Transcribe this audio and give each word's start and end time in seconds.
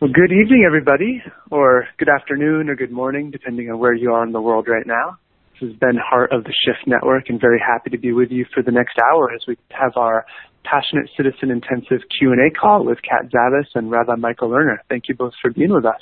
Well, 0.00 0.10
good 0.10 0.32
evening, 0.32 0.64
everybody, 0.66 1.22
or 1.50 1.86
good 1.98 2.08
afternoon 2.08 2.70
or 2.70 2.74
good 2.74 2.90
morning, 2.90 3.30
depending 3.30 3.70
on 3.70 3.78
where 3.78 3.92
you 3.92 4.14
are 4.14 4.24
in 4.24 4.32
the 4.32 4.40
world 4.40 4.66
right 4.66 4.86
now. 4.86 5.18
This 5.60 5.68
is 5.68 5.76
Ben 5.76 5.98
Hart 6.02 6.32
of 6.32 6.44
the 6.44 6.54
Shift 6.64 6.86
Network, 6.86 7.28
and 7.28 7.38
very 7.38 7.60
happy 7.60 7.90
to 7.90 7.98
be 7.98 8.10
with 8.10 8.30
you 8.30 8.46
for 8.54 8.62
the 8.62 8.70
next 8.70 8.96
hour 8.98 9.30
as 9.30 9.42
we 9.46 9.58
have 9.72 9.92
our 9.96 10.24
Passionate 10.64 11.10
Citizen 11.18 11.50
Intensive 11.50 12.00
Q&A 12.18 12.48
call 12.50 12.86
with 12.86 12.96
Cat 13.02 13.30
Zavis 13.30 13.66
and 13.74 13.90
Rabbi 13.90 14.14
Michael 14.14 14.48
Lerner. 14.48 14.78
Thank 14.88 15.04
you 15.10 15.14
both 15.14 15.34
for 15.42 15.50
being 15.50 15.70
with 15.70 15.84
us. 15.84 16.00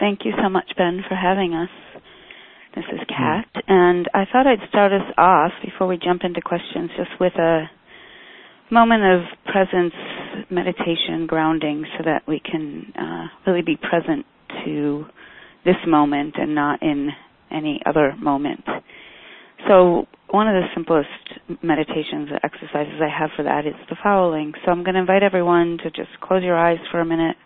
Thank 0.00 0.20
you 0.24 0.32
so 0.42 0.48
much, 0.48 0.72
Ben, 0.78 1.02
for 1.06 1.14
having 1.14 1.52
us. 1.52 1.68
This 2.74 2.86
is 2.90 3.00
mm-hmm. 3.00 3.52
Cat, 3.52 3.64
and 3.68 4.08
I 4.14 4.24
thought 4.32 4.46
I'd 4.46 4.66
start 4.70 4.92
us 4.94 5.12
off 5.18 5.52
before 5.62 5.88
we 5.88 5.98
jump 6.02 6.22
into 6.24 6.40
questions 6.40 6.88
just 6.96 7.20
with 7.20 7.34
a 7.34 7.68
moment 8.70 9.04
of 9.04 9.52
presence, 9.52 9.92
meditation, 10.50 11.26
grounding, 11.26 11.84
so 11.98 12.04
that 12.04 12.22
we 12.26 12.40
can 12.40 12.92
uh, 12.98 13.26
really 13.46 13.62
be 13.62 13.76
present 13.76 14.24
to 14.64 15.04
this 15.64 15.76
moment 15.86 16.34
and 16.38 16.54
not 16.54 16.82
in 16.82 17.10
any 17.50 17.80
other 17.86 18.14
moment. 18.20 18.64
So, 19.68 20.06
one 20.30 20.48
of 20.48 20.54
the 20.54 20.66
simplest 20.74 21.08
meditations 21.62 22.30
exercises 22.42 23.00
I 23.00 23.08
have 23.08 23.30
for 23.36 23.42
that 23.44 23.66
is 23.66 23.74
the 23.88 23.96
following. 24.02 24.52
So, 24.64 24.72
I'm 24.72 24.82
going 24.82 24.94
to 24.94 25.00
invite 25.00 25.22
everyone 25.22 25.78
to 25.84 25.90
just 25.90 26.10
close 26.20 26.42
your 26.42 26.56
eyes 26.56 26.78
for 26.90 27.00
a 27.00 27.04
minute. 27.04 27.36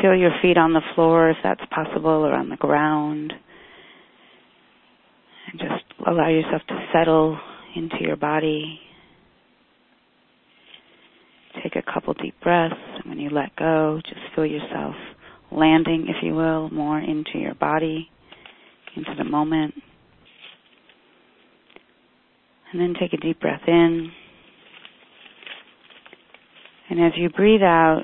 Feel 0.00 0.14
your 0.14 0.30
feet 0.42 0.56
on 0.56 0.72
the 0.74 0.82
floor 0.94 1.30
if 1.30 1.36
that's 1.42 1.62
possible 1.74 2.10
or 2.10 2.32
on 2.34 2.50
the 2.50 2.56
ground. 2.56 3.32
And 5.50 5.58
just 5.60 5.84
allow 6.06 6.28
yourself 6.28 6.62
to 6.68 6.86
settle 6.92 7.38
into 7.74 7.96
your 8.00 8.16
body. 8.16 8.80
Take 11.62 11.76
a 11.76 11.92
couple 11.92 12.14
deep 12.14 12.34
breaths, 12.42 12.74
and 12.96 13.06
when 13.06 13.18
you 13.18 13.30
let 13.30 13.56
go, 13.56 14.00
just 14.04 14.20
feel 14.34 14.46
yourself 14.46 14.94
landing, 15.50 16.06
if 16.08 16.16
you 16.22 16.34
will, 16.34 16.70
more 16.70 16.98
into 16.98 17.38
your 17.38 17.54
body, 17.54 18.08
into 18.96 19.14
the 19.16 19.24
moment. 19.24 19.74
And 22.70 22.80
then 22.80 22.94
take 23.00 23.12
a 23.14 23.16
deep 23.16 23.40
breath 23.40 23.62
in. 23.66 24.10
And 26.90 27.00
as 27.00 27.12
you 27.16 27.30
breathe 27.30 27.62
out, 27.62 28.02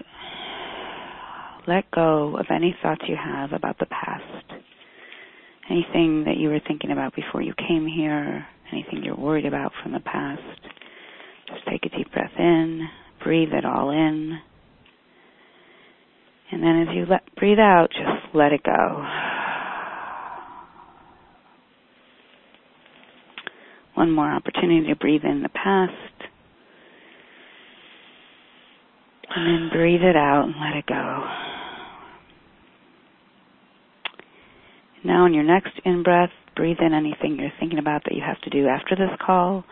let 1.69 1.91
go 1.91 2.37
of 2.37 2.47
any 2.51 2.75
thoughts 2.83 3.03
you 3.09 3.17
have 3.23 3.53
about 3.53 3.79
the 3.79 3.87
past. 3.87 4.23
Anything 5.71 6.25
that 6.25 6.37
you 6.37 6.49
were 6.49 6.61
thinking 6.67 6.93
about 6.93 7.15
before 7.15 7.41
you 7.41 7.55
came 7.69 7.87
here, 7.87 8.47
anything 8.73 9.03
you're 9.03 9.17
worried 9.17 9.47
about 9.47 9.73
from 9.83 9.93
the 9.93 10.01
past. 10.01 10.43
Just 11.49 11.67
take 11.71 11.85
a 11.85 11.97
deep 11.97 12.11
breath 12.13 12.33
in 12.39 12.89
breathe 13.25 13.53
it 13.53 13.65
all 13.65 13.91
in. 13.91 14.39
And 16.53 16.63
then 16.63 16.87
as 16.87 16.95
you 16.95 17.07
let, 17.11 17.35
breathe 17.37 17.59
out, 17.59 17.89
just 17.91 18.35
let 18.35 18.53
it 18.53 18.63
go. 18.63 19.05
One 23.95 24.11
more 24.11 24.31
opportunity 24.31 24.87
to 24.89 24.97
breathe 24.97 25.25
in 25.25 25.43
the 25.43 25.49
past. 25.49 25.93
And 29.35 29.47
then 29.47 29.71
breathe 29.73 30.03
it 30.03 30.17
out 30.17 30.45
and 30.45 30.55
let 30.61 30.77
it 30.77 30.87
go. 30.87 31.27
Now, 35.05 35.27
in 35.27 35.35
your 35.35 35.45
next 35.45 35.73
in 35.85 36.03
breath, 36.03 36.31
breathe 36.57 36.79
in 36.81 36.95
anything 36.95 37.37
you're 37.39 37.53
thinking 37.59 37.79
about 37.79 38.05
that 38.05 38.15
you 38.15 38.23
have 38.25 38.41
to 38.43 38.51
do 38.51 38.69
after 38.69 38.95
this 38.95 39.11
call 39.25 39.65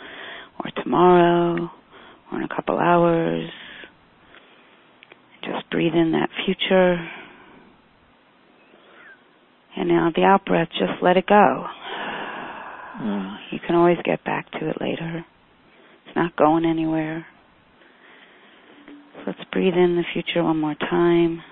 or 0.65 0.71
tomorrow 0.83 1.71
or 2.33 2.39
in 2.39 2.45
a 2.45 2.55
couple 2.55 2.79
hours. 2.79 3.51
Just 5.43 5.69
breathe 5.71 5.95
in 5.95 6.13
that 6.13 6.31
future. 6.45 6.97
And 9.77 9.89
now 9.89 10.11
the 10.15 10.23
out 10.23 10.45
breath, 10.45 10.69
just 10.71 11.03
let 11.03 11.17
it 11.17 11.27
go. 11.27 11.67
Mm. 13.01 13.37
You 13.51 13.59
can 13.67 13.75
always 13.75 13.99
get 14.05 14.25
back 14.25 14.51
to 14.53 14.69
it 14.69 14.77
later. 14.81 15.25
It's 16.07 16.17
not 16.17 16.37
going 16.37 16.65
anywhere. 16.65 17.27
So 19.15 19.23
let's 19.27 19.51
breathe 19.51 19.75
in 19.75 19.97
the 19.97 20.05
future 20.13 20.43
one 20.43 20.59
more 20.61 20.75
time. 20.75 21.43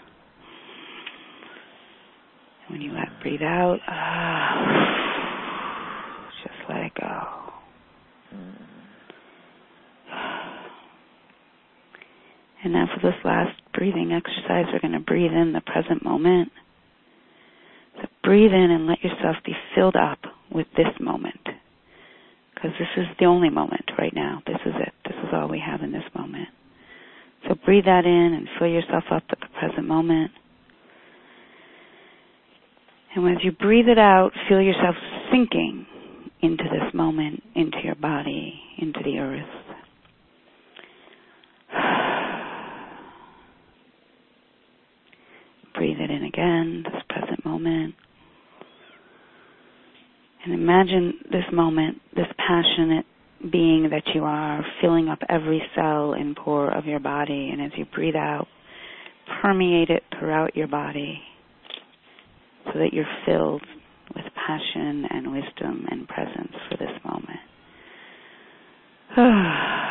When 2.69 2.81
you 2.81 2.93
let 2.93 3.09
breathe 3.22 3.43
out, 3.43 3.78
just 6.44 6.54
let 6.69 6.78
it 6.83 6.93
go. 7.00 7.22
Mm. 8.34 8.71
And 12.62 12.72
now 12.72 12.87
for 12.94 13.00
this 13.00 13.19
last 13.25 13.60
breathing 13.72 14.12
exercise, 14.12 14.66
we're 14.72 14.81
going 14.81 14.93
to 14.93 15.00
breathe 15.00 15.32
in 15.32 15.53
the 15.53 15.62
present 15.62 16.04
moment. 16.04 16.50
So 17.97 18.09
breathe 18.22 18.53
in 18.53 18.71
and 18.71 18.87
let 18.87 19.03
yourself 19.03 19.37
be 19.44 19.54
filled 19.75 19.97
up 19.97 20.19
with 20.53 20.66
this 20.76 20.93
moment. 21.00 21.41
Because 22.54 22.72
this 22.78 22.88
is 22.97 23.06
the 23.19 23.25
only 23.25 23.48
moment 23.48 23.91
right 23.98 24.15
now. 24.15 24.43
This 24.47 24.60
is 24.66 24.75
it. 24.76 24.93
This 25.04 25.16
is 25.25 25.31
all 25.32 25.48
we 25.48 25.62
have 25.65 25.81
in 25.81 25.93
this 25.93 26.04
moment. 26.15 26.48
So 27.48 27.54
breathe 27.65 27.87
that 27.87 28.04
in 28.04 28.34
and 28.34 28.48
fill 28.59 28.69
yourself 28.69 29.04
up 29.10 29.22
with 29.31 29.41
the 29.41 29.47
present 29.59 29.87
moment. 29.87 30.31
And 33.15 33.27
as 33.37 33.42
you 33.42 33.53
breathe 33.53 33.88
it 33.88 33.98
out, 33.98 34.31
feel 34.48 34.60
yourself 34.60 34.94
sinking 35.32 35.87
into 36.42 36.65
this 36.65 36.94
moment, 36.94 37.42
into 37.54 37.78
your 37.82 37.97
body, 37.97 38.60
into 38.78 39.00
the 39.03 39.19
earth. 39.19 39.69
In 46.20 46.26
again, 46.26 46.84
this 46.84 47.03
present 47.08 47.44
moment. 47.44 47.94
And 50.44 50.54
imagine 50.54 51.14
this 51.31 51.44
moment, 51.53 51.98
this 52.14 52.26
passionate 52.36 53.06
being 53.50 53.88
that 53.91 54.03
you 54.14 54.25
are, 54.25 54.64
filling 54.82 55.09
up 55.09 55.20
every 55.30 55.62
cell 55.75 56.12
and 56.12 56.36
pore 56.36 56.76
of 56.76 56.84
your 56.84 57.00
body. 57.00 57.50
And 57.53 57.62
as 57.62 57.72
you 57.76 57.86
breathe 57.94 58.16
out, 58.16 58.48
permeate 59.41 59.88
it 59.88 60.03
throughout 60.19 60.56
your 60.56 60.69
body 60.69 61.20
so 62.66 62.72
that 62.78 62.92
you're 62.92 63.06
filled 63.25 63.62
with 64.14 64.25
passion 64.47 65.06
and 65.10 65.32
wisdom 65.32 65.86
and 65.91 66.06
presence 66.06 66.53
for 66.69 66.76
this 66.76 66.91
moment. 67.04 67.41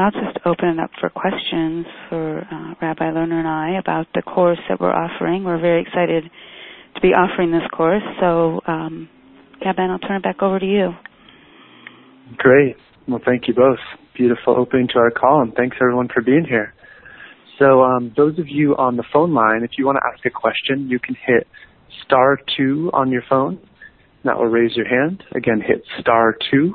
I'll 0.00 0.10
just 0.10 0.38
open 0.46 0.68
it 0.68 0.78
up 0.78 0.90
for 0.98 1.10
questions 1.10 1.84
for 2.08 2.38
uh, 2.40 2.74
Rabbi 2.80 3.04
Lerner 3.04 3.38
and 3.38 3.46
I 3.48 3.78
about 3.78 4.06
the 4.14 4.22
course 4.22 4.58
that 4.68 4.80
we're 4.80 4.92
offering. 4.92 5.44
We're 5.44 5.60
very 5.60 5.82
excited 5.82 6.24
to 6.94 7.00
be 7.02 7.08
offering 7.08 7.52
this 7.52 7.68
course. 7.76 8.02
So, 8.18 8.60
um, 8.66 9.10
yeah, 9.60 9.72
Ben, 9.74 9.90
I'll 9.90 9.98
turn 9.98 10.16
it 10.16 10.22
back 10.22 10.42
over 10.42 10.58
to 10.58 10.66
you. 10.66 10.92
Great. 12.38 12.76
Well, 13.06 13.20
thank 13.24 13.46
you 13.46 13.54
both. 13.54 13.78
Beautiful 14.16 14.56
opening 14.56 14.88
to 14.88 14.98
our 14.98 15.10
call, 15.10 15.42
and 15.42 15.52
thanks 15.54 15.76
everyone 15.80 16.08
for 16.12 16.22
being 16.22 16.46
here. 16.48 16.72
So, 17.58 17.82
um, 17.82 18.14
those 18.16 18.38
of 18.38 18.48
you 18.48 18.76
on 18.76 18.96
the 18.96 19.04
phone 19.12 19.34
line, 19.34 19.64
if 19.64 19.72
you 19.76 19.84
want 19.84 19.98
to 19.98 20.10
ask 20.14 20.24
a 20.24 20.30
question, 20.30 20.88
you 20.88 20.98
can 20.98 21.14
hit 21.14 21.46
star 22.06 22.38
two 22.56 22.90
on 22.94 23.10
your 23.10 23.22
phone. 23.28 23.60
That 24.24 24.38
will 24.38 24.46
raise 24.46 24.76
your 24.76 24.88
hand. 24.88 25.24
Again, 25.34 25.60
hit 25.60 25.84
star 26.00 26.36
two 26.50 26.74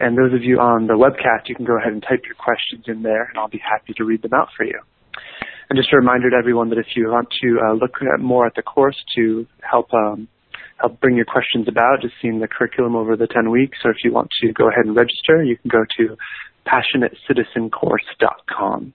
and 0.00 0.16
those 0.16 0.32
of 0.32 0.42
you 0.42 0.58
on 0.58 0.86
the 0.86 0.94
webcast, 0.94 1.48
you 1.48 1.54
can 1.54 1.66
go 1.66 1.76
ahead 1.76 1.92
and 1.92 2.02
type 2.02 2.22
your 2.24 2.34
questions 2.34 2.84
in 2.88 3.02
there, 3.02 3.24
and 3.24 3.38
I'll 3.38 3.48
be 3.48 3.62
happy 3.62 3.92
to 3.94 4.04
read 4.04 4.22
them 4.22 4.32
out 4.34 4.48
for 4.56 4.64
you. 4.64 4.80
And 5.68 5.78
just 5.78 5.92
a 5.92 5.96
reminder 5.96 6.30
to 6.30 6.36
everyone 6.36 6.70
that 6.70 6.78
if 6.78 6.96
you 6.96 7.08
want 7.08 7.28
to 7.42 7.58
uh, 7.62 7.74
look 7.74 8.02
at 8.02 8.20
more 8.20 8.46
at 8.46 8.54
the 8.56 8.62
course 8.62 8.96
to 9.14 9.46
help 9.62 9.92
um, 9.94 10.26
help 10.80 10.98
bring 11.00 11.16
your 11.16 11.26
questions 11.26 11.68
about, 11.68 12.00
just 12.00 12.14
seeing 12.20 12.40
the 12.40 12.48
curriculum 12.48 12.96
over 12.96 13.14
the 13.14 13.26
10 13.26 13.50
weeks, 13.50 13.76
or 13.84 13.90
if 13.90 13.98
you 14.02 14.10
want 14.12 14.30
to 14.40 14.50
go 14.52 14.68
ahead 14.68 14.86
and 14.86 14.96
register, 14.96 15.44
you 15.44 15.58
can 15.58 15.68
go 15.68 15.84
to 15.98 16.16
passionatecitizencourse.com. 16.66 18.94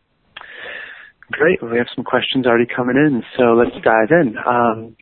Great. 1.31 1.61
Well, 1.61 1.71
we 1.71 1.77
have 1.77 1.87
some 1.95 2.03
questions 2.03 2.45
already 2.45 2.65
coming 2.65 2.97
in, 2.97 3.23
so 3.37 3.53
let's 3.53 3.77
dive 3.83 4.11
in. 4.11 4.37
Um, 4.45 4.97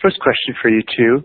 first 0.00 0.18
question 0.20 0.54
for 0.60 0.70
you 0.70 0.82
two. 0.82 1.22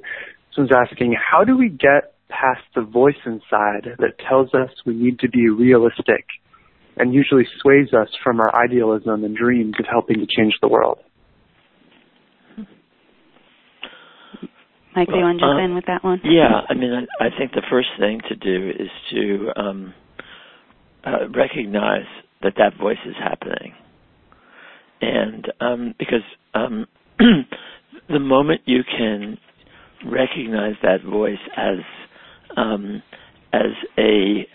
Someone's 0.54 0.74
asking, 0.74 1.16
how 1.16 1.44
do 1.44 1.58
we 1.58 1.70
get 1.70 2.15
past 2.30 2.62
the 2.76 2.82
voice 2.82 3.16
inside 3.26 3.96
that 4.00 4.18
tells 4.28 4.54
us 4.54 4.70
we 4.86 4.94
need 4.94 5.20
to 5.20 5.30
be 5.30 5.50
realistic 5.50 6.26
and 6.98 7.14
usually 7.14 7.46
sways 7.62 7.94
us 7.94 8.08
from 8.24 8.40
our 8.40 8.56
idealism 8.56 9.24
and 9.24 9.36
dreams 9.36 9.76
of 9.80 9.86
helping 9.90 10.18
to 10.18 10.28
change 10.28 10.54
the 10.62 10.68
world. 10.68 11.00
Mike, 14.96 15.10
do 15.10 15.18
you 15.18 15.24
want 15.24 15.40
to 15.40 15.46
jump 15.46 15.60
uh, 15.60 15.64
in 15.64 15.76
with 15.76 15.86
that 15.88 16.04
one? 16.06 16.22
Yeah, 16.24 16.62
I 16.70 16.74
mean, 16.74 16.94
I, 16.94 17.26
I 17.26 17.28
think 17.38 17.52
the 17.52 17.64
first 17.70 17.90
thing 18.00 18.22
to 18.30 18.36
do 18.36 18.70
is 18.70 18.90
to 19.12 19.52
um, 19.58 19.94
uh, 21.06 21.28
recognize 21.36 22.08
that 22.42 22.54
that 22.58 22.78
voice 22.80 22.98
is 23.06 23.16
happening, 23.20 23.74
and 25.02 25.52
um, 25.60 25.96
because 26.00 26.24
um, 26.54 26.86
the 28.08 28.20
moment 28.20 28.62
you 28.66 28.84
can 28.86 29.38
recognize 30.06 30.76
that 30.82 31.04
voice 31.04 31.44
as 31.58 31.80
um, 32.58 33.02
as 33.54 33.72
a 33.98 34.48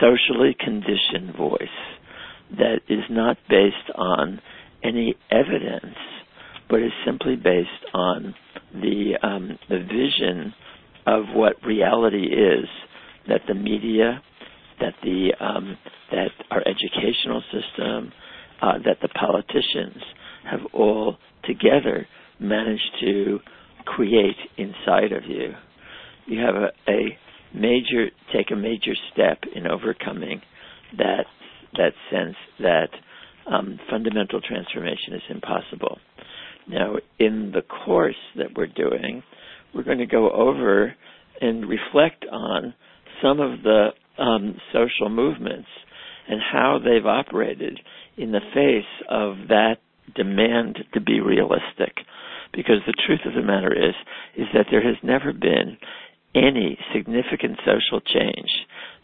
socially 0.00 0.54
conditioned 0.58 1.34
voice 1.36 1.60
that 2.58 2.80
is 2.88 3.02
not 3.10 3.36
based 3.48 3.90
on 3.96 4.40
any 4.84 5.14
evidence, 5.30 5.96
but 6.68 6.80
is 6.82 6.92
simply 7.04 7.36
based 7.36 7.70
on 7.92 8.34
the 8.74 9.14
um, 9.22 9.58
the 9.68 9.78
vision 9.78 10.54
of 11.06 11.24
what 11.34 11.54
reality 11.64 12.26
is 12.26 12.66
that 13.28 13.40
the 13.48 13.54
media, 13.54 14.22
that 14.80 14.94
the 15.02 15.30
um, 15.40 15.76
that 16.12 16.30
our 16.50 16.62
educational 16.66 17.42
system, 17.52 18.12
uh, 18.62 18.78
that 18.84 18.98
the 19.02 19.08
politicians 19.08 20.02
have 20.50 20.60
all 20.72 21.16
together 21.44 22.06
managed 22.38 22.90
to 23.00 23.40
create 23.84 24.36
inside 24.58 25.12
of 25.12 25.24
you. 25.26 25.52
You 26.26 26.40
have 26.40 26.54
a, 26.54 26.90
a 26.90 27.18
major 27.54 28.10
take 28.32 28.50
a 28.50 28.56
major 28.56 28.94
step 29.12 29.38
in 29.54 29.66
overcoming 29.66 30.42
that 30.98 31.24
that 31.74 31.92
sense 32.10 32.36
that 32.58 32.88
um, 33.50 33.78
fundamental 33.90 34.40
transformation 34.40 35.14
is 35.14 35.22
impossible. 35.30 35.98
Now, 36.68 36.96
in 37.18 37.52
the 37.54 37.62
course 37.62 38.16
that 38.36 38.56
we're 38.56 38.66
doing, 38.66 39.22
we're 39.74 39.84
going 39.84 39.98
to 39.98 40.06
go 40.06 40.30
over 40.30 40.94
and 41.40 41.68
reflect 41.68 42.24
on 42.30 42.74
some 43.22 43.40
of 43.40 43.62
the 43.62 43.88
um, 44.18 44.56
social 44.72 45.08
movements 45.08 45.68
and 46.28 46.40
how 46.40 46.80
they've 46.82 47.06
operated 47.06 47.78
in 48.16 48.32
the 48.32 48.40
face 48.52 49.06
of 49.08 49.48
that 49.48 49.76
demand 50.14 50.78
to 50.94 51.00
be 51.00 51.20
realistic. 51.20 51.94
Because 52.52 52.80
the 52.86 52.94
truth 53.06 53.20
of 53.26 53.34
the 53.34 53.42
matter 53.46 53.72
is, 53.72 53.94
is 54.36 54.46
that 54.54 54.66
there 54.70 54.82
has 54.82 54.96
never 55.02 55.32
been 55.32 55.76
any 56.36 56.78
significant 56.94 57.58
social 57.64 58.00
change 58.00 58.50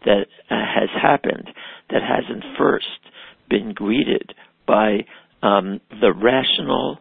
that 0.04 0.26
uh, 0.50 0.54
has 0.54 0.90
happened 1.00 1.48
that 1.90 2.02
hasn't 2.02 2.44
first 2.58 2.86
been 3.48 3.72
greeted 3.72 4.34
by 4.66 4.98
um, 5.42 5.80
the 6.00 6.12
rational 6.12 6.98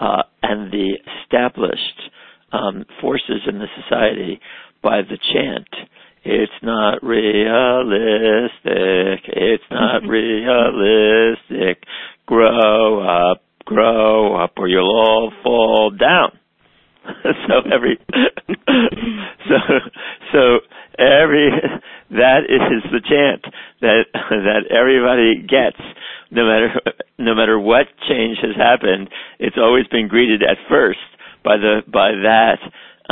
uh, 0.00 0.22
and 0.42 0.72
the 0.72 0.94
established 1.22 2.10
um, 2.52 2.84
forces 3.00 3.42
in 3.46 3.58
the 3.58 3.66
society 3.82 4.40
by 4.82 5.02
the 5.02 5.18
chant. 5.32 5.68
It's 6.24 6.52
not 6.62 7.02
realistic. 7.02 8.60
It's 9.26 9.64
not 9.70 10.02
realistic. 10.06 11.82
Grow 12.26 13.30
up, 13.30 13.42
grow 13.64 14.36
up, 14.42 14.52
or 14.56 14.68
you'll 14.68 14.84
all 14.84 15.32
fall 15.42 15.90
down. 15.90 16.38
so 17.48 17.54
every 17.72 17.98
so 19.48 19.58
so 20.32 20.58
every 20.98 21.50
that 22.10 22.40
is 22.48 22.82
the 22.92 23.00
chant 23.00 23.44
that 23.80 24.04
that 24.12 24.62
everybody 24.70 25.42
gets. 25.42 25.80
No 26.30 26.46
matter 26.46 26.80
no 27.18 27.34
matter 27.34 27.58
what 27.58 27.86
change 28.08 28.38
has 28.42 28.56
happened 28.56 29.10
it's 29.38 29.56
always 29.58 29.86
been 29.88 30.08
greeted 30.08 30.42
at 30.42 30.56
first 30.68 30.98
by 31.44 31.56
the 31.56 31.82
by 31.86 32.12
that. 32.22 32.58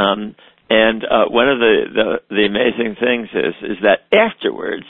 Um 0.01 0.35
and 0.69 1.05
uh 1.05 1.25
one 1.29 1.49
of 1.49 1.59
the 1.59 1.83
the 1.95 2.35
the 2.35 2.47
amazing 2.47 2.97
things 3.01 3.29
is 3.35 3.55
is 3.63 3.79
that 3.83 4.07
afterwards 4.17 4.87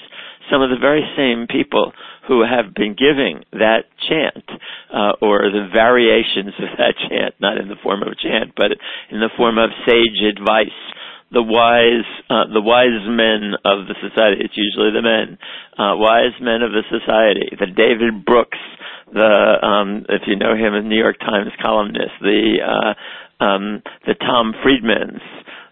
some 0.49 0.63
of 0.63 0.71
the 0.71 0.81
very 0.81 1.05
same 1.17 1.47
people 1.47 1.93
who 2.29 2.47
have 2.47 2.75
been 2.75 2.95
giving 2.95 3.43
that 3.53 3.91
chant 4.09 4.47
uh, 4.95 5.19
or 5.21 5.51
the 5.51 5.69
variations 5.75 6.55
of 6.63 6.71
that 6.79 6.95
chant, 7.09 7.35
not 7.41 7.59
in 7.59 7.69
the 7.69 7.81
form 7.83 8.03
of 8.03 8.09
a 8.09 8.17
chant, 8.17 8.55
but 8.57 8.71
in 9.11 9.21
the 9.21 9.31
form 9.37 9.59
of 9.59 9.71
sage 9.87 10.23
advice. 10.23 10.79
The 11.33 11.43
wise, 11.43 12.07
uh, 12.27 12.51
the 12.53 12.63
wise 12.63 13.07
men 13.07 13.55
of 13.63 13.87
the 13.87 13.95
society. 14.03 14.43
It's 14.43 14.59
usually 14.59 14.91
the 14.91 15.03
men, 15.03 15.39
uh, 15.79 15.95
wise 15.95 16.35
men 16.43 16.63
of 16.63 16.73
the 16.75 16.83
society. 16.91 17.55
The 17.55 17.71
David 17.71 18.27
Brooks, 18.27 18.59
the 19.13 19.59
um, 19.63 20.07
if 20.09 20.23
you 20.27 20.35
know 20.35 20.59
him, 20.59 20.75
a 20.75 20.83
New 20.83 20.99
York 20.99 21.21
Times 21.21 21.55
columnist. 21.63 22.19
The 22.21 22.59
uh, 22.67 23.45
um, 23.45 23.83
the 24.07 24.15
Tom 24.15 24.55
Friedmans, 24.59 25.23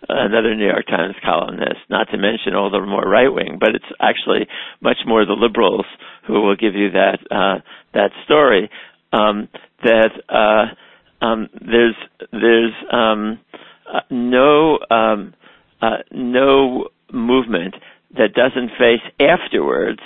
another 0.09 0.55
New 0.55 0.67
York 0.67 0.87
Times 0.87 1.15
columnist, 1.25 1.81
not 1.91 2.09
to 2.11 2.19
mention 2.19 2.55
all 2.55 2.71
the 2.71 2.81
more 2.81 3.03
right 3.03 3.29
wing, 3.29 3.59
but 3.61 3.71
it's 3.75 3.85
actually 4.01 4.47
much 4.81 4.99
more 5.07 5.25
the 5.25 5.33
liberals 5.33 5.87
who 6.27 6.35
will 6.43 6.57
give 6.57 6.75
you 6.75 6.91
that 6.93 7.19
uh, 7.31 7.61
that 7.95 8.11
story. 8.25 8.71
Um, 9.13 9.49
that 9.83 10.11
uh, 10.29 11.25
um, 11.25 11.49
there's 11.61 11.95
there's 12.33 12.73
um, 12.93 13.39
uh, 13.93 14.01
no 14.11 14.79
um, 14.91 15.35
uh, 15.81 15.99
no 16.13 16.89
movement 17.13 17.75
that 18.17 18.35
doesn't 18.35 18.71
face 18.79 19.03
afterwards 19.21 20.01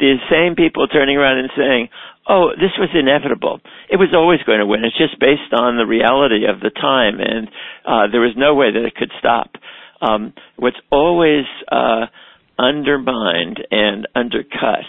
these 0.00 0.18
same 0.30 0.56
people 0.56 0.88
turning 0.88 1.16
around 1.18 1.38
and 1.38 1.50
saying, 1.56 1.88
oh, 2.28 2.50
this 2.56 2.72
was 2.78 2.90
inevitable. 2.94 3.60
It 3.88 3.96
was 3.96 4.10
always 4.14 4.40
going 4.46 4.60
to 4.60 4.66
win. 4.66 4.84
It's 4.84 4.96
just 4.96 5.18
based 5.20 5.52
on 5.52 5.76
the 5.76 5.86
reality 5.86 6.46
of 6.46 6.60
the 6.60 6.70
time, 6.70 7.20
and 7.20 7.48
uh, 7.86 8.10
there 8.12 8.20
was 8.20 8.34
no 8.36 8.54
way 8.54 8.72
that 8.72 8.84
it 8.84 8.94
could 8.94 9.12
stop. 9.18 9.50
Um, 10.00 10.32
what's 10.56 10.80
always 10.90 11.44
uh, 11.70 12.06
undermined 12.58 13.60
and 13.70 14.06
undercut 14.14 14.84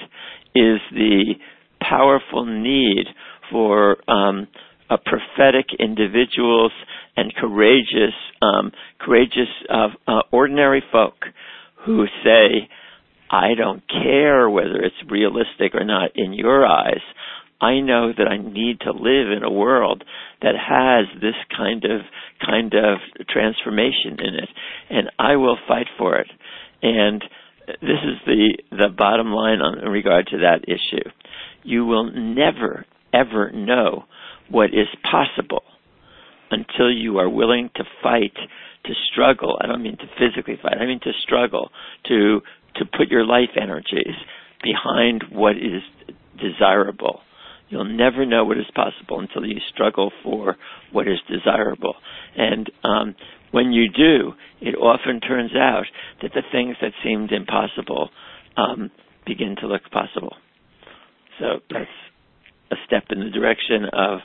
is 0.56 0.80
the 0.92 1.36
powerful 1.82 2.46
need 2.46 3.06
for 3.52 3.98
um, 4.10 4.48
a 4.90 4.98
prophetic 4.98 5.68
individuals 5.80 6.72
and 7.16 7.34
courageous, 7.36 8.14
um, 8.42 8.72
courageous 9.00 9.50
uh, 9.70 9.88
uh, 10.08 10.22
ordinary 10.32 10.84
folk 10.92 11.16
who 11.86 12.06
say, 12.24 12.70
I 13.32 13.54
don't 13.58 13.82
care 13.88 14.50
whether 14.50 14.76
it's 14.82 15.10
realistic 15.10 15.74
or 15.74 15.86
not 15.86 16.12
in 16.16 16.34
your 16.34 16.66
eyes. 16.66 17.02
I 17.62 17.80
know 17.80 18.12
that 18.12 18.28
I 18.28 18.38
need 18.38 18.82
to 18.82 18.92
live 18.92 19.32
in 19.32 19.44
a 19.44 19.52
world 19.52 20.04
that 20.42 20.56
has 20.56 21.22
this 21.22 21.36
kind 21.56 21.86
of 21.86 22.02
kind 22.46 22.74
of 22.74 22.98
transformation 23.30 24.20
in 24.20 24.36
it, 24.36 24.50
and 24.90 25.12
I 25.18 25.36
will 25.36 25.58
fight 25.68 25.88
for 25.98 26.18
it. 26.18 26.28
And 26.82 27.24
this 27.68 28.02
is 28.04 28.18
the 28.26 28.58
the 28.72 28.90
bottom 28.90 29.32
line 29.32 29.62
on, 29.62 29.80
in 29.80 29.90
regard 29.90 30.28
to 30.28 30.40
that 30.40 30.66
issue. 30.68 31.08
You 31.64 31.86
will 31.86 32.12
never 32.12 32.86
ever 33.14 33.52
know 33.52 34.06
what 34.50 34.72
is 34.74 34.88
possible 35.10 35.64
until 36.50 36.92
you 36.92 37.20
are 37.20 37.30
willing 37.30 37.70
to 37.76 37.84
fight, 38.04 38.36
to 38.86 38.94
struggle. 39.12 39.58
I 39.62 39.68
don't 39.68 39.84
mean 39.84 39.98
to 39.98 40.08
physically 40.20 40.60
fight. 40.62 40.78
I 40.80 40.86
mean 40.86 41.00
to 41.04 41.12
struggle, 41.22 41.72
to 42.08 42.42
to 42.76 42.86
put 42.86 43.10
your 43.10 43.26
life 43.26 43.50
energies 43.60 44.16
behind 44.64 45.24
what 45.32 45.56
is 45.58 45.82
desirable. 46.40 47.22
You'll 47.70 47.86
never 47.86 48.26
know 48.26 48.44
what 48.44 48.58
is 48.58 48.66
possible 48.76 49.20
until 49.20 49.46
you 49.46 49.58
struggle 49.74 50.12
for 50.24 50.58
what 50.92 51.08
is 51.08 51.20
desirable. 51.30 51.96
And 52.36 52.70
um, 52.84 53.16
when 53.52 53.72
you 53.72 53.90
do, 53.90 54.34
it 54.60 54.76
often 54.76 55.22
turns 55.22 55.56
out 55.56 55.86
that 56.22 56.32
the 56.34 56.44
things 56.52 56.76
that 56.82 56.92
seemed 57.04 57.32
impossible 57.32 58.10
um, 58.58 58.92
begin 59.26 59.56
to 59.62 59.68
look 59.68 59.84
possible. 59.90 60.36
So 61.40 61.60
that's 61.70 61.90
a 62.72 62.76
step 62.86 63.04
in 63.10 63.20
the 63.20 63.30
direction 63.30 63.86
of 63.92 64.20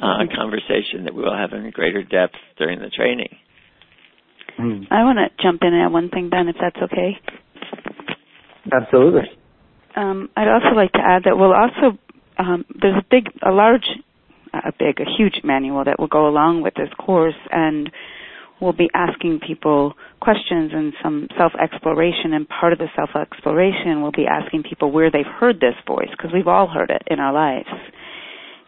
uh, 0.00 0.24
a 0.24 0.36
conversation 0.36 1.04
that 1.04 1.14
we 1.14 1.22
will 1.22 1.36
have 1.36 1.52
in 1.52 1.70
greater 1.70 2.02
depth 2.02 2.34
during 2.58 2.78
the 2.78 2.90
training. 2.90 3.36
I 4.90 5.02
want 5.02 5.18
to 5.18 5.42
jump 5.42 5.62
in 5.62 5.74
and 5.74 5.82
add 5.82 5.92
one 5.92 6.10
thing, 6.10 6.30
Ben, 6.30 6.48
if 6.48 6.56
that's 6.60 6.76
okay. 6.82 7.18
Absolutely. 8.72 9.22
Um, 9.96 10.28
I'd 10.36 10.48
also 10.48 10.74
like 10.74 10.92
to 10.92 11.00
add 11.00 11.22
that 11.24 11.36
we'll 11.36 11.52
also 11.54 11.98
um, 12.38 12.64
there's 12.80 12.96
a 12.96 13.06
big, 13.10 13.28
a 13.46 13.50
large, 13.50 13.86
a 14.52 14.72
big, 14.78 15.00
a 15.00 15.04
huge 15.16 15.40
manual 15.44 15.84
that 15.84 15.98
will 15.98 16.08
go 16.08 16.26
along 16.28 16.62
with 16.62 16.74
this 16.74 16.88
course, 16.98 17.34
and 17.50 17.90
we'll 18.60 18.72
be 18.72 18.90
asking 18.94 19.40
people 19.46 19.94
questions 20.20 20.72
and 20.74 20.92
some 21.02 21.28
self-exploration. 21.38 22.32
And 22.32 22.48
part 22.48 22.72
of 22.72 22.78
the 22.78 22.88
self-exploration, 22.96 24.02
we'll 24.02 24.12
be 24.12 24.26
asking 24.26 24.64
people 24.68 24.90
where 24.90 25.10
they've 25.10 25.26
heard 25.26 25.56
this 25.60 25.74
voice, 25.86 26.10
because 26.10 26.32
we've 26.32 26.48
all 26.48 26.66
heard 26.66 26.90
it 26.90 27.02
in 27.08 27.20
our 27.20 27.32
lives, 27.32 27.68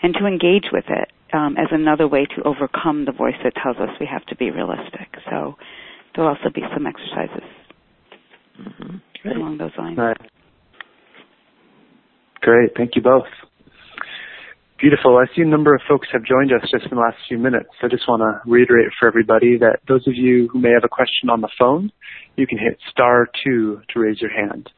and 0.02 0.14
to 0.14 0.26
engage 0.26 0.70
with 0.72 0.84
it 0.88 1.08
um, 1.32 1.56
as 1.58 1.68
another 1.72 2.06
way 2.06 2.26
to 2.36 2.42
overcome 2.44 3.04
the 3.04 3.12
voice 3.12 3.36
that 3.42 3.54
tells 3.60 3.76
us 3.78 3.88
we 3.98 4.06
have 4.06 4.24
to 4.26 4.36
be 4.36 4.50
realistic. 4.50 5.08
So 5.30 5.56
there'll 6.14 6.30
also 6.30 6.50
be 6.54 6.62
some 6.72 6.86
exercises 6.86 7.42
mm-hmm. 8.60 9.28
along 9.28 9.58
those 9.58 9.72
lines. 9.78 9.98
Right. 9.98 10.16
Great. 12.40 12.70
Thank 12.76 12.96
you 12.96 13.02
both. 13.02 13.26
Beautiful. 14.78 15.16
I 15.16 15.24
see 15.34 15.40
a 15.40 15.46
number 15.46 15.74
of 15.74 15.80
folks 15.88 16.06
have 16.12 16.22
joined 16.22 16.52
us 16.52 16.68
just 16.70 16.84
in 16.84 16.90
the 16.90 17.00
last 17.00 17.16
few 17.28 17.38
minutes. 17.38 17.70
I 17.82 17.88
just 17.88 18.06
want 18.06 18.20
to 18.20 18.48
reiterate 18.48 18.88
for 19.00 19.08
everybody 19.08 19.56
that 19.58 19.78
those 19.88 20.06
of 20.06 20.14
you 20.14 20.48
who 20.52 20.60
may 20.60 20.70
have 20.70 20.84
a 20.84 20.88
question 20.88 21.30
on 21.30 21.40
the 21.40 21.48
phone, 21.58 21.90
you 22.36 22.46
can 22.46 22.58
hit 22.58 22.78
star 22.90 23.26
two 23.42 23.80
to 23.92 24.00
raise 24.00 24.20
your 24.20 24.30
hand. 24.30 24.68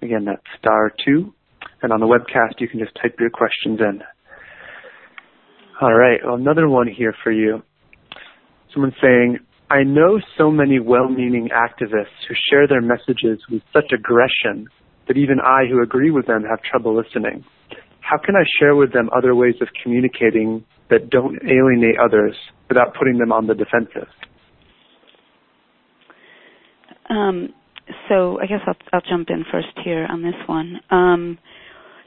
Again, 0.00 0.24
that's 0.24 0.42
star 0.58 0.90
two. 1.04 1.34
And 1.82 1.92
on 1.92 2.00
the 2.00 2.06
webcast, 2.06 2.60
you 2.60 2.68
can 2.68 2.80
just 2.80 2.94
type 3.00 3.16
your 3.20 3.28
questions 3.28 3.78
in. 3.80 4.00
All 5.82 5.94
right. 5.94 6.20
Well, 6.24 6.36
another 6.36 6.68
one 6.68 6.88
here 6.88 7.14
for 7.22 7.30
you. 7.30 7.62
Someone 8.72 8.94
saying, 9.02 9.38
I 9.72 9.84
know 9.84 10.20
so 10.36 10.50
many 10.50 10.78
well-meaning 10.80 11.48
activists 11.48 12.28
who 12.28 12.34
share 12.50 12.68
their 12.68 12.82
messages 12.82 13.40
with 13.50 13.62
such 13.72 13.90
aggression 13.90 14.68
that 15.08 15.16
even 15.16 15.40
I 15.40 15.62
who 15.66 15.82
agree 15.82 16.10
with 16.10 16.26
them 16.26 16.42
have 16.42 16.60
trouble 16.62 16.94
listening. 16.94 17.42
How 18.00 18.18
can 18.18 18.36
I 18.36 18.44
share 18.60 18.76
with 18.76 18.92
them 18.92 19.08
other 19.16 19.34
ways 19.34 19.54
of 19.62 19.68
communicating 19.82 20.62
that 20.90 21.08
don't 21.08 21.38
alienate 21.42 21.98
others 21.98 22.36
without 22.68 22.94
putting 22.94 23.16
them 23.16 23.32
on 23.32 23.46
the 23.46 23.54
defensive? 23.54 24.08
Um, 27.08 27.48
so 28.10 28.38
I 28.40 28.46
guess 28.46 28.60
I'll, 28.66 28.76
I'll 28.92 29.08
jump 29.08 29.30
in 29.30 29.42
first 29.50 29.68
here 29.82 30.06
on 30.10 30.22
this 30.22 30.34
one. 30.46 30.80
Um, 30.90 31.38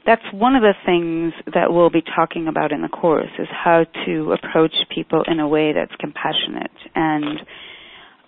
that's 0.06 0.22
one 0.32 0.54
of 0.54 0.62
the 0.62 0.74
things 0.86 1.32
that 1.52 1.72
we'll 1.72 1.90
be 1.90 2.02
talking 2.02 2.46
about 2.46 2.70
in 2.70 2.80
the 2.80 2.88
course 2.88 3.30
is 3.38 3.48
how 3.50 3.84
to 4.06 4.32
approach 4.32 4.72
people 4.94 5.24
in 5.26 5.40
a 5.40 5.48
way 5.48 5.72
that's 5.72 5.94
compassionate. 5.98 6.70
And 6.94 7.40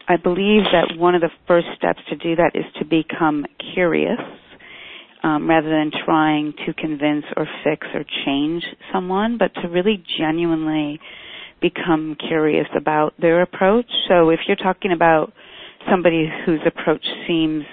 I 0.09 0.17
believe 0.17 0.65
that 0.73 0.99
one 0.99 1.15
of 1.15 1.21
the 1.21 1.31
first 1.47 1.69
steps 1.77 2.01
to 2.09 2.17
do 2.17 2.35
that 2.37 2.53
is 2.55 2.65
to 2.79 2.85
become 2.85 3.47
curious 3.75 4.19
um, 5.23 5.49
rather 5.49 5.69
than 5.69 5.93
trying 6.05 6.55
to 6.67 6.75
convince 6.75 7.25
or 7.37 7.47
fix 7.63 7.87
or 7.95 8.05
change 8.25 8.65
someone, 8.93 9.39
but 9.39 9.53
to 9.63 9.69
really 9.69 10.03
genuinely 10.19 10.99
become 11.61 12.17
curious 12.29 12.69
about 12.77 13.15
their 13.21 13.43
approach. 13.43 13.87
So 14.09 14.31
if 14.31 14.41
you're 14.47 14.57
talking 14.57 14.93
about 14.93 15.33
somebody 15.91 16.29
whose 16.47 16.61
approach 16.67 17.05
seems 17.27 17.65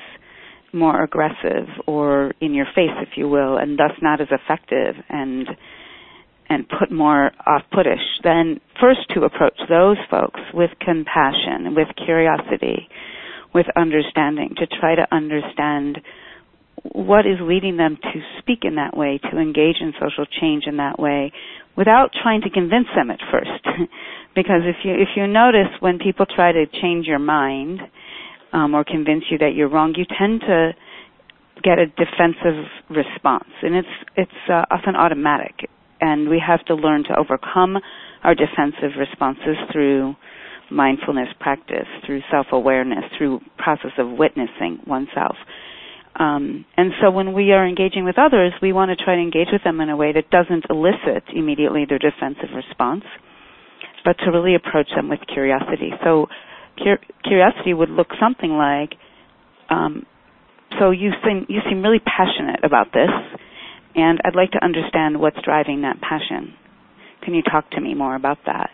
more 0.75 1.03
aggressive 1.03 1.67
or 1.87 2.33
in 2.41 2.53
your 2.53 2.65
face, 2.75 2.91
if 3.01 3.17
you 3.17 3.27
will, 3.27 3.57
and 3.57 3.79
thus 3.79 3.91
not 4.01 4.21
as 4.21 4.27
effective 4.31 4.95
and 5.09 5.47
and 6.47 6.67
put 6.69 6.91
more 6.91 7.31
off-puttish, 7.47 8.21
then 8.23 8.61
first 8.79 8.99
to 9.15 9.23
approach 9.23 9.57
those 9.67 9.97
folks 10.11 10.39
with 10.53 10.69
compassion, 10.79 11.73
with 11.75 11.87
curiosity, 12.05 12.87
with 13.51 13.65
understanding, 13.75 14.53
to 14.57 14.67
try 14.67 14.93
to 14.93 15.07
understand 15.11 15.97
what 16.91 17.25
is 17.25 17.37
leading 17.41 17.77
them 17.77 17.97
to 17.99 18.21
speak 18.39 18.59
in 18.61 18.75
that 18.75 18.95
way, 18.95 19.19
to 19.31 19.39
engage 19.39 19.77
in 19.81 19.93
social 19.99 20.25
change 20.39 20.65
in 20.67 20.77
that 20.77 20.99
way, 20.99 21.31
without 21.75 22.11
trying 22.21 22.41
to 22.41 22.49
convince 22.49 22.87
them 22.95 23.09
at 23.09 23.19
first. 23.31 23.63
because 24.35 24.61
if 24.65 24.75
you 24.83 24.93
if 24.93 25.09
you 25.15 25.25
notice 25.25 25.71
when 25.79 25.97
people 25.97 26.25
try 26.25 26.51
to 26.51 26.65
change 26.81 27.07
your 27.07 27.19
mind, 27.19 27.79
um, 28.55 28.73
or 28.73 28.83
convince 28.85 29.25
you 29.29 29.37
that 29.39 29.51
you're 29.53 29.69
wrong, 29.69 29.93
you 29.97 30.05
tend 30.17 30.39
to 30.41 30.71
get 31.61 31.77
a 31.77 31.87
defensive 31.87 32.63
response, 32.89 33.51
and 33.61 33.75
it's 33.75 33.95
it's 34.15 34.41
uh, 34.49 34.63
often 34.71 34.95
automatic. 34.95 35.67
And 36.01 36.29
we 36.29 36.41
have 36.45 36.63
to 36.65 36.75
learn 36.75 37.03
to 37.05 37.17
overcome 37.17 37.77
our 38.23 38.35
defensive 38.35 38.99
responses 38.99 39.55
through 39.71 40.15
mindfulness 40.71 41.29
practice, 41.39 41.87
through 42.05 42.21
self-awareness, 42.31 43.05
through 43.17 43.39
process 43.57 43.91
of 43.97 44.11
witnessing 44.17 44.79
oneself. 44.87 45.35
Um, 46.19 46.65
and 46.77 46.91
so 47.01 47.11
when 47.11 47.33
we 47.33 47.51
are 47.51 47.65
engaging 47.67 48.03
with 48.03 48.17
others, 48.19 48.51
we 48.61 48.73
want 48.73 48.89
to 48.97 49.03
try 49.03 49.15
to 49.15 49.21
engage 49.21 49.47
with 49.51 49.63
them 49.63 49.79
in 49.81 49.89
a 49.89 49.95
way 49.97 50.11
that 50.13 50.29
doesn't 50.31 50.65
elicit 50.69 51.23
immediately 51.33 51.85
their 51.87 51.99
defensive 51.99 52.51
response, 52.55 53.03
but 54.03 54.17
to 54.25 54.31
really 54.31 54.55
approach 54.55 54.89
them 54.95 55.09
with 55.09 55.19
curiosity. 55.31 55.91
So 56.03 56.27
curiosity 56.77 57.73
would 57.73 57.89
look 57.89 58.07
something 58.19 58.51
like, 58.51 58.93
um, 59.69 60.05
so 60.79 60.91
you 60.91 61.11
seem 61.23 61.45
you 61.49 61.61
seem 61.69 61.81
really 61.81 61.99
passionate 61.99 62.63
about 62.63 62.87
this, 62.93 63.09
and 63.95 64.19
I'd 64.25 64.35
like 64.35 64.51
to 64.51 64.63
understand 64.63 65.19
what's 65.19 65.37
driving 65.43 65.81
that 65.81 66.01
passion. 66.01 66.53
Can 67.23 67.33
you 67.33 67.41
talk 67.41 67.69
to 67.71 67.81
me 67.81 67.93
more 67.93 68.15
about 68.15 68.37
that? 68.45 68.69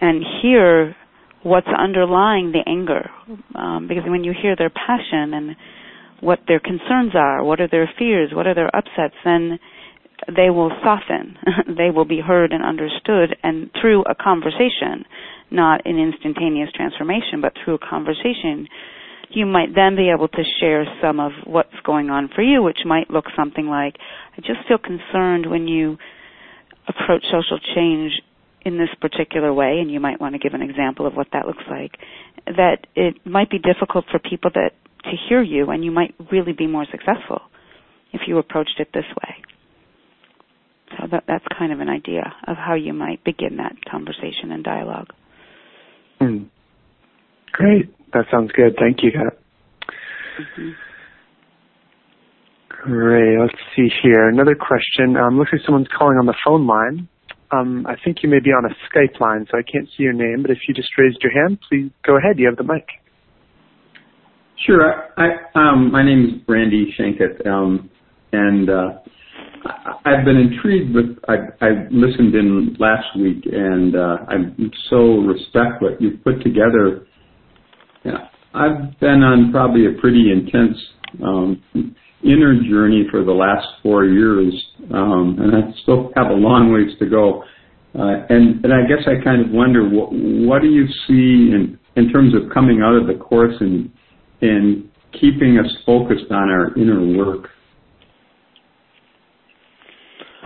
And 0.00 0.22
hear 0.42 0.94
what's 1.42 1.68
underlying 1.68 2.52
the 2.52 2.60
anger, 2.68 3.08
um, 3.54 3.86
because 3.88 4.02
when 4.06 4.24
you 4.24 4.32
hear 4.40 4.56
their 4.56 4.70
passion 4.70 5.32
and 5.32 5.56
what 6.20 6.40
their 6.48 6.60
concerns 6.60 7.12
are, 7.14 7.44
what 7.44 7.60
are 7.60 7.68
their 7.68 7.88
fears, 7.98 8.30
what 8.34 8.46
are 8.46 8.54
their 8.54 8.74
upsets, 8.74 9.14
then 9.24 9.58
they 10.34 10.50
will 10.50 10.70
soften. 10.82 11.36
they 11.76 11.90
will 11.90 12.04
be 12.04 12.20
heard 12.20 12.52
and 12.52 12.64
understood, 12.64 13.36
and 13.42 13.70
through 13.80 14.02
a 14.02 14.14
conversation, 14.14 15.04
not 15.50 15.86
an 15.86 15.98
instantaneous 15.98 16.70
transformation, 16.74 17.40
but 17.40 17.52
through 17.64 17.74
a 17.74 17.78
conversation, 17.78 18.66
you 19.30 19.46
might 19.46 19.74
then 19.74 19.96
be 19.96 20.10
able 20.10 20.28
to 20.28 20.42
share 20.60 20.84
some 21.02 21.20
of 21.20 21.32
what's 21.44 21.74
going 21.84 22.10
on 22.10 22.28
for 22.34 22.42
you, 22.42 22.62
which 22.62 22.78
might 22.84 23.10
look 23.10 23.24
something 23.36 23.66
like, 23.66 23.96
I 24.36 24.40
just 24.40 24.66
feel 24.68 24.78
concerned 24.78 25.46
when 25.50 25.66
you 25.68 25.98
approach 26.88 27.24
social 27.24 27.58
change 27.74 28.12
in 28.64 28.78
this 28.78 28.88
particular 29.00 29.52
way, 29.52 29.78
and 29.80 29.90
you 29.90 30.00
might 30.00 30.20
want 30.20 30.34
to 30.34 30.38
give 30.38 30.54
an 30.54 30.62
example 30.62 31.06
of 31.06 31.14
what 31.14 31.28
that 31.32 31.46
looks 31.46 31.62
like, 31.70 31.92
that 32.46 32.86
it 32.94 33.24
might 33.24 33.50
be 33.50 33.58
difficult 33.58 34.04
for 34.10 34.18
people 34.18 34.50
that 34.54 34.70
to 35.04 35.10
hear 35.28 35.42
you, 35.42 35.70
and 35.70 35.84
you 35.84 35.90
might 35.92 36.14
really 36.32 36.52
be 36.52 36.66
more 36.66 36.86
successful 36.90 37.40
if 38.12 38.22
you 38.26 38.38
approached 38.38 38.74
it 38.78 38.88
this 38.92 39.04
way. 39.22 39.34
So 40.98 41.06
that, 41.10 41.24
that's 41.28 41.44
kind 41.58 41.72
of 41.72 41.80
an 41.80 41.88
idea 41.88 42.32
of 42.46 42.56
how 42.56 42.74
you 42.74 42.92
might 42.92 43.22
begin 43.24 43.56
that 43.58 43.76
conversation 43.90 44.50
and 44.50 44.64
dialogue. 44.64 45.08
Mm. 46.20 46.48
Great. 47.52 47.94
That 48.12 48.24
sounds 48.30 48.52
good. 48.52 48.76
Thank 48.78 49.02
you, 49.02 49.12
Cat. 49.12 49.38
Mm-hmm. 50.40 50.70
Great. 52.68 53.40
Let's 53.40 53.58
see 53.74 53.88
here. 54.02 54.28
Another 54.28 54.54
question. 54.54 55.16
Um, 55.16 55.38
looks 55.38 55.50
like 55.52 55.62
someone's 55.64 55.88
calling 55.96 56.18
on 56.18 56.26
the 56.26 56.36
phone 56.44 56.66
line. 56.66 57.08
Um, 57.52 57.86
I 57.86 57.94
think 58.02 58.18
you 58.22 58.28
may 58.28 58.40
be 58.40 58.50
on 58.50 58.64
a 58.64 58.74
Skype 58.88 59.20
line, 59.20 59.46
so 59.50 59.58
I 59.58 59.62
can't 59.62 59.88
see 59.96 60.02
your 60.02 60.12
name, 60.12 60.42
but 60.42 60.50
if 60.50 60.58
you 60.68 60.74
just 60.74 60.88
raised 60.98 61.18
your 61.22 61.32
hand, 61.32 61.58
please 61.68 61.90
go 62.04 62.16
ahead. 62.16 62.38
You 62.38 62.46
have 62.46 62.56
the 62.56 62.64
mic. 62.64 62.86
Sure. 64.66 65.04
I, 65.16 65.28
um, 65.54 65.92
my 65.92 66.04
name 66.04 66.24
is 66.24 66.48
Randy 66.48 66.94
Shankit, 66.98 67.46
um, 67.46 67.88
and 68.32 68.68
uh, 68.68 68.88
I've 70.04 70.24
been 70.24 70.36
intrigued 70.36 70.94
with. 70.94 71.18
I, 71.28 71.34
I 71.60 71.68
listened 71.90 72.34
in 72.34 72.76
last 72.78 73.06
week, 73.18 73.44
and 73.50 73.96
uh, 73.96 74.18
I 74.28 74.34
so 74.90 75.18
respect 75.18 75.82
what 75.82 76.00
you've 76.00 76.22
put 76.22 76.42
together. 76.42 77.06
Yeah, 78.04 78.28
I've 78.54 78.98
been 79.00 79.22
on 79.22 79.50
probably 79.52 79.86
a 79.86 80.00
pretty 80.00 80.30
intense 80.30 80.76
um, 81.22 81.62
inner 82.22 82.54
journey 82.68 83.06
for 83.10 83.24
the 83.24 83.32
last 83.32 83.66
four 83.82 84.04
years, 84.04 84.54
um, 84.92 85.38
and 85.40 85.56
I 85.56 85.72
still 85.82 86.12
have 86.16 86.28
a 86.28 86.34
long 86.34 86.72
ways 86.72 86.96
to 86.98 87.06
go. 87.06 87.42
Uh, 87.98 88.26
and, 88.28 88.62
and 88.62 88.74
I 88.74 88.82
guess 88.86 89.06
I 89.06 89.24
kind 89.24 89.46
of 89.46 89.50
wonder 89.50 89.88
what, 89.88 90.10
what 90.12 90.60
do 90.62 90.68
you 90.68 90.86
see 91.06 91.54
in 91.54 91.78
in 91.96 92.12
terms 92.12 92.34
of 92.34 92.52
coming 92.52 92.82
out 92.82 92.94
of 92.94 93.06
the 93.06 93.14
course 93.14 93.54
and 93.60 93.90
and 94.42 94.88
keeping 95.18 95.58
us 95.58 95.70
focused 95.84 96.30
on 96.30 96.50
our 96.50 96.74
inner 96.76 97.04
work. 97.16 97.48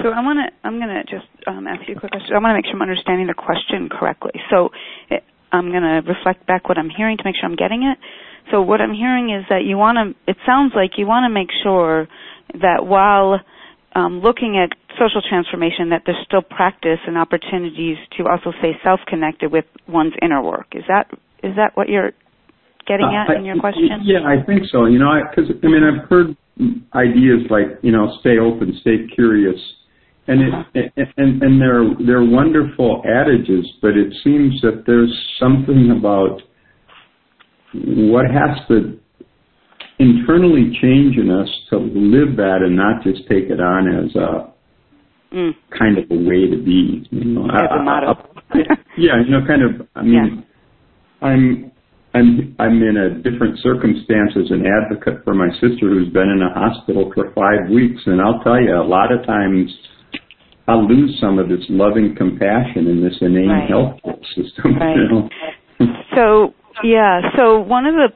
So 0.03 0.09
I 0.11 0.21
want 0.23 0.39
to. 0.41 0.49
I'm 0.67 0.79
going 0.79 0.89
to 0.89 1.05
just 1.05 1.29
um, 1.47 1.67
ask 1.67 1.87
you 1.89 1.97
a 1.97 2.01
quick 2.01 2.13
question. 2.13 2.35
I 2.35 2.39
want 2.39 2.53
to 2.53 2.59
make 2.59 2.67
sure 2.67 2.77
I'm 2.77 2.83
understanding 2.83 3.27
the 3.27 3.35
question 3.35 3.89
correctly. 3.89 4.33
So 4.51 4.71
it, 5.11 5.25
I'm 5.53 5.71
going 5.71 5.83
to 5.83 6.01
reflect 6.07 6.47
back 6.47 6.69
what 6.69 6.79
I'm 6.79 6.91
hearing 6.91 7.17
to 7.19 7.25
make 7.25 7.37
sure 7.37 7.49
I'm 7.49 7.57
getting 7.57 7.83
it. 7.85 7.99
So 8.51 8.63
what 8.63 8.81
I'm 8.81 8.95
hearing 8.95 9.31
is 9.31 9.45
that 9.51 9.65
you 9.65 9.77
want 9.77 9.99
to. 10.01 10.31
It 10.31 10.37
sounds 10.47 10.73
like 10.75 10.97
you 10.97 11.07
want 11.07 11.25
to 11.25 11.33
make 11.33 11.49
sure 11.63 12.09
that 12.61 12.87
while 12.87 13.41
um, 13.95 14.21
looking 14.21 14.57
at 14.59 14.77
social 14.99 15.23
transformation, 15.23 15.91
that 15.91 16.03
there's 16.07 16.23
still 16.25 16.43
practice 16.43 16.99
and 17.07 17.19
opportunities 17.19 17.97
to 18.17 18.27
also 18.27 18.53
stay 18.59 18.73
self-connected 18.83 19.51
with 19.53 19.65
one's 19.89 20.15
inner 20.23 20.43
work. 20.43 20.67
Is 20.73 20.85
that 20.89 21.11
is 21.43 21.57
that 21.57 21.77
what 21.77 21.89
you're 21.89 22.13
getting 22.87 23.07
uh, 23.07 23.31
at 23.31 23.37
in 23.37 23.45
your 23.45 23.59
question? 23.59 23.89
Yeah, 24.03 24.25
I 24.25 24.45
think 24.45 24.63
so. 24.71 24.87
You 24.87 24.99
know, 24.99 25.13
because 25.29 25.51
I, 25.51 25.67
I 25.67 25.69
mean, 25.69 25.83
I've 25.85 26.09
heard 26.09 26.37
ideas 26.95 27.47
like 27.51 27.79
you 27.83 27.93
know, 27.93 28.17
stay 28.21 28.39
open, 28.39 28.77
stay 28.81 29.07
curious, 29.15 29.59
and 30.31 30.65
it, 30.75 30.93
and 31.17 31.43
and 31.43 31.61
they're 31.61 31.85
they're 32.07 32.25
wonderful 32.25 33.03
adages, 33.05 33.67
but 33.83 33.97
it 33.97 34.15
seems 34.23 34.61
that 34.63 34.85
there's 34.87 35.13
something 35.39 35.91
about 35.97 36.41
what 37.75 38.27
has 38.27 38.57
to 38.69 38.99
internally 39.99 40.71
change 40.81 41.17
in 41.17 41.31
us 41.31 41.49
to 41.71 41.79
live 41.79 42.37
that 42.37 42.61
and 42.63 42.77
not 42.77 43.03
just 43.03 43.29
take 43.29 43.51
it 43.51 43.61
on 43.61 43.89
as 43.89 44.15
a 44.15 45.35
mm. 45.35 45.53
kind 45.77 45.99
of 45.99 46.05
a 46.11 46.15
way 46.15 46.49
to 46.49 46.63
be. 46.63 47.07
You 47.11 47.25
know, 47.25 47.45
as 47.47 47.69
a 47.79 47.83
motto. 47.83 48.15
yeah, 48.97 49.21
you 49.25 49.31
know, 49.31 49.45
kind 49.47 49.63
of. 49.63 49.87
I 49.97 50.03
mean, 50.03 50.45
yeah. 51.23 51.27
I'm 51.27 51.73
I'm 52.15 52.57
I'm 52.61 52.83
in 52.83 52.97
a 52.97 53.15
different 53.23 53.59
circumstance 53.63 54.33
as 54.37 54.51
an 54.51 54.65
advocate 54.65 55.25
for 55.25 55.35
my 55.35 55.51
sister 55.55 55.91
who's 55.91 56.13
been 56.13 56.31
in 56.31 56.41
a 56.41 56.55
hospital 56.55 57.11
for 57.15 57.33
five 57.35 57.69
weeks, 57.69 58.01
and 58.07 58.21
I'll 58.21 58.43
tell 58.45 58.61
you, 58.61 58.75
a 58.75 58.87
lot 58.87 59.13
of 59.13 59.27
times 59.27 59.71
I 60.71 60.75
lose 60.77 61.19
some 61.21 61.39
of 61.39 61.49
this 61.49 61.65
loving 61.69 62.15
compassion 62.17 62.87
in 62.87 63.03
this 63.03 63.17
inane 63.21 63.49
right. 63.49 63.69
healthcare 63.69 64.25
system. 64.37 64.79
Right. 64.79 64.97
You 64.97 65.09
know? 65.09 65.29
so 66.15 66.55
yeah, 66.85 67.23
so 67.37 67.59
one 67.59 67.87
of 67.87 67.95
the 67.95 68.09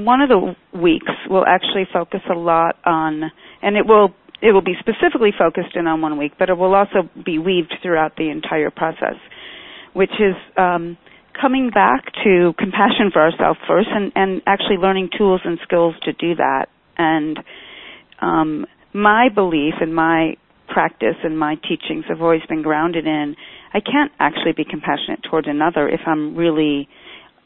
one 0.00 0.20
of 0.20 0.28
the 0.28 0.56
weeks 0.76 1.12
will 1.30 1.44
actually 1.46 1.86
focus 1.92 2.20
a 2.30 2.36
lot 2.36 2.76
on, 2.84 3.30
and 3.62 3.76
it 3.76 3.86
will 3.86 4.12
it 4.42 4.52
will 4.52 4.62
be 4.62 4.74
specifically 4.80 5.30
focused 5.36 5.76
in 5.76 5.86
on 5.86 6.00
one 6.02 6.18
week, 6.18 6.32
but 6.36 6.50
it 6.50 6.58
will 6.58 6.74
also 6.74 7.08
be 7.24 7.38
weaved 7.38 7.74
throughout 7.80 8.16
the 8.16 8.28
entire 8.28 8.70
process, 8.70 9.14
which 9.94 10.12
is 10.18 10.34
um, 10.58 10.98
coming 11.40 11.70
back 11.70 12.06
to 12.24 12.52
compassion 12.58 13.10
for 13.12 13.22
ourselves 13.22 13.58
first, 13.68 13.88
and, 13.90 14.10
and 14.16 14.42
actually 14.46 14.76
learning 14.76 15.10
tools 15.16 15.40
and 15.44 15.58
skills 15.62 15.94
to 16.02 16.12
do 16.12 16.34
that 16.34 16.66
And 16.98 17.38
um, 18.20 18.66
my 18.92 19.28
belief 19.34 19.74
and 19.80 19.94
my 19.94 20.36
practice 20.68 21.16
and 21.22 21.38
my 21.38 21.54
teachings 21.56 22.04
have 22.08 22.20
always 22.22 22.42
been 22.48 22.62
grounded 22.62 23.06
in 23.06 23.36
I 23.72 23.80
can't 23.80 24.12
actually 24.18 24.52
be 24.56 24.64
compassionate 24.64 25.22
towards 25.28 25.48
another 25.48 25.88
if 25.88 26.00
I'm 26.06 26.34
really 26.34 26.88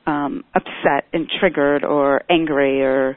um, 0.07 0.45
upset 0.55 1.05
and 1.13 1.29
triggered 1.41 1.85
or 1.85 2.23
angry 2.31 2.83
or 2.83 3.17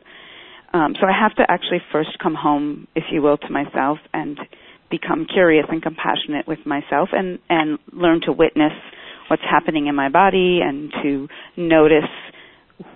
um, 0.73 0.95
so 0.99 1.05
I 1.05 1.11
have 1.17 1.35
to 1.35 1.43
actually 1.47 1.81
first 1.91 2.17
come 2.21 2.33
home, 2.33 2.87
if 2.95 3.03
you 3.11 3.21
will, 3.21 3.37
to 3.37 3.49
myself 3.51 3.99
and 4.11 4.39
become 4.89 5.27
curious 5.31 5.65
and 5.69 5.81
compassionate 5.83 6.47
with 6.47 6.59
myself 6.65 7.09
and 7.11 7.37
and 7.49 7.77
learn 7.91 8.21
to 8.21 8.31
witness 8.31 8.73
what's 9.27 9.43
happening 9.43 9.87
in 9.87 9.95
my 9.95 10.09
body 10.09 10.59
and 10.63 10.91
to 11.03 11.27
notice 11.55 12.09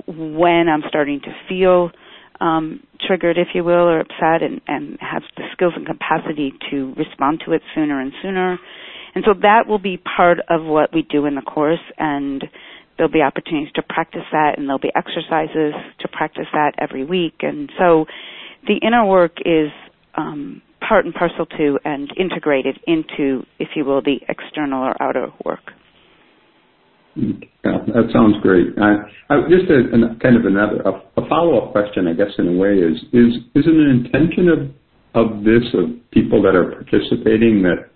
when 0.07 0.67
I'm 0.67 0.83
starting 0.89 1.21
to 1.21 1.31
feel 1.47 1.91
um, 2.39 2.81
triggered, 3.05 3.37
if 3.37 3.49
you 3.53 3.63
will, 3.63 3.87
or 3.87 3.99
upset, 3.99 4.41
and, 4.43 4.61
and 4.67 4.97
have 4.99 5.23
the 5.35 5.43
skills 5.53 5.73
and 5.75 5.85
capacity 5.85 6.53
to 6.71 6.93
respond 6.97 7.41
to 7.45 7.53
it 7.53 7.61
sooner 7.73 7.99
and 7.99 8.11
sooner. 8.21 8.59
And 9.15 9.23
so 9.25 9.33
that 9.41 9.67
will 9.67 9.79
be 9.79 9.97
part 9.97 10.39
of 10.49 10.63
what 10.63 10.93
we 10.93 11.01
do 11.01 11.25
in 11.25 11.35
the 11.35 11.41
course, 11.41 11.79
and 11.97 12.43
there'll 12.97 13.11
be 13.11 13.21
opportunities 13.21 13.71
to 13.75 13.81
practice 13.81 14.25
that, 14.31 14.57
and 14.57 14.67
there'll 14.67 14.79
be 14.79 14.91
exercises 14.95 15.73
to 15.99 16.07
practice 16.07 16.47
that 16.53 16.73
every 16.77 17.03
week. 17.03 17.35
And 17.41 17.71
so 17.77 18.05
the 18.67 18.75
inner 18.85 19.05
work 19.05 19.37
is 19.45 19.71
um, 20.15 20.61
part 20.87 21.05
and 21.05 21.13
parcel 21.13 21.45
to 21.45 21.79
and 21.85 22.11
integrated 22.17 22.79
into, 22.85 23.45
if 23.59 23.69
you 23.75 23.85
will, 23.85 24.01
the 24.01 24.19
external 24.27 24.83
or 24.83 25.01
outer 25.01 25.27
work. 25.43 25.71
That 27.63 28.09
sounds 28.13 28.35
great. 28.41 28.75
Just 29.49 29.69
a, 29.71 30.15
kind 30.21 30.37
of 30.37 30.45
another 30.45 30.83
follow-up 31.27 31.71
question, 31.71 32.07
I 32.07 32.13
guess, 32.13 32.31
in 32.37 32.47
a 32.47 32.57
way, 32.57 32.77
is 32.77 32.97
it 33.11 33.65
an 33.65 34.05
intention 34.05 34.49
of 34.49 34.69
of 35.15 35.43
this 35.43 35.63
of 35.73 35.89
people 36.11 36.41
that 36.43 36.53
are 36.53 36.71
participating 36.71 37.63
that 37.63 37.89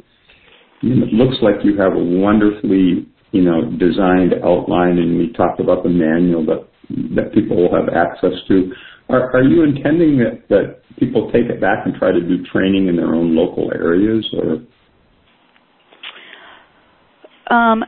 it 0.82 1.14
looks 1.14 1.38
like 1.42 1.64
you 1.64 1.78
have 1.78 1.94
a 1.94 2.00
wonderfully 2.00 3.06
you 3.32 3.42
know 3.42 3.70
designed 3.78 4.34
outline, 4.44 4.98
and 4.98 5.18
we 5.18 5.32
talked 5.34 5.60
about 5.60 5.84
the 5.84 5.90
manual 5.90 6.46
that 6.46 6.68
that 7.16 7.34
people 7.34 7.58
will 7.58 7.74
have 7.74 7.90
access 7.94 8.34
to. 8.48 8.74
Are, 9.10 9.44
you 9.44 9.64
intending 9.64 10.20
that 10.50 10.82
people 10.98 11.30
take 11.34 11.46
it 11.46 11.60
back 11.60 11.86
and 11.86 11.94
try 11.96 12.14
to 12.14 12.22
do 12.22 12.44
training 12.46 12.88
in 12.88 12.96
their 12.96 13.14
own 13.14 13.36
local 13.36 13.70
areas, 13.74 14.26
or? 14.34 14.62
Um, 17.54 17.84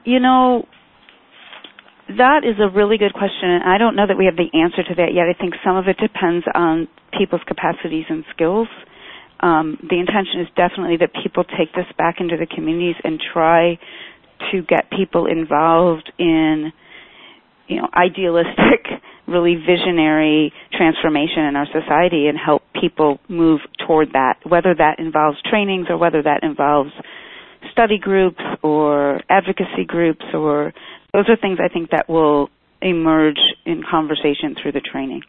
That 2.09 2.43
is 2.43 2.59
a 2.59 2.67
really 2.67 2.97
good 2.97 3.13
question, 3.13 3.47
and 3.49 3.63
I 3.63 3.77
don't 3.77 3.95
know 3.95 4.05
that 4.05 4.17
we 4.17 4.25
have 4.25 4.35
the 4.35 4.51
answer 4.51 4.83
to 4.83 4.95
that 4.95 5.13
yet. 5.15 5.23
I 5.31 5.33
think 5.39 5.55
some 5.63 5.77
of 5.77 5.87
it 5.87 5.95
depends 5.97 6.45
on 6.53 6.87
people's 7.17 7.41
capacities 7.47 8.05
and 8.09 8.25
skills. 8.35 8.67
Um, 9.39 9.77
the 9.79 9.99
intention 9.99 10.41
is 10.41 10.47
definitely 10.55 10.97
that 10.97 11.11
people 11.23 11.43
take 11.43 11.71
this 11.73 11.87
back 11.97 12.19
into 12.19 12.35
the 12.35 12.45
communities 12.45 12.95
and 13.03 13.19
try 13.33 13.79
to 14.51 14.61
get 14.63 14.91
people 14.91 15.27
involved 15.27 16.11
in, 16.19 16.73
you 17.67 17.77
know, 17.77 17.87
idealistic, 17.95 18.83
really 19.27 19.55
visionary 19.55 20.51
transformation 20.75 21.45
in 21.47 21.55
our 21.55 21.67
society 21.71 22.27
and 22.27 22.37
help 22.37 22.63
people 22.79 23.19
move 23.29 23.61
toward 23.87 24.11
that, 24.11 24.39
whether 24.43 24.75
that 24.75 24.99
involves 24.99 25.37
trainings 25.49 25.87
or 25.89 25.97
whether 25.97 26.21
that 26.21 26.43
involves 26.43 26.91
study 27.71 27.97
groups 27.97 28.41
or 28.61 29.21
advocacy 29.29 29.85
groups 29.87 30.25
or 30.33 30.73
those 31.13 31.25
are 31.29 31.37
things 31.37 31.59
I 31.63 31.71
think 31.71 31.91
that 31.91 32.09
will 32.09 32.49
emerge 32.81 33.39
in 33.65 33.83
conversation 33.89 34.55
through 34.61 34.73
the 34.73 34.81
training. 34.81 35.21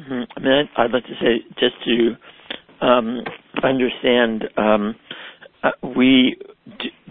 Mm-hmm. 0.00 0.22
I 0.36 0.40
mean, 0.40 0.68
I'd 0.76 0.92
like 0.92 1.04
to 1.04 1.14
say 1.20 1.44
just 1.58 1.74
to 1.84 2.86
um, 2.86 3.20
understand, 3.62 4.44
um, 4.56 4.94
uh, 5.62 5.70
we 5.96 6.36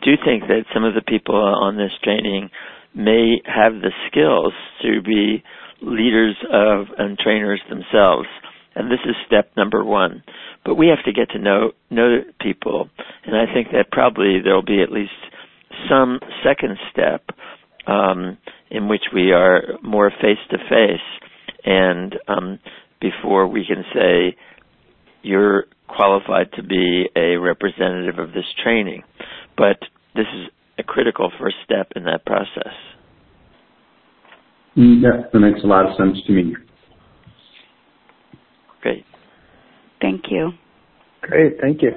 do 0.04 0.12
think 0.26 0.44
that 0.48 0.64
some 0.74 0.84
of 0.84 0.96
the 0.96 1.02
people 1.02 1.36
on 1.36 1.78
this 1.78 1.92
training 2.04 2.50
may 2.96 3.42
have 3.46 3.74
the 3.74 3.92
skills 4.10 4.54
to 4.82 5.02
be 5.02 5.44
leaders 5.82 6.36
of 6.52 6.88
and 6.98 7.18
trainers 7.20 7.62
themselves. 7.70 8.28
And 8.76 8.90
this 8.90 9.00
is 9.06 9.16
step 9.28 9.52
number 9.58 9.84
one. 9.84 10.24
But 10.66 10.76
we 10.76 10.88
have 10.88 11.04
to 11.06 11.12
get 11.12 11.32
to 11.32 11.40
know 11.40 11.72
know 11.90 12.20
people, 12.40 12.90
and 13.26 13.36
I 13.36 13.52
think 13.54 13.70
that 13.72 13.92
probably 13.92 14.40
there 14.44 14.54
will 14.54 14.64
be 14.64 14.82
at 14.82 14.92
least 14.92 15.12
some 15.90 16.20
second 16.44 16.78
step 16.92 17.24
um, 17.88 18.38
in 18.70 18.88
which 18.88 19.04
we 19.14 19.32
are 19.32 19.62
more 19.82 20.12
face 20.22 20.38
to 20.52 20.58
face, 20.58 21.28
and 21.66 22.16
um, 22.28 22.60
before 23.02 23.48
we 23.48 23.66
can 23.66 23.84
say 23.94 24.36
you're 25.22 25.66
qualified 25.88 26.52
to 26.54 26.64
be 26.64 27.10
a 27.16 27.36
representative 27.38 28.20
of 28.20 28.30
this 28.34 28.46
training. 28.64 29.04
But 29.58 29.80
this 30.16 30.28
is 30.36 30.48
a 30.78 30.84
critical 30.84 31.32
first 31.40 31.58
step 31.66 31.92
in 31.96 32.04
that 32.06 32.26
process. 32.26 32.74
Mm, 34.78 35.02
yeah, 35.02 35.28
that 35.32 35.40
makes 35.40 35.64
a 35.64 35.68
lot 35.68 35.86
of 35.86 35.98
sense 35.98 36.18
to 36.26 36.32
me. 36.32 36.56
Great. 38.82 39.06
Thank 40.00 40.26
you. 40.30 40.52
Great, 41.22 41.60
thank 41.60 41.82
you. 41.82 41.92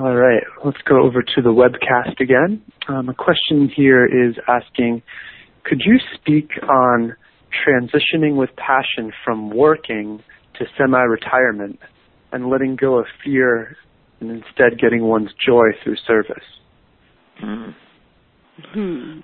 All 0.00 0.16
right, 0.16 0.42
let's 0.64 0.80
go 0.88 1.02
over 1.02 1.20
to 1.20 1.42
the 1.42 1.50
webcast 1.50 2.20
again. 2.20 2.62
Um, 2.88 3.10
a 3.10 3.14
question 3.14 3.68
here 3.68 4.06
is 4.06 4.34
asking, 4.48 5.02
could 5.64 5.82
you 5.84 5.98
speak 6.14 6.48
on 6.62 7.14
transitioning 7.68 8.34
with 8.36 8.48
passion 8.56 9.12
from 9.22 9.50
working 9.50 10.22
to 10.58 10.64
semi-retirement 10.78 11.80
and 12.32 12.48
letting 12.48 12.76
go 12.76 12.98
of 12.98 13.04
fear 13.22 13.76
and 14.20 14.30
instead 14.30 14.78
getting 14.80 15.02
one's 15.02 15.32
joy 15.46 15.66
through 15.84 15.96
service? 16.06 16.44
Mm. 17.44 17.74
Hmm. 18.72 19.20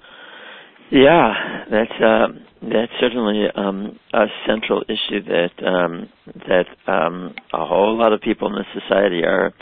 Yeah, 0.91 1.65
that's 1.71 2.03
uh, 2.05 2.27
that's 2.61 2.93
certainly 3.01 3.47
um, 3.57 3.99
a 4.13 4.27
central 4.47 4.83
issue 4.83 5.23
that 5.25 5.67
um, 5.67 6.11
that 6.47 6.67
um, 6.87 7.35
a 7.55 7.65
whole 7.65 7.97
lot 7.99 8.13
of 8.13 8.21
people 8.21 8.49
in 8.49 8.55
the 8.55 8.81
society 8.81 9.25
are 9.25 9.55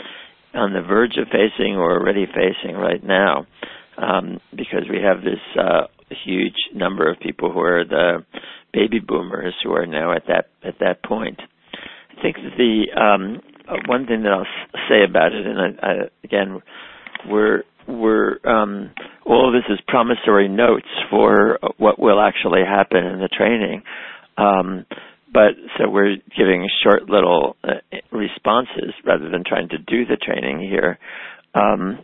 on 0.55 0.73
the 0.73 0.81
verge 0.81 1.17
of 1.17 1.27
facing 1.27 1.75
or 1.75 1.99
already 1.99 2.25
facing 2.25 2.75
right 2.75 3.03
now, 3.03 3.45
um, 3.97 4.39
because 4.51 4.83
we 4.89 4.97
have 5.01 5.21
this 5.23 5.39
uh, 5.59 5.87
huge 6.25 6.55
number 6.73 7.09
of 7.11 7.19
people 7.19 7.51
who 7.51 7.59
are 7.59 7.83
the 7.85 8.25
baby 8.73 8.99
boomers 8.99 9.53
who 9.63 9.71
are 9.73 9.85
now 9.85 10.13
at 10.13 10.23
that 10.27 10.47
at 10.63 10.75
that 10.79 11.03
point. 11.03 11.39
I 12.17 12.21
think 12.21 12.35
the 12.57 12.85
um, 12.99 13.41
one 13.87 14.05
thing 14.05 14.23
that 14.23 14.31
I'll 14.31 14.45
say 14.89 15.03
about 15.03 15.33
it, 15.33 15.45
and 15.45 15.59
I, 15.59 15.87
I, 15.87 15.93
again, 16.23 16.61
we're 17.29 17.63
we're 17.87 18.37
um, 18.45 18.91
all 19.25 19.47
of 19.47 19.53
this 19.53 19.71
is 19.71 19.79
promissory 19.87 20.47
notes 20.47 20.87
for 21.09 21.59
what 21.77 21.99
will 21.99 22.19
actually 22.19 22.61
happen 22.67 23.05
in 23.05 23.19
the 23.19 23.29
training. 23.29 23.83
Um, 24.37 24.85
but 25.35 25.51
so 25.77 25.89
we're 25.89 26.15
giving 26.37 26.65
short 26.81 27.09
little 27.09 27.57
uh, 27.61 27.73
responses 28.09 28.95
rather 29.05 29.29
than 29.29 29.43
trying 29.45 29.67
to 29.67 29.77
do 29.77 30.05
the 30.05 30.15
training 30.15 30.61
here. 30.61 30.97
Um, 31.53 31.99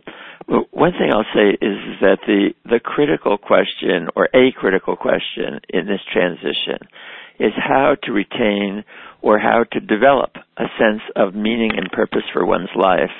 one 0.70 0.92
thing 0.92 1.10
I'll 1.14 1.24
say 1.34 1.50
is 1.52 1.78
that 2.02 2.18
the 2.26 2.50
the 2.66 2.78
critical 2.78 3.38
question 3.38 4.08
or 4.14 4.28
a 4.34 4.52
critical 4.52 4.96
question 4.96 5.60
in 5.70 5.86
this 5.86 6.00
transition 6.12 6.86
is 7.38 7.52
how 7.56 7.96
to 8.02 8.12
retain 8.12 8.84
or 9.22 9.38
how 9.38 9.64
to 9.72 9.80
develop 9.80 10.32
a 10.58 10.64
sense 10.78 11.00
of 11.16 11.34
meaning 11.34 11.70
and 11.76 11.90
purpose 11.90 12.24
for 12.34 12.44
one's 12.44 12.68
life 12.76 13.14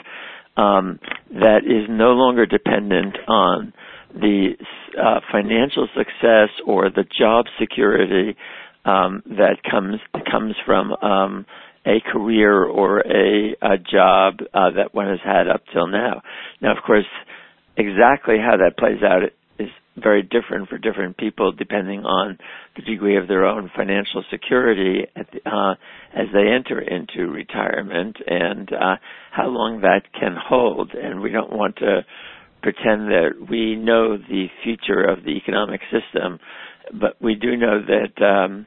um, 0.58 0.98
that 1.30 1.62
is 1.64 1.88
no 1.88 2.12
longer 2.12 2.44
dependent 2.44 3.16
on 3.28 3.72
the 4.14 4.50
uh, 5.00 5.20
financial 5.30 5.88
success 5.96 6.50
or 6.66 6.90
the 6.90 7.04
job 7.18 7.46
security 7.58 8.36
um, 8.84 9.22
that 9.26 9.58
comes 9.68 10.00
comes 10.30 10.54
from 10.66 10.92
um, 10.92 11.46
a 11.86 12.00
career 12.12 12.64
or 12.64 13.00
a, 13.00 13.56
a 13.60 13.78
job 13.78 14.34
uh, 14.54 14.70
that 14.76 14.94
one 14.94 15.08
has 15.08 15.18
had 15.24 15.48
up 15.48 15.62
till 15.72 15.86
now. 15.86 16.22
Now, 16.60 16.76
of 16.76 16.82
course, 16.84 17.06
exactly 17.76 18.36
how 18.38 18.56
that 18.58 18.78
plays 18.78 19.02
out 19.02 19.22
is 19.58 19.68
very 19.96 20.22
different 20.22 20.68
for 20.68 20.78
different 20.78 21.16
people, 21.16 21.52
depending 21.52 22.00
on 22.00 22.38
the 22.76 22.82
degree 22.82 23.16
of 23.18 23.28
their 23.28 23.44
own 23.44 23.70
financial 23.76 24.24
security 24.30 25.06
the, 25.14 25.50
uh, 25.50 25.74
as 26.14 26.26
they 26.32 26.48
enter 26.48 26.80
into 26.80 27.30
retirement 27.30 28.16
and 28.26 28.72
uh, 28.72 28.96
how 29.30 29.48
long 29.48 29.80
that 29.82 30.02
can 30.18 30.36
hold. 30.38 30.92
And 30.92 31.20
we 31.20 31.30
don't 31.30 31.52
want 31.52 31.76
to 31.76 32.02
pretend 32.62 33.08
that 33.08 33.30
we 33.50 33.74
know 33.76 34.16
the 34.16 34.46
future 34.62 35.04
of 35.04 35.24
the 35.24 35.32
economic 35.32 35.80
system 35.90 36.38
but 36.92 37.20
we 37.20 37.34
do 37.34 37.56
know 37.56 37.80
that 37.80 38.24
um, 38.24 38.66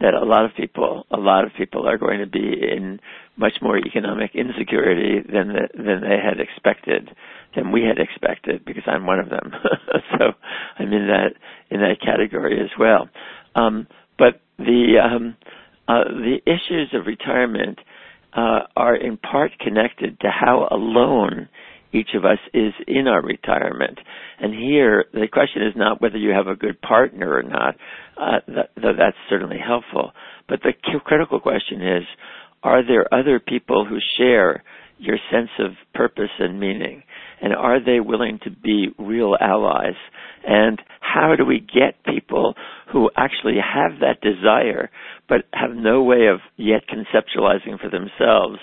that 0.00 0.14
a 0.14 0.24
lot 0.24 0.44
of 0.44 0.50
people, 0.56 1.06
a 1.10 1.16
lot 1.16 1.44
of 1.44 1.52
people 1.56 1.88
are 1.88 1.98
going 1.98 2.18
to 2.20 2.26
be 2.26 2.38
in 2.38 3.00
much 3.36 3.54
more 3.62 3.78
economic 3.78 4.32
insecurity 4.34 5.20
than 5.20 5.48
the, 5.48 5.68
than 5.74 6.00
they 6.02 6.18
had 6.22 6.40
expected, 6.40 7.10
than 7.54 7.70
we 7.72 7.82
had 7.82 7.98
expected, 7.98 8.64
because 8.64 8.82
I'm 8.86 9.06
one 9.06 9.20
of 9.20 9.30
them. 9.30 9.52
so 10.18 10.32
I'm 10.78 10.92
in 10.92 11.06
that 11.08 11.34
in 11.70 11.80
that 11.80 12.00
category 12.04 12.60
as 12.60 12.70
well. 12.78 13.08
Um, 13.54 13.86
but 14.18 14.40
the 14.58 14.96
um, 15.02 15.36
uh, 15.88 16.04
the 16.04 16.38
issues 16.46 16.88
of 16.92 17.06
retirement 17.06 17.78
uh, 18.34 18.60
are 18.76 18.96
in 18.96 19.16
part 19.16 19.52
connected 19.58 20.18
to 20.20 20.28
how 20.28 20.68
alone 20.70 21.48
each 21.94 22.10
of 22.14 22.24
us 22.24 22.38
is 22.52 22.72
in 22.88 23.06
our 23.06 23.22
retirement. 23.22 23.98
And 24.40 24.52
here, 24.52 25.04
the 25.12 25.28
question 25.32 25.62
is 25.62 25.74
not 25.76 26.02
whether 26.02 26.18
you 26.18 26.30
have 26.30 26.48
a 26.48 26.56
good 26.56 26.80
partner 26.82 27.34
or 27.34 27.42
not, 27.42 27.76
uh, 28.16 28.40
that, 28.48 28.70
that's 28.76 29.16
certainly 29.30 29.58
helpful. 29.64 30.12
But 30.48 30.60
the 30.62 30.72
critical 31.04 31.40
question 31.40 31.80
is, 31.80 32.02
are 32.62 32.84
there 32.84 33.12
other 33.12 33.38
people 33.38 33.86
who 33.86 33.98
share 34.18 34.64
your 34.98 35.18
sense 35.30 35.50
of 35.58 35.72
purpose 35.94 36.30
and 36.38 36.58
meaning? 36.58 37.02
And 37.40 37.54
are 37.54 37.84
they 37.84 38.00
willing 38.00 38.38
to 38.44 38.50
be 38.50 38.88
real 38.98 39.36
allies? 39.40 39.96
And 40.46 40.80
how 41.00 41.34
do 41.36 41.44
we 41.44 41.60
get 41.60 42.04
people 42.04 42.54
who 42.92 43.10
actually 43.16 43.56
have 43.56 44.00
that 44.00 44.20
desire 44.20 44.90
but 45.28 45.44
have 45.52 45.76
no 45.76 46.02
way 46.02 46.26
of 46.32 46.40
yet 46.56 46.82
conceptualizing 46.88 47.78
for 47.80 47.90
themselves 47.90 48.58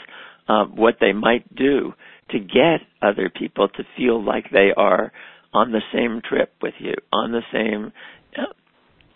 uh, 0.47 0.65
what 0.65 0.95
they 0.99 1.13
might 1.13 1.55
do 1.55 1.93
to 2.31 2.39
get 2.39 2.81
other 3.01 3.29
people 3.29 3.67
to 3.69 3.83
feel 3.97 4.23
like 4.23 4.45
they 4.51 4.71
are 4.75 5.11
on 5.53 5.71
the 5.71 5.81
same 5.93 6.21
trip 6.27 6.53
with 6.61 6.73
you, 6.79 6.93
on 7.11 7.31
the 7.31 7.41
same, 7.51 7.91
uh, 8.37 8.53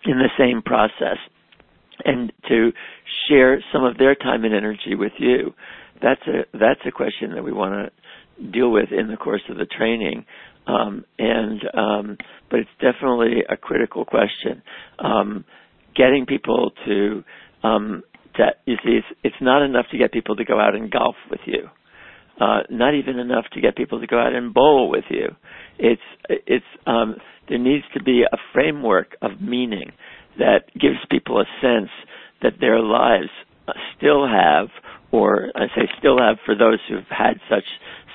in 0.06 0.18
the 0.18 0.30
same 0.38 0.62
process, 0.62 1.18
and 2.04 2.32
to 2.50 2.72
share 3.28 3.64
some 3.72 3.84
of 3.84 3.98
their 3.98 4.16
time 4.16 4.44
and 4.44 4.54
energy 4.54 4.96
with 4.96 5.14
you. 5.18 5.54
That's 6.02 6.22
a 6.28 6.58
that's 6.58 6.82
a 6.86 6.92
question 6.92 7.34
that 7.36 7.44
we 7.44 7.54
want 7.54 7.90
to 8.40 8.52
deal 8.52 8.70
with 8.70 8.90
in 8.92 9.08
the 9.08 9.16
course 9.16 9.44
of 9.50 9.58
the 9.58 9.66
training. 9.66 10.26
Um, 10.68 11.06
and 11.18 11.62
um, 11.74 12.18
but 12.50 12.60
it's 12.60 12.70
definitely 12.82 13.44
a 13.48 13.56
critical 13.56 14.04
question. 14.04 14.62
Um, 15.00 15.46
getting 15.96 16.26
people 16.26 16.72
to 16.86 17.24
um, 17.64 18.04
you 18.66 18.76
see, 18.84 18.92
it's, 18.98 19.08
it's 19.24 19.36
not 19.42 19.64
enough 19.64 19.86
to 19.92 19.98
get 19.98 20.12
people 20.12 20.36
to 20.36 20.44
go 20.44 20.60
out 20.60 20.76
and 20.76 20.92
golf 20.92 21.16
with 21.32 21.40
you 21.46 21.70
uh, 22.40 22.60
not 22.70 22.94
even 22.94 23.20
enough 23.20 23.46
to 23.54 23.62
get 23.62 23.76
people 23.76 24.00
to 24.02 24.08
go 24.08 24.20
out 24.20 24.34
and 24.34 24.54
bowl 24.54 24.90
with 24.90 25.06
you. 25.10 25.36
It's 25.80 26.02
it's 26.30 26.66
um, 26.86 27.16
there 27.48 27.58
needs 27.58 27.86
to 27.94 28.04
be 28.04 28.24
a 28.24 28.38
framework 28.54 29.16
of 29.22 29.42
meaning 29.42 29.92
that 30.38 30.66
gives 30.74 30.98
people 31.10 31.40
a 31.40 31.46
sense 31.62 31.90
that 32.42 32.54
their 32.60 32.80
lives 32.80 33.30
still 33.98 34.28
have, 34.28 34.68
or 35.12 35.50
I 35.56 35.68
say 35.76 35.90
still 35.98 36.20
have 36.20 36.38
for 36.46 36.56
those 36.56 36.80
who've 36.90 37.04
had 37.10 37.40
such 37.50 37.66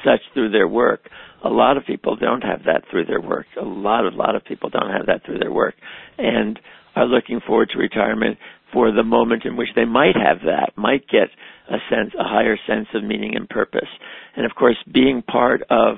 such 0.04 0.20
through 0.34 0.50
their 0.50 0.68
work. 0.68 1.08
A 1.44 1.48
lot 1.48 1.76
of 1.76 1.86
people 1.86 2.16
don't 2.16 2.42
have 2.42 2.64
that 2.66 2.82
through 2.90 3.06
their 3.06 3.20
work. 3.20 3.46
A 3.60 3.64
lot, 3.64 4.04
a 4.04 4.14
lot 4.14 4.34
of 4.36 4.44
people 4.44 4.68
don't 4.68 4.90
have 4.90 5.06
that 5.06 5.24
through 5.24 5.38
their 5.38 5.52
work, 5.52 5.74
and 6.18 6.58
are 6.96 7.06
looking 7.06 7.40
forward 7.46 7.70
to 7.72 7.78
retirement 7.78 8.36
for 8.72 8.92
the 8.92 9.02
moment 9.02 9.44
in 9.44 9.56
which 9.56 9.68
they 9.74 9.84
might 9.84 10.16
have 10.16 10.38
that, 10.44 10.72
might 10.76 11.06
get 11.08 11.28
a 11.68 11.78
sense, 11.88 12.12
a 12.18 12.24
higher 12.24 12.56
sense 12.66 12.86
of 12.94 13.04
meaning 13.04 13.36
and 13.36 13.48
purpose. 13.48 13.88
And 14.36 14.46
of 14.46 14.52
course, 14.54 14.76
being 14.92 15.22
part 15.22 15.62
of 15.70 15.96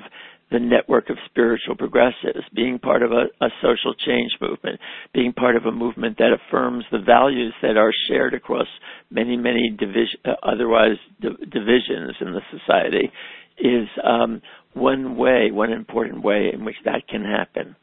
the 0.53 0.61
network 0.61 1.09
of 1.09 1.17
spiritual 1.27 1.75
progressives, 1.75 2.45
being 2.55 2.79
part 2.79 3.03
of 3.03 3.11
a, 3.11 3.25
a, 3.45 3.49
social 3.63 3.95
change 3.95 4.33
movement, 4.41 4.79
being 5.15 5.33
part 5.33 5.57
of 5.57 5.65
a 5.65 5.73
movement 5.73 6.19
that 6.19 6.31
affirms 6.31 6.85
the 6.93 6.99
values 6.99 7.55
that 7.63 7.79
are 7.79 7.93
shared 8.09 8.35
across 8.35 8.67
many, 9.11 9.37
many 9.37 9.71
division, 9.71 10.21
uh, 10.27 10.33
otherwise 10.43 10.97
di- 11.21 11.29
divisions 11.51 12.15
in 12.21 12.33
the 12.33 12.43
society, 12.51 13.11
is 13.59 13.89
um, 14.05 14.43
one 14.75 15.17
way, 15.17 15.51
one 15.51 15.73
important 15.73 16.23
way 16.23 16.51
in 16.53 16.65
which 16.65 16.77
that 16.85 17.09
can 17.09 17.25
happen. 17.25 17.75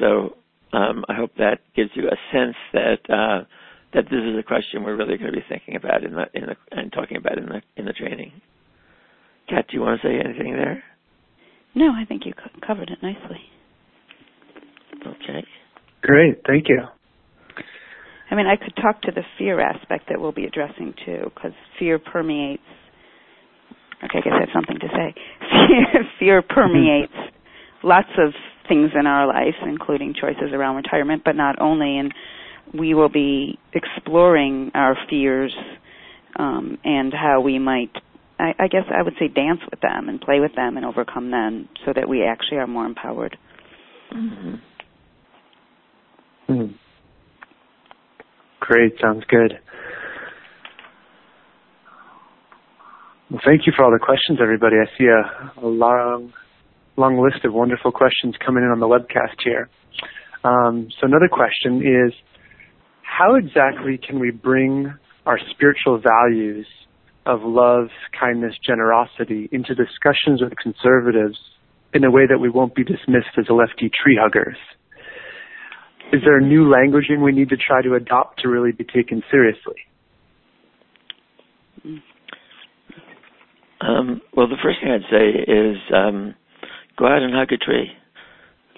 So 0.00 0.36
um, 0.72 1.04
I 1.08 1.14
hope 1.14 1.32
that 1.38 1.58
gives 1.76 1.90
you 1.94 2.08
a 2.08 2.36
sense 2.36 2.56
that 2.72 2.98
uh, 3.08 3.44
that 3.92 4.04
this 4.04 4.22
is 4.22 4.38
a 4.38 4.42
question 4.42 4.84
we're 4.84 4.96
really 4.96 5.18
going 5.18 5.32
to 5.32 5.36
be 5.36 5.44
thinking 5.48 5.76
about 5.76 6.04
in 6.04 6.12
the 6.12 6.24
in 6.34 6.46
the 6.46 6.56
and 6.70 6.92
talking 6.92 7.16
about 7.16 7.38
in 7.38 7.46
the 7.46 7.62
in 7.76 7.84
the 7.84 7.92
training. 7.92 8.32
Cat, 9.48 9.66
do 9.68 9.76
you 9.76 9.82
want 9.82 10.00
to 10.00 10.06
say 10.06 10.14
anything 10.14 10.54
there? 10.54 10.82
No, 11.74 11.92
I 11.92 12.04
think 12.04 12.22
you 12.24 12.32
covered 12.66 12.90
it 12.90 12.98
nicely. 13.02 13.40
Okay. 15.06 15.46
Great, 16.02 16.42
thank 16.46 16.68
you. 16.68 16.80
I 18.30 18.34
mean, 18.36 18.46
I 18.46 18.56
could 18.56 18.74
talk 18.80 19.02
to 19.02 19.12
the 19.12 19.22
fear 19.38 19.60
aspect 19.60 20.08
that 20.08 20.20
we'll 20.20 20.32
be 20.32 20.44
addressing 20.44 20.94
too, 21.04 21.30
because 21.34 21.52
fear 21.78 21.98
permeates. 21.98 22.62
Okay, 24.04 24.18
I 24.18 24.20
guess 24.20 24.32
I 24.34 24.40
have 24.40 24.54
something 24.54 24.78
to 24.78 24.88
say. 24.88 25.14
Fear, 25.50 26.04
fear 26.18 26.42
permeates 26.42 27.12
lots 27.82 28.08
of 28.18 28.32
things 28.68 28.90
in 28.98 29.06
our 29.06 29.26
life, 29.26 29.56
including 29.66 30.14
choices 30.18 30.52
around 30.52 30.76
retirement, 30.76 31.22
but 31.24 31.36
not 31.36 31.60
only. 31.60 31.98
And 31.98 32.12
we 32.72 32.94
will 32.94 33.08
be 33.08 33.58
exploring 33.74 34.70
our 34.74 34.96
fears 35.08 35.54
um, 36.36 36.78
and 36.84 37.12
how 37.12 37.40
we 37.40 37.58
might, 37.58 37.90
I, 38.38 38.54
I 38.58 38.68
guess 38.68 38.84
I 38.96 39.02
would 39.02 39.14
say, 39.18 39.28
dance 39.28 39.60
with 39.70 39.80
them 39.80 40.08
and 40.08 40.20
play 40.20 40.40
with 40.40 40.54
them 40.54 40.76
and 40.76 40.86
overcome 40.86 41.30
them, 41.30 41.68
so 41.84 41.92
that 41.94 42.08
we 42.08 42.24
actually 42.24 42.58
are 42.58 42.66
more 42.66 42.86
empowered. 42.86 43.36
Mm-hmm. 44.14 44.54
Mm. 46.52 46.74
Great, 48.60 48.92
sounds 49.00 49.24
good. 49.28 49.58
Well, 53.30 53.40
thank 53.44 53.66
you 53.66 53.72
for 53.76 53.84
all 53.84 53.92
the 53.92 53.98
questions, 53.98 54.38
everybody. 54.42 54.76
I 54.76 54.86
see 54.98 55.06
a, 55.06 55.64
a 55.64 55.66
long, 55.66 56.32
long 56.96 57.18
list 57.18 57.44
of 57.44 57.52
wonderful 57.52 57.92
questions 57.92 58.34
coming 58.44 58.64
in 58.64 58.70
on 58.70 58.80
the 58.80 58.86
webcast 58.86 59.36
here. 59.44 59.70
Um, 60.42 60.88
so 60.98 61.06
another 61.06 61.28
question 61.28 61.78
is, 61.78 62.12
how 63.20 63.34
exactly 63.34 63.98
can 63.98 64.18
we 64.18 64.30
bring 64.30 64.94
our 65.26 65.38
spiritual 65.50 66.00
values 66.00 66.66
of 67.26 67.40
love, 67.42 67.88
kindness, 68.18 68.54
generosity 68.66 69.46
into 69.52 69.74
discussions 69.74 70.40
with 70.40 70.54
conservatives 70.62 71.38
in 71.92 72.04
a 72.04 72.10
way 72.10 72.22
that 72.26 72.38
we 72.38 72.48
won't 72.48 72.74
be 72.74 72.82
dismissed 72.82 73.36
as 73.38 73.44
lefty 73.50 73.90
tree 74.02 74.18
huggers? 74.18 74.56
Is 76.14 76.22
there 76.24 76.40
new 76.40 76.64
languaging 76.64 77.22
we 77.22 77.32
need 77.32 77.50
to 77.50 77.56
try 77.56 77.82
to 77.82 77.94
adopt 77.94 78.40
to 78.40 78.48
really 78.48 78.72
be 78.72 78.84
taken 78.84 79.22
seriously? 79.30 79.76
Um, 83.82 84.22
well, 84.34 84.48
the 84.48 84.56
first 84.62 84.78
thing 84.82 84.92
I'd 84.92 85.10
say 85.10 85.52
is 85.52 85.76
um, 85.94 86.34
go 86.98 87.06
out 87.06 87.22
and 87.22 87.34
hug 87.34 87.52
a 87.52 87.58
tree. 87.58 87.90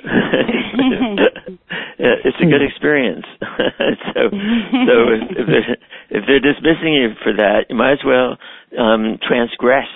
it's 1.99 2.37
a 2.41 2.47
good 2.47 2.63
experience. 2.63 3.25
so, 3.41 4.31
so 4.31 4.95
if, 5.15 5.23
if, 5.31 5.47
they're, 5.47 5.77
if 6.11 6.25
they're 6.27 6.41
dismissing 6.41 6.95
you 6.95 7.11
for 7.23 7.33
that, 7.35 7.67
you 7.71 7.77
might 7.77 7.93
as 7.93 8.05
well 8.05 8.37
um, 8.79 9.19
transgress 9.27 9.87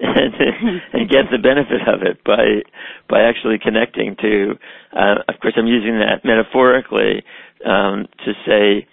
and, 0.00 0.34
and 0.92 1.10
get 1.10 1.26
the 1.30 1.38
benefit 1.38 1.86
of 1.86 2.02
it 2.02 2.22
by 2.24 2.62
by 3.08 3.22
actually 3.22 3.58
connecting 3.62 4.16
to. 4.20 4.54
Uh, 4.92 5.22
of 5.28 5.38
course, 5.40 5.54
I'm 5.56 5.66
using 5.66 5.98
that 6.00 6.24
metaphorically 6.24 7.22
um, 7.64 8.06
to 8.24 8.32
say, 8.46 8.86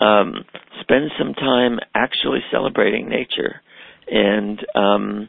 um, 0.00 0.44
spend 0.80 1.10
some 1.18 1.34
time 1.34 1.78
actually 1.94 2.40
celebrating 2.50 3.08
nature 3.08 3.60
and 4.08 4.64
um, 4.74 5.28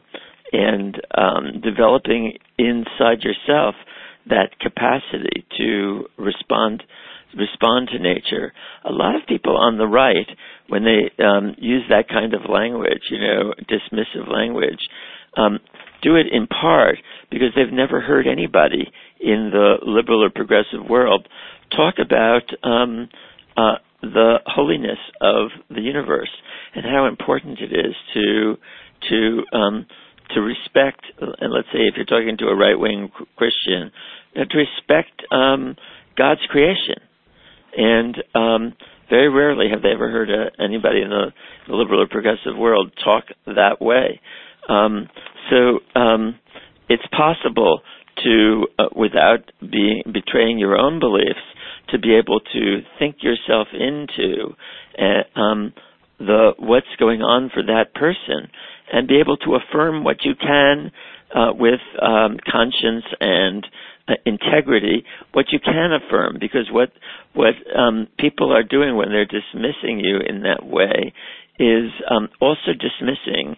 and 0.52 1.00
um, 1.16 1.60
developing 1.62 2.38
inside 2.58 3.22
yourself 3.22 3.74
that 4.28 4.58
capacity 4.60 5.46
to 5.58 6.06
respond 6.18 6.82
respond 7.36 7.88
to 7.92 7.98
nature. 7.98 8.52
A 8.84 8.92
lot 8.92 9.14
of 9.14 9.26
people 9.28 9.56
on 9.58 9.76
the 9.76 9.86
right, 9.86 10.26
when 10.68 10.84
they 10.84 11.10
um, 11.22 11.54
use 11.58 11.82
that 11.90 12.08
kind 12.08 12.32
of 12.32 12.48
language, 12.48 13.02
you 13.10 13.18
know, 13.18 13.52
dismissive 13.68 14.30
language, 14.32 14.78
um, 15.36 15.58
do 16.02 16.16
it 16.16 16.26
in 16.32 16.46
part 16.46 16.96
because 17.30 17.48
they've 17.54 17.72
never 17.72 18.00
heard 18.00 18.26
anybody 18.26 18.90
in 19.20 19.50
the 19.52 19.76
liberal 19.82 20.24
or 20.24 20.30
progressive 20.30 20.88
world 20.88 21.28
talk 21.74 21.94
about 21.98 22.42
um, 22.62 23.08
uh, 23.56 23.76
the 24.02 24.36
holiness 24.46 24.98
of 25.20 25.48
the 25.68 25.80
universe 25.80 26.30
and 26.74 26.84
how 26.84 27.06
important 27.06 27.58
it 27.60 27.72
is 27.72 27.94
to 28.14 28.56
to 29.10 29.42
um, 29.56 29.86
to 30.34 30.40
respect, 30.40 31.00
and 31.20 31.52
let's 31.52 31.68
say 31.72 31.80
if 31.86 31.94
you're 31.96 32.04
talking 32.04 32.36
to 32.38 32.46
a 32.46 32.56
right 32.56 32.78
wing 32.78 33.10
Christian, 33.36 33.92
to 34.34 34.58
respect 34.58 35.22
um, 35.30 35.76
God's 36.16 36.40
creation. 36.50 36.96
And 37.76 38.16
um, 38.34 38.72
very 39.08 39.28
rarely 39.28 39.66
have 39.70 39.82
they 39.82 39.90
ever 39.90 40.10
heard 40.10 40.30
uh, 40.30 40.62
anybody 40.62 41.02
in 41.02 41.10
the, 41.10 41.26
the, 41.68 41.74
liberal 41.74 42.02
or 42.02 42.08
progressive 42.08 42.56
world 42.56 42.92
talk 43.04 43.24
that 43.46 43.80
way. 43.80 44.20
Um, 44.68 45.08
so 45.50 45.80
um, 45.98 46.38
it's 46.88 47.06
possible 47.12 47.80
to, 48.24 48.66
uh, 48.78 48.84
without 48.96 49.50
being 49.60 50.02
betraying 50.12 50.58
your 50.58 50.76
own 50.76 50.98
beliefs, 50.98 51.38
to 51.90 51.98
be 51.98 52.16
able 52.16 52.40
to 52.40 52.80
think 52.98 53.16
yourself 53.20 53.68
into 53.72 54.54
uh, 54.98 55.38
um, 55.38 55.72
the 56.18 56.52
what's 56.58 56.86
going 56.98 57.22
on 57.22 57.50
for 57.52 57.62
that 57.62 57.94
person 57.94 58.50
and 58.92 59.08
be 59.08 59.20
able 59.20 59.36
to 59.38 59.56
affirm 59.56 60.04
what 60.04 60.24
you 60.24 60.34
can 60.34 60.92
uh, 61.34 61.52
with 61.52 61.80
um, 62.00 62.38
conscience 62.50 63.04
and 63.20 63.66
uh, 64.08 64.14
integrity, 64.24 65.04
what 65.32 65.46
you 65.50 65.58
can 65.58 65.90
affirm, 65.92 66.36
because 66.40 66.68
what 66.70 66.90
what 67.34 67.54
um, 67.76 68.06
people 68.18 68.52
are 68.52 68.62
doing 68.62 68.96
when 68.96 69.08
they're 69.08 69.26
dismissing 69.26 70.00
you 70.00 70.18
in 70.26 70.42
that 70.42 70.64
way 70.64 71.12
is 71.58 71.90
um, 72.10 72.28
also 72.40 72.72
dismissing 72.72 73.56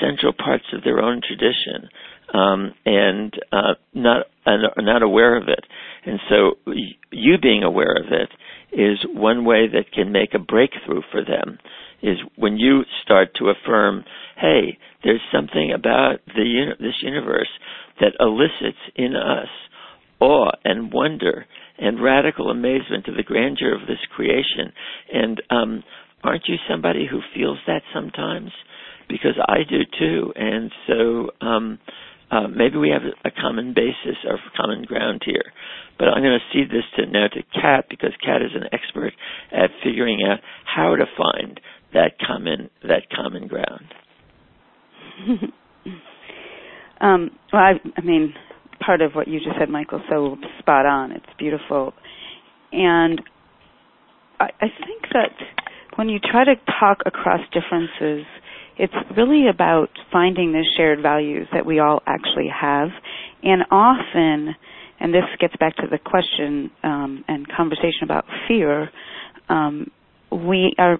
central 0.00 0.32
parts 0.32 0.64
of 0.72 0.82
their 0.82 1.00
own 1.00 1.20
tradition 1.26 1.88
um, 2.32 2.72
and 2.84 3.34
uh, 3.52 3.74
not 3.92 4.26
uh, 4.46 4.56
not 4.78 5.02
aware 5.02 5.36
of 5.36 5.44
it. 5.48 5.64
And 6.04 6.18
so 6.28 6.56
you 7.10 7.38
being 7.40 7.62
aware 7.62 7.94
of 7.96 8.06
it 8.10 8.30
is 8.72 8.98
one 9.14 9.44
way 9.44 9.68
that 9.68 9.92
can 9.92 10.10
make 10.10 10.34
a 10.34 10.38
breakthrough 10.38 11.02
for 11.12 11.24
them. 11.24 11.58
Is 12.04 12.18
when 12.36 12.58
you 12.58 12.82
start 13.02 13.28
to 13.36 13.48
affirm, 13.48 14.04
hey, 14.36 14.78
there's 15.02 15.22
something 15.32 15.72
about 15.74 16.18
the 16.26 16.74
this 16.78 17.00
universe 17.02 17.48
that 18.00 18.12
elicits 18.20 18.78
in 18.94 19.16
us 19.16 19.48
awe 20.20 20.50
and 20.64 20.92
wonder 20.92 21.46
and 21.78 22.02
radical 22.02 22.50
amazement 22.50 23.08
of 23.08 23.16
the 23.16 23.22
grandeur 23.22 23.74
of 23.74 23.86
this 23.86 23.98
creation. 24.14 24.72
And 25.12 25.42
um, 25.50 25.84
aren't 26.22 26.46
you 26.46 26.56
somebody 26.68 27.06
who 27.10 27.20
feels 27.34 27.58
that 27.66 27.82
sometimes? 27.92 28.50
Because 29.08 29.36
I 29.46 29.58
do 29.68 29.80
too. 29.98 30.32
And 30.36 30.70
so 30.86 31.46
um, 31.46 31.78
uh, 32.30 32.48
maybe 32.48 32.78
we 32.78 32.90
have 32.90 33.02
a 33.24 33.30
common 33.30 33.74
basis 33.74 34.16
or 34.26 34.38
common 34.56 34.84
ground 34.84 35.22
here. 35.24 35.52
But 35.98 36.08
I'm 36.08 36.22
going 36.22 36.38
to 36.38 36.52
cede 36.52 36.70
this 36.70 36.84
to 36.96 37.06
now 37.06 37.28
to 37.28 37.42
Cat 37.60 37.86
because 37.90 38.12
Cat 38.24 38.42
is 38.42 38.52
an 38.54 38.68
expert 38.72 39.12
at 39.52 39.70
figuring 39.82 40.20
out 40.28 40.40
how 40.64 40.96
to 40.96 41.04
find 41.16 41.60
that 41.94 42.12
common 42.26 42.68
that 42.82 43.08
common 43.14 43.48
ground. 43.48 43.84
um, 47.00 47.30
well, 47.52 47.62
I, 47.62 47.72
I 47.96 48.00
mean, 48.02 48.34
part 48.84 49.00
of 49.00 49.12
what 49.12 49.28
you 49.28 49.38
just 49.38 49.56
said, 49.58 49.70
Michael, 49.70 50.02
so 50.10 50.36
spot 50.58 50.86
on. 50.86 51.12
It's 51.12 51.24
beautiful, 51.38 51.94
and 52.72 53.22
I, 54.40 54.46
I 54.60 54.66
think 54.86 55.02
that 55.12 55.32
when 55.96 56.08
you 56.08 56.18
try 56.18 56.44
to 56.44 56.54
talk 56.80 56.98
across 57.06 57.40
differences, 57.52 58.26
it's 58.76 58.94
really 59.16 59.48
about 59.48 59.88
finding 60.12 60.52
the 60.52 60.64
shared 60.76 61.00
values 61.00 61.46
that 61.52 61.64
we 61.64 61.78
all 61.78 62.02
actually 62.06 62.48
have, 62.48 62.88
and 63.42 63.62
often, 63.70 64.54
and 65.00 65.14
this 65.14 65.24
gets 65.38 65.54
back 65.60 65.76
to 65.76 65.86
the 65.88 65.98
question 65.98 66.70
um, 66.82 67.24
and 67.28 67.46
conversation 67.48 68.02
about 68.02 68.24
fear. 68.48 68.90
Um, 69.48 69.90
we 70.32 70.74
are 70.78 70.98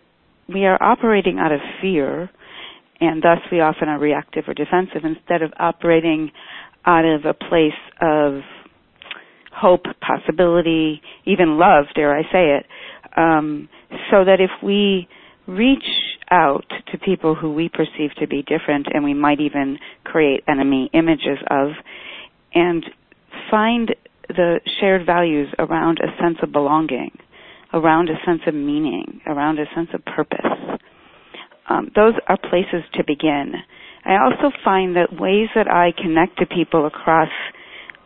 we 0.48 0.64
are 0.66 0.80
operating 0.82 1.38
out 1.38 1.52
of 1.52 1.60
fear, 1.80 2.30
and 3.00 3.22
thus 3.22 3.38
we 3.50 3.60
often 3.60 3.88
are 3.88 3.98
reactive 3.98 4.44
or 4.46 4.54
defensive 4.54 5.04
instead 5.04 5.42
of 5.42 5.52
operating 5.58 6.30
out 6.86 7.04
of 7.04 7.24
a 7.24 7.34
place 7.34 7.72
of 8.00 8.40
hope, 9.52 9.84
possibility, 10.00 11.00
even 11.24 11.58
love, 11.58 11.86
dare 11.94 12.16
I 12.16 12.22
say 12.24 12.56
it, 12.58 12.66
um, 13.16 13.68
so 14.10 14.24
that 14.24 14.40
if 14.40 14.50
we 14.62 15.08
reach 15.46 15.84
out 16.30 16.64
to 16.90 16.98
people 16.98 17.34
who 17.34 17.52
we 17.52 17.68
perceive 17.68 18.10
to 18.18 18.26
be 18.26 18.42
different 18.42 18.86
and 18.92 19.04
we 19.04 19.14
might 19.14 19.40
even 19.40 19.78
create 20.04 20.42
enemy 20.48 20.90
images 20.92 21.38
of 21.50 21.68
and 22.54 22.84
find 23.50 23.94
the 24.28 24.60
shared 24.80 25.04
values 25.04 25.48
around 25.58 25.98
a 26.00 26.20
sense 26.22 26.38
of 26.42 26.50
belonging, 26.50 27.10
around 27.74 28.08
a 28.08 28.14
sense 28.24 28.40
of 28.46 28.54
meaning, 28.54 29.20
around 29.26 29.58
a 29.58 29.64
sense 29.74 29.88
of 29.92 30.02
purpose. 30.04 30.46
Um, 31.68 31.90
those 31.96 32.14
are 32.28 32.38
places 32.38 32.84
to 32.94 33.04
begin. 33.04 33.52
I 34.04 34.16
also 34.22 34.54
find 34.64 34.96
that 34.96 35.18
ways 35.20 35.48
that 35.54 35.66
I 35.68 35.92
connect 36.00 36.38
to 36.38 36.46
people 36.46 36.86
across 36.86 37.30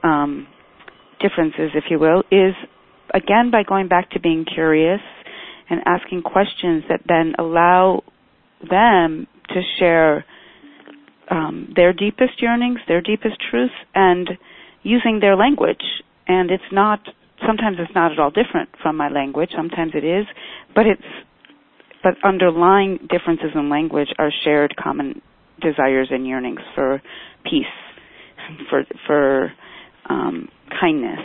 um, 0.03 0.47
differences, 1.21 1.71
if 1.75 1.85
you 1.91 1.99
will, 1.99 2.23
is 2.31 2.55
again 3.13 3.51
by 3.51 3.63
going 3.63 3.89
back 3.89 4.11
to 4.11 4.21
being 4.21 4.45
curious 4.45 5.01
and 5.69 5.81
asking 5.87 6.23
questions 6.23 6.85
that 6.89 7.01
then 7.07 7.35
allow 7.39 8.03
them 8.71 9.27
to 9.49 9.61
share 9.79 10.25
um, 11.31 11.73
their 11.77 11.93
deepest 11.93 12.41
yearnings, 12.41 12.79
their 12.89 13.01
deepest 13.03 13.37
truths, 13.51 13.75
and 13.95 14.31
using 14.83 15.19
their 15.21 15.37
language. 15.37 15.83
And 16.27 16.51
it's 16.51 16.63
not 16.73 17.01
sometimes 17.47 17.77
it's 17.81 17.95
not 17.95 18.13
at 18.13 18.19
all 18.19 18.31
different 18.31 18.71
from 18.83 18.97
my 18.97 19.09
language. 19.09 19.51
Sometimes 19.57 19.93
it 19.95 20.05
is, 20.05 20.27
but 20.75 20.87
it's 20.87 21.03
but 22.03 22.15
underlying 22.25 23.09
differences 23.11 23.51
in 23.55 23.69
language 23.69 24.09
are 24.19 24.31
shared 24.45 24.75
common 24.77 25.21
desires 25.61 26.09
and 26.11 26.27
yearnings 26.27 26.61
for 26.75 27.03
peace, 27.45 27.67
for 28.71 28.85
for 29.07 29.53
um, 30.09 30.49
kindness, 30.81 31.21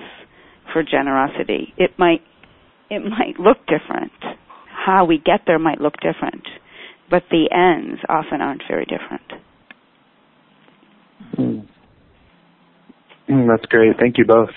for 0.72 0.84
generosity. 0.84 1.74
It 1.78 1.92
might 1.98 2.22
it 2.90 3.02
might 3.02 3.40
look 3.40 3.58
different. 3.68 4.12
How 4.86 5.06
we 5.06 5.18
get 5.18 5.42
there 5.48 5.60
might 5.60 5.80
look 5.80 5.96
different, 5.96 6.44
but 7.10 7.24
the 7.32 7.50
ends 7.52 8.02
often 8.10 8.42
aren't 8.42 8.64
very 8.68 8.86
different. 8.86 9.44
Mm. 11.38 11.68
That's 13.48 13.66
great. 13.68 13.96
Thank 14.00 14.18
you 14.18 14.26
both. 14.26 14.50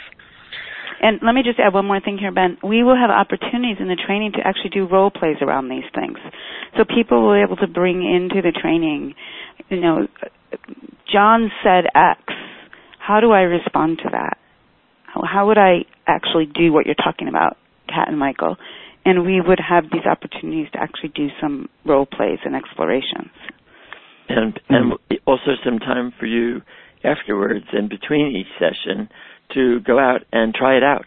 And 1.01 1.21
let 1.23 1.35
me 1.35 1.43
just 1.43 1.59
add 1.59 1.75
one 1.75 1.87
more 1.87 2.01
thing 2.01 2.19
here, 2.19 2.33
Ben. 2.33 2.57
We 2.63 2.83
will 2.83 2.97
have 2.97 3.11
opportunities 3.11 3.77
in 3.81 3.89
the 3.89 3.97
training 4.07 4.33
to 4.33 4.47
actually 4.47 4.71
do 4.71 4.89
role 4.89 5.11
plays 5.11 5.37
around 5.43 5.69
these 5.69 5.85
things. 5.95 6.19
So 6.77 6.85
people 6.85 7.23
will 7.23 7.35
be 7.35 7.43
able 7.43 7.57
to 7.57 7.67
bring 7.67 8.03
into 8.03 8.41
the 8.41 8.53
training, 8.53 9.15
you 9.69 9.81
know, 9.81 10.09
John 11.13 11.51
said 11.63 11.85
X. 11.95 12.21
How 12.99 13.21
do 13.21 13.31
I 13.31 13.43
respond 13.43 13.99
to 14.03 14.11
that? 14.11 14.39
How 15.07 15.47
would 15.47 15.59
I 15.59 15.85
actually 16.07 16.47
do 16.47 16.73
what 16.73 16.87
you're 16.87 16.95
talking 16.95 17.29
about, 17.29 17.57
Cat 17.89 18.09
and 18.09 18.19
Michael? 18.19 18.57
And 19.05 19.25
we 19.25 19.41
would 19.41 19.61
have 19.61 19.85
these 19.85 20.05
opportunities 20.05 20.69
to 20.73 20.81
actually 20.81 21.11
do 21.15 21.29
some 21.41 21.69
role 21.85 22.07
plays 22.07 22.39
and 22.45 22.57
explorations. 22.57 23.31
And 24.29 24.59
and 24.69 24.95
also 25.25 25.53
some 25.65 25.79
time 25.79 26.13
for 26.19 26.27
you 26.27 26.61
afterwards 27.05 27.67
and 27.73 27.89
between 27.89 28.35
each 28.35 28.51
session 28.59 29.09
to 29.55 29.81
go 29.81 29.99
out 29.99 30.23
and 30.33 30.55
try 30.55 30.77
it 30.77 30.83
out 30.83 31.07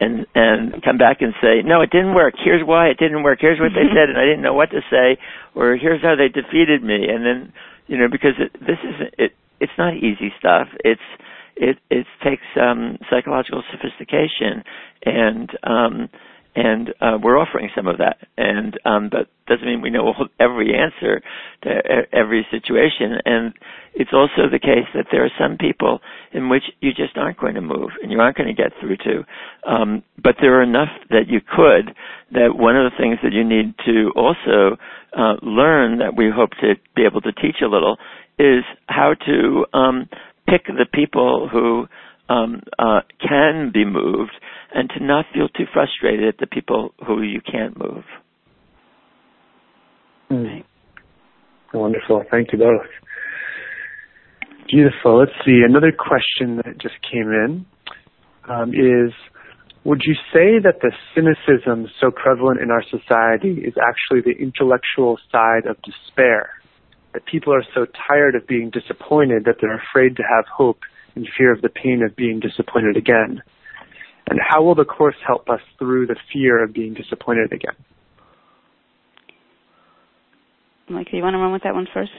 and 0.00 0.26
and 0.34 0.82
come 0.82 0.98
back 0.98 1.18
and 1.20 1.32
say, 1.40 1.62
no, 1.64 1.80
it 1.80 1.90
didn't 1.90 2.14
work. 2.14 2.34
Here's 2.42 2.64
why 2.64 2.88
it 2.88 2.98
didn't 2.98 3.22
work. 3.22 3.38
Here's 3.40 3.60
what 3.60 3.72
they 3.74 3.88
said, 3.94 4.08
and 4.08 4.18
I 4.18 4.24
didn't 4.24 4.42
know 4.42 4.54
what 4.54 4.70
to 4.70 4.80
say, 4.90 5.18
or 5.54 5.76
here's 5.76 6.02
how 6.02 6.14
they 6.16 6.28
defeated 6.28 6.82
me. 6.82 7.06
And 7.08 7.24
then, 7.24 7.52
you 7.86 7.98
know, 7.98 8.08
because 8.10 8.34
it, 8.38 8.52
this 8.60 8.78
is 8.84 9.08
it, 9.18 9.32
it's 9.60 9.72
not 9.78 9.96
easy 9.96 10.32
stuff. 10.38 10.68
It's 10.84 11.00
it 11.56 11.78
it 11.90 12.06
takes 12.22 12.44
um, 12.60 12.98
psychological 13.08 13.62
sophistication 13.72 14.64
and 15.04 15.50
um, 15.64 16.08
and 16.56 16.88
uh, 17.02 17.18
we're 17.22 17.38
offering 17.38 17.68
some 17.76 17.86
of 17.86 17.98
that. 17.98 18.16
And 18.38 18.78
um, 18.86 19.10
that 19.12 19.26
doesn't 19.46 19.66
mean 19.66 19.82
we 19.82 19.90
know 19.90 20.14
every 20.40 20.74
answer 20.74 21.20
to 21.62 21.70
every 22.12 22.46
situation. 22.50 23.12
And 23.26 23.52
it's 23.94 24.12
also 24.12 24.48
the 24.50 24.58
case 24.58 24.88
that 24.94 25.06
there 25.12 25.24
are 25.24 25.30
some 25.38 25.58
people 25.58 26.00
in 26.32 26.48
which 26.48 26.62
you 26.80 26.92
just 26.94 27.16
aren't 27.16 27.38
going 27.38 27.54
to 27.56 27.60
move 27.60 27.90
and 28.02 28.10
you 28.10 28.20
aren't 28.20 28.38
going 28.38 28.48
to 28.48 28.54
get 28.54 28.72
through 28.80 28.96
to. 28.96 29.24
Um, 29.70 30.02
but 30.22 30.36
there 30.40 30.58
are 30.58 30.62
enough 30.62 30.88
that 31.10 31.28
you 31.28 31.40
could. 31.40 31.94
That 32.32 32.56
one 32.56 32.74
of 32.74 32.90
the 32.90 32.96
things 32.98 33.18
that 33.22 33.32
you 33.34 33.44
need 33.44 33.74
to 33.84 34.10
also 34.16 34.76
uh, 35.16 35.34
learn 35.42 35.98
that 35.98 36.16
we 36.16 36.30
hope 36.34 36.50
to 36.62 36.74
be 36.96 37.04
able 37.04 37.20
to 37.20 37.32
teach 37.32 37.56
a 37.62 37.68
little 37.68 37.98
is 38.38 38.64
how 38.86 39.12
to 39.26 39.66
um, 39.76 40.08
pick 40.48 40.66
the 40.66 40.86
people 40.90 41.48
who 41.52 41.86
um, 42.28 42.62
uh, 42.78 43.00
can 43.20 43.70
be 43.72 43.84
moved 43.84 44.32
and 44.76 44.90
to 44.90 45.02
not 45.02 45.24
feel 45.32 45.48
too 45.48 45.64
frustrated 45.72 46.28
at 46.28 46.38
the 46.38 46.46
people 46.46 46.92
who 47.06 47.22
you 47.22 47.40
can't 47.40 47.78
move. 47.78 48.04
Mm. 50.30 50.64
Wonderful. 51.72 52.24
Thank 52.30 52.52
you 52.52 52.58
both. 52.58 52.86
Beautiful. 54.68 55.18
Let's 55.18 55.32
see. 55.46 55.62
Another 55.66 55.92
question 55.92 56.56
that 56.56 56.76
just 56.78 56.96
came 57.10 57.32
in 57.32 57.64
um, 58.50 58.70
is 58.74 59.14
Would 59.84 60.02
you 60.04 60.14
say 60.30 60.60
that 60.62 60.80
the 60.82 60.92
cynicism 61.14 61.88
so 61.98 62.10
prevalent 62.10 62.60
in 62.60 62.70
our 62.70 62.84
society 62.84 63.62
is 63.64 63.74
actually 63.80 64.20
the 64.30 64.38
intellectual 64.38 65.18
side 65.32 65.64
of 65.64 65.76
despair? 65.82 66.50
That 67.14 67.24
people 67.24 67.54
are 67.54 67.64
so 67.74 67.86
tired 68.06 68.34
of 68.34 68.46
being 68.46 68.68
disappointed 68.68 69.44
that 69.46 69.56
they're 69.62 69.80
afraid 69.88 70.16
to 70.16 70.22
have 70.22 70.44
hope 70.54 70.80
in 71.14 71.24
fear 71.38 71.50
of 71.50 71.62
the 71.62 71.70
pain 71.70 72.02
of 72.02 72.14
being 72.14 72.40
disappointed 72.40 72.98
again? 72.98 73.40
And 74.28 74.40
how 74.42 74.62
will 74.62 74.74
the 74.74 74.84
Course 74.84 75.16
help 75.26 75.48
us 75.48 75.60
through 75.78 76.06
the 76.06 76.16
fear 76.32 76.62
of 76.62 76.72
being 76.72 76.94
disappointed 76.94 77.52
again? 77.52 77.76
Mike, 80.88 81.08
do 81.10 81.16
you 81.16 81.22
want 81.22 81.34
to 81.34 81.38
run 81.38 81.52
with 81.52 81.62
that 81.62 81.74
one 81.74 81.86
first? 81.92 82.12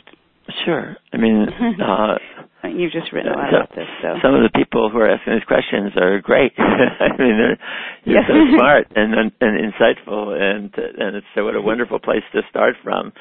Sure. 0.65 0.95
I 1.11 1.17
mean, 1.17 1.47
uh, 1.81 2.17
you've 2.63 2.91
just 2.91 3.11
written 3.11 3.31
a 3.31 3.35
lot 3.35 3.49
so, 3.51 3.57
about 3.57 3.75
this. 3.75 3.87
So 4.01 4.15
some 4.23 4.35
of 4.35 4.43
the 4.43 4.51
people 4.55 4.89
who 4.89 4.99
are 4.99 5.09
asking 5.09 5.33
these 5.33 5.47
questions 5.47 5.91
are 5.97 6.19
great. 6.21 6.53
I 6.57 7.11
mean, 7.19 7.35
they're, 7.35 7.59
you're 8.05 8.21
yeah. 8.21 8.27
so 8.27 8.55
smart 8.55 8.87
and, 8.95 9.13
and 9.13 9.31
and 9.41 9.73
insightful, 9.73 10.31
and 10.31 10.71
and 10.75 11.17
it's 11.17 11.27
so 11.35 11.45
what 11.45 11.55
a 11.55 11.61
wonderful 11.61 11.99
place 11.99 12.23
to 12.33 12.41
start 12.49 12.75
from. 12.83 13.11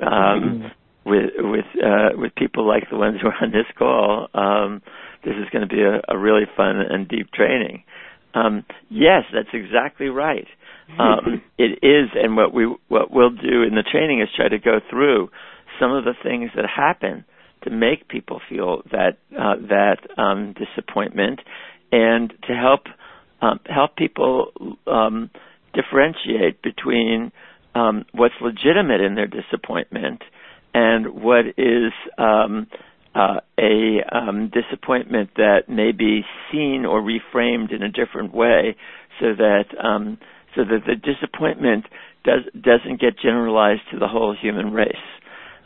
Um, 0.00 0.70
with 1.04 1.30
with 1.38 1.64
uh, 1.82 2.10
with 2.14 2.34
people 2.36 2.66
like 2.66 2.90
the 2.90 2.96
ones 2.96 3.18
who 3.20 3.28
are 3.28 3.38
on 3.42 3.50
this 3.50 3.66
call, 3.78 4.28
um, 4.34 4.82
this 5.24 5.34
is 5.34 5.48
going 5.50 5.66
to 5.66 5.72
be 5.72 5.82
a, 5.82 6.02
a 6.08 6.18
really 6.18 6.46
fun 6.56 6.76
and 6.78 7.08
deep 7.08 7.30
training. 7.32 7.84
Um, 8.36 8.64
yes, 8.90 9.22
that's 9.32 9.48
exactly 9.54 10.08
right. 10.08 10.46
um, 10.98 11.42
it 11.58 11.78
is, 11.82 12.10
and 12.14 12.36
what 12.36 12.52
we 12.52 12.64
what 12.88 13.10
we'll 13.10 13.30
do 13.30 13.62
in 13.62 13.74
the 13.74 13.84
training 13.90 14.20
is 14.20 14.28
try 14.36 14.48
to 14.48 14.58
go 14.58 14.80
through 14.90 15.30
some 15.80 15.92
of 15.92 16.04
the 16.04 16.14
things 16.22 16.50
that 16.54 16.64
happen 16.68 17.24
to 17.64 17.70
make 17.70 18.08
people 18.08 18.40
feel 18.48 18.82
that 18.92 19.18
uh, 19.36 19.56
that 19.68 19.98
um, 20.20 20.54
disappointment, 20.54 21.40
and 21.90 22.32
to 22.46 22.54
help 22.54 22.82
um, 23.40 23.58
help 23.66 23.96
people 23.96 24.52
um, 24.86 25.30
differentiate 25.74 26.62
between 26.62 27.32
um, 27.74 28.04
what's 28.12 28.34
legitimate 28.40 29.00
in 29.00 29.14
their 29.14 29.26
disappointment 29.26 30.22
and 30.74 31.22
what 31.22 31.46
is 31.56 31.92
a 33.58 34.02
um, 34.12 34.50
disappointment 34.52 35.30
that 35.36 35.68
may 35.68 35.92
be 35.92 36.22
seen 36.52 36.84
or 36.84 37.00
reframed 37.00 37.74
in 37.74 37.82
a 37.82 37.90
different 37.90 38.34
way, 38.34 38.76
so 39.20 39.26
that 39.36 39.64
um, 39.82 40.18
so 40.54 40.62
that 40.64 40.80
the 40.86 40.94
disappointment 40.96 41.84
does 42.24 42.42
doesn't 42.54 43.00
get 43.00 43.18
generalized 43.18 43.82
to 43.92 43.98
the 43.98 44.08
whole 44.08 44.34
human 44.40 44.72
race. 44.72 44.94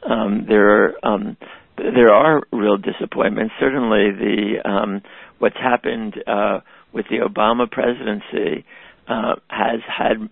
Um, 0.08 0.46
there 0.48 0.68
are 0.68 0.94
um, 1.02 1.36
there 1.76 2.12
are 2.12 2.42
real 2.52 2.76
disappointments. 2.76 3.54
Certainly, 3.58 4.12
the 4.12 4.68
um, 4.68 5.02
what's 5.38 5.56
happened 5.56 6.14
uh, 6.26 6.60
with 6.92 7.06
the 7.10 7.18
Obama 7.18 7.70
presidency 7.70 8.64
uh, 9.08 9.34
has 9.48 9.80
had 9.86 10.28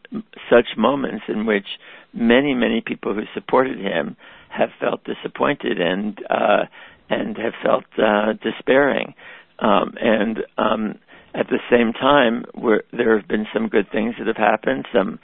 such 0.51 0.77
moments 0.77 1.25
in 1.29 1.47
which 1.47 1.67
many 2.13 2.55
many 2.55 2.83
people 2.85 3.15
who 3.15 3.23
supported 3.35 3.79
him 3.79 4.17
have 4.51 4.71
felt 4.81 5.05
disappointed 5.05 5.81
and 5.81 6.19
uh, 6.31 6.65
and 7.11 7.37
have 7.37 7.55
felt 7.63 7.85
uh, 7.99 8.33
despairing. 8.43 9.15
Um, 9.59 9.95
and 10.01 10.39
um, 10.57 10.99
at 11.35 11.49
the 11.49 11.59
same 11.71 11.93
time, 11.93 12.45
there 12.93 13.19
have 13.19 13.29
been 13.29 13.47
some 13.53 13.69
good 13.69 13.91
things 13.91 14.15
that 14.19 14.27
have 14.27 14.37
happened, 14.37 14.87
some 14.93 15.19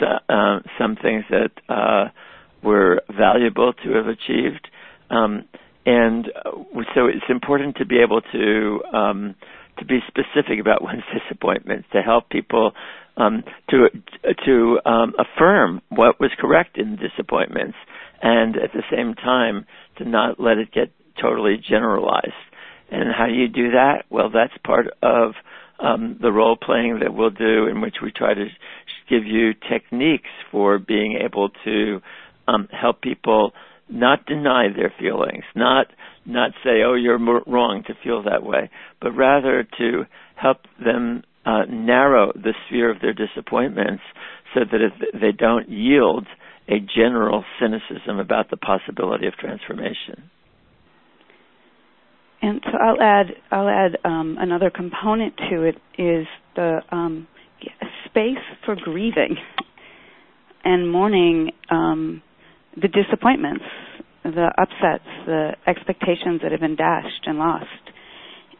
uh, 0.00 0.60
some 0.78 0.96
things 0.96 1.24
that 1.28 1.50
uh, 1.68 2.08
were 2.62 3.02
valuable 3.14 3.74
to 3.84 3.90
have 3.92 4.06
achieved, 4.06 4.68
um, 5.10 5.44
and 5.84 6.26
uh, 6.44 6.50
so 6.94 7.06
it's 7.06 7.28
important 7.28 7.76
to 7.76 7.84
be 7.84 7.98
able 7.98 8.22
to 8.22 8.80
um, 8.96 9.34
to 9.78 9.84
be 9.84 9.98
specific 10.08 10.58
about 10.60 10.82
one's 10.90 11.02
disappointments, 11.12 11.86
to 11.92 12.00
help 12.00 12.30
people 12.30 12.72
um, 13.16 13.42
to 13.68 13.88
to 14.46 14.78
um, 14.86 15.14
affirm 15.18 15.82
what 15.90 16.18
was 16.18 16.30
correct 16.38 16.78
in 16.78 16.96
disappointments, 16.96 17.76
and 18.22 18.56
at 18.56 18.72
the 18.72 18.82
same 18.90 19.14
time 19.14 19.66
to 19.98 20.04
not 20.04 20.40
let 20.40 20.56
it 20.58 20.72
get 20.72 20.90
totally 21.20 21.56
generalized. 21.56 22.32
And 22.90 23.08
how 23.16 23.26
do 23.26 23.34
you 23.34 23.48
do 23.48 23.72
that? 23.72 24.04
Well, 24.10 24.30
that's 24.30 24.56
part 24.64 24.86
of 25.02 25.34
um, 25.78 26.18
the 26.20 26.32
role 26.32 26.56
playing 26.56 27.00
that 27.00 27.14
we'll 27.14 27.30
do, 27.30 27.66
in 27.66 27.80
which 27.80 27.96
we 28.02 28.10
try 28.10 28.34
to 28.34 28.46
give 29.08 29.24
you 29.24 29.52
techniques 29.54 30.28
for 30.50 30.78
being 30.78 31.18
able 31.24 31.50
to 31.64 32.00
um, 32.48 32.68
help 32.70 33.00
people 33.00 33.52
not 33.88 34.26
deny 34.26 34.68
their 34.74 34.92
feelings, 34.98 35.44
not 35.54 35.86
not 36.26 36.52
say, 36.62 36.82
"Oh, 36.84 36.94
you're 36.94 37.18
wrong 37.18 37.82
to 37.86 37.94
feel 38.04 38.22
that 38.24 38.44
way," 38.44 38.70
but 39.00 39.12
rather 39.12 39.66
to 39.78 40.06
help 40.36 40.58
them 40.82 41.22
uh, 41.44 41.64
narrow 41.68 42.32
the 42.34 42.54
sphere 42.66 42.90
of 42.90 43.00
their 43.00 43.14
disappointments 43.14 44.02
so 44.54 44.60
that 44.60 44.90
they 45.14 45.32
don't 45.32 45.68
yield 45.68 46.26
a 46.68 46.78
general 46.78 47.44
cynicism 47.58 48.18
about 48.18 48.50
the 48.50 48.56
possibility 48.56 49.26
of 49.26 49.34
transformation. 49.34 50.30
And 52.42 52.60
so 52.64 52.70
I'll 52.78 53.00
add 53.00 53.26
I'll 53.50 53.68
add 53.68 53.98
um, 54.04 54.36
another 54.40 54.70
component 54.70 55.36
to 55.50 55.62
it 55.64 55.76
is 55.98 56.26
the 56.56 56.80
um, 56.90 57.28
space 58.06 58.38
for 58.64 58.76
grieving 58.76 59.36
and 60.64 60.90
mourning 60.90 61.52
um, 61.70 62.22
the 62.80 62.88
disappointments, 62.88 63.64
the 64.24 64.50
upsets, 64.58 65.08
the 65.26 65.52
expectations 65.66 66.40
that 66.42 66.52
have 66.52 66.60
been 66.60 66.76
dashed 66.76 67.26
and 67.26 67.38
lost, 67.38 67.66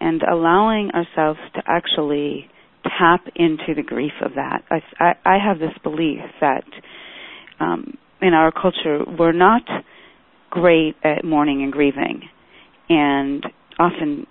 and 0.01 0.23
allowing 0.23 0.91
ourselves 0.91 1.39
to 1.55 1.63
actually 1.67 2.51
tap 2.99 3.21
into 3.37 3.75
the 3.77 3.83
grief 3.83 4.13
of 4.25 4.33
that. 4.35 4.63
I, 4.71 4.81
I, 4.99 5.13
I 5.25 5.39
have 5.39 5.59
this 5.59 5.77
belief 5.83 6.21
that 6.41 6.65
um, 7.61 7.97
in 8.23 8.35
our 8.35 8.51
culture 8.53 9.05
we're 9.19 9.33
not 9.33 9.63
great 10.51 10.97
at 11.05 11.25
mourning 11.25 11.63
and 11.63 11.73
grieving, 11.73 12.23
and 12.89 13.45
often 13.81 14.27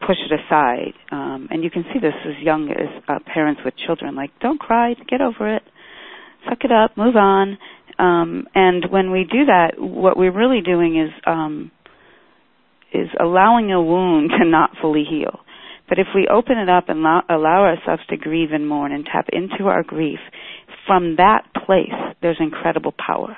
push 0.00 0.16
it 0.24 0.32
aside. 0.32 0.94
Um, 1.12 1.48
and 1.50 1.62
you 1.62 1.70
can 1.70 1.84
see 1.92 1.98
this 2.00 2.14
as 2.24 2.42
young 2.42 2.70
as 2.70 3.02
uh, 3.08 3.18
parents 3.32 3.60
with 3.64 3.74
children. 3.86 4.14
Like, 4.14 4.30
don't 4.40 4.58
cry, 4.58 4.94
get 5.08 5.20
over 5.20 5.54
it, 5.56 5.62
suck 6.48 6.58
it 6.64 6.72
up, 6.72 6.96
move 6.96 7.16
on. 7.16 7.58
Um, 7.98 8.46
and 8.54 8.84
when 8.90 9.10
we 9.10 9.24
do 9.24 9.46
that, 9.46 9.72
what 9.78 10.16
we're 10.16 10.32
really 10.32 10.62
doing 10.62 10.98
is 10.98 11.10
um, 11.26 11.70
is 12.94 13.08
allowing 13.20 13.72
a 13.72 13.82
wound 13.82 14.30
to 14.38 14.48
not 14.48 14.70
fully 14.80 15.04
heal. 15.08 15.40
But 15.88 15.98
if 15.98 16.08
we 16.14 16.28
open 16.30 16.58
it 16.58 16.68
up 16.68 16.88
and 16.88 17.00
allow, 17.00 17.22
allow 17.30 17.60
ourselves 17.64 18.02
to 18.10 18.16
grieve 18.16 18.50
and 18.52 18.68
mourn 18.68 18.92
and 18.92 19.06
tap 19.06 19.26
into 19.32 19.68
our 19.68 19.82
grief, 19.82 20.18
from 20.86 21.16
that 21.16 21.44
place, 21.66 21.96
there's 22.20 22.36
incredible 22.40 22.92
power. 22.92 23.36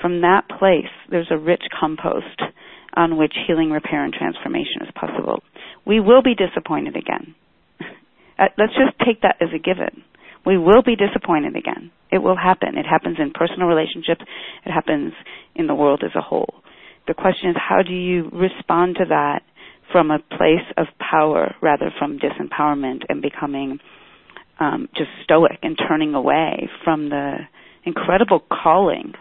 From 0.00 0.20
that 0.20 0.48
place, 0.58 0.90
there's 1.10 1.28
a 1.30 1.38
rich 1.38 1.62
compost 1.78 2.40
on 2.96 3.16
which 3.16 3.34
healing, 3.46 3.70
repair, 3.70 4.04
and 4.04 4.12
transformation 4.12 4.82
is 4.82 4.88
possible. 4.94 5.42
We 5.86 6.00
will 6.00 6.22
be 6.22 6.34
disappointed 6.34 6.96
again. 6.96 7.34
Uh, 8.36 8.46
let's 8.58 8.72
just 8.72 8.98
take 9.06 9.22
that 9.22 9.36
as 9.40 9.50
a 9.54 9.60
given. 9.60 10.02
We 10.44 10.58
will 10.58 10.82
be 10.82 10.96
disappointed 10.96 11.54
again. 11.54 11.92
It 12.10 12.18
will 12.18 12.36
happen. 12.36 12.76
It 12.76 12.84
happens 12.84 13.18
in 13.20 13.30
personal 13.30 13.68
relationships. 13.68 14.22
It 14.66 14.72
happens 14.72 15.12
in 15.54 15.68
the 15.68 15.74
world 15.76 16.02
as 16.04 16.10
a 16.16 16.20
whole. 16.20 16.52
The 17.06 17.14
question 17.14 17.50
is, 17.50 17.56
how 17.56 17.82
do 17.86 17.94
you 17.94 18.28
respond 18.32 18.96
to 18.96 19.04
that 19.08 19.42
from 19.92 20.10
a 20.10 20.18
place 20.18 20.66
of 20.76 20.86
power 20.98 21.54
rather 21.62 21.92
from 21.98 22.18
disempowerment 22.18 23.02
and 23.08 23.22
becoming 23.22 23.78
um, 24.58 24.88
just 24.96 25.10
stoic 25.22 25.58
and 25.62 25.78
turning 25.88 26.14
away 26.14 26.68
from 26.82 27.10
the 27.10 27.36
incredible 27.84 28.40
calling 28.40 29.12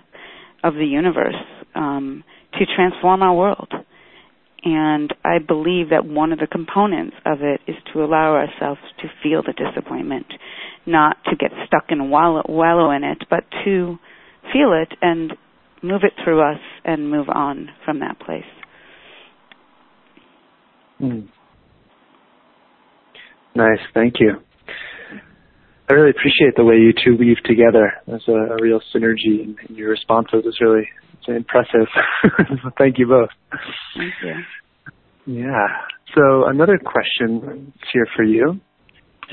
of 0.64 0.76
the 0.76 0.86
universe 0.86 1.36
um, 1.76 2.24
to 2.60 2.66
transform 2.76 3.22
our 3.22 3.34
world. 3.34 3.72
And 4.66 5.14
I 5.26 5.40
believe 5.46 5.90
that 5.90 6.06
one 6.06 6.32
of 6.32 6.40
the 6.40 6.48
components 6.48 7.16
of 7.26 7.40
it 7.42 7.60
is 7.68 7.76
to 7.92 8.04
allow 8.04 8.34
ourselves 8.34 8.80
to 9.02 9.10
feel 9.22 9.44
the 9.44 9.54
disappointment, 9.54 10.28
not 10.86 11.18
to 11.26 11.36
get 11.36 11.52
stuck 11.68 11.86
and 11.90 12.10
wallow, 12.10 12.44
wallow 12.48 12.92
in 12.92 13.04
it, 13.04 13.26
but 13.30 13.44
to 13.66 13.98
feel 14.54 14.72
it 14.74 14.98
and 15.02 15.34
move 15.82 16.02
it 16.04 16.14
through 16.24 16.42
us 16.42 16.60
and 16.86 17.12
move 17.12 17.28
on 17.28 17.70
from 17.84 18.00
that 18.00 18.20
place. 18.20 18.44
Mm. 21.02 21.28
Nice, 23.56 23.80
thank 23.94 24.16
you. 24.20 24.38
I 25.90 25.94
really 25.94 26.12
appreciate 26.12 26.56
the 26.56 26.64
way 26.64 26.76
you 26.76 26.94
two 26.94 27.18
weave 27.18 27.44
together. 27.44 27.92
There's 28.08 28.24
a, 28.30 28.56
a 28.56 28.62
real 28.62 28.80
synergy 28.96 29.44
in, 29.44 29.58
in 29.68 29.76
your 29.76 29.90
responses. 29.90 30.44
It's 30.46 30.62
really 30.62 30.88
impressive. 31.28 31.88
Thank 32.78 33.00
you 33.00 33.08
both. 33.08 33.30
Thank 33.96 34.14
you. 34.24 34.44
Yeah. 35.26 35.68
So 36.16 36.46
another 36.46 36.78
question 36.78 37.74
here 37.92 38.08
for 38.16 38.24
you 38.24 38.60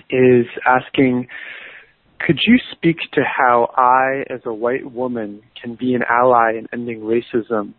is 0.09 0.47
asking, 0.67 1.27
could 2.21 2.39
you 2.47 2.59
speak 2.73 2.99
to 3.15 3.23
how 3.25 3.73
I, 3.77 4.33
as 4.33 4.41
a 4.45 4.53
white 4.53 4.91
woman, 4.91 5.43
can 5.61 5.75
be 5.75 5.95
an 5.95 6.03
ally 6.09 6.53
in 6.59 6.69
ending 6.73 7.01
racism 7.01 7.75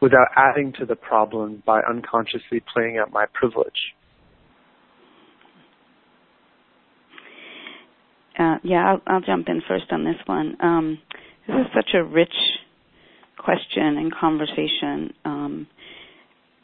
without 0.00 0.28
adding 0.36 0.72
to 0.78 0.86
the 0.86 0.94
problem 0.94 1.62
by 1.66 1.80
unconsciously 1.88 2.62
playing 2.72 2.98
out 2.98 3.12
my 3.12 3.26
privilege? 3.32 3.94
Uh, 8.38 8.58
yeah, 8.62 8.92
I'll, 8.92 9.14
I'll, 9.14 9.20
jump 9.20 9.48
in 9.48 9.60
first 9.66 9.86
on 9.90 10.04
this 10.04 10.14
one. 10.26 10.56
Um, 10.62 10.98
this 11.48 11.56
is 11.56 11.66
such 11.74 11.90
a 11.94 12.04
rich 12.04 12.34
question 13.38 13.96
and 13.96 14.12
conversation. 14.14 15.14
Um, 15.24 15.66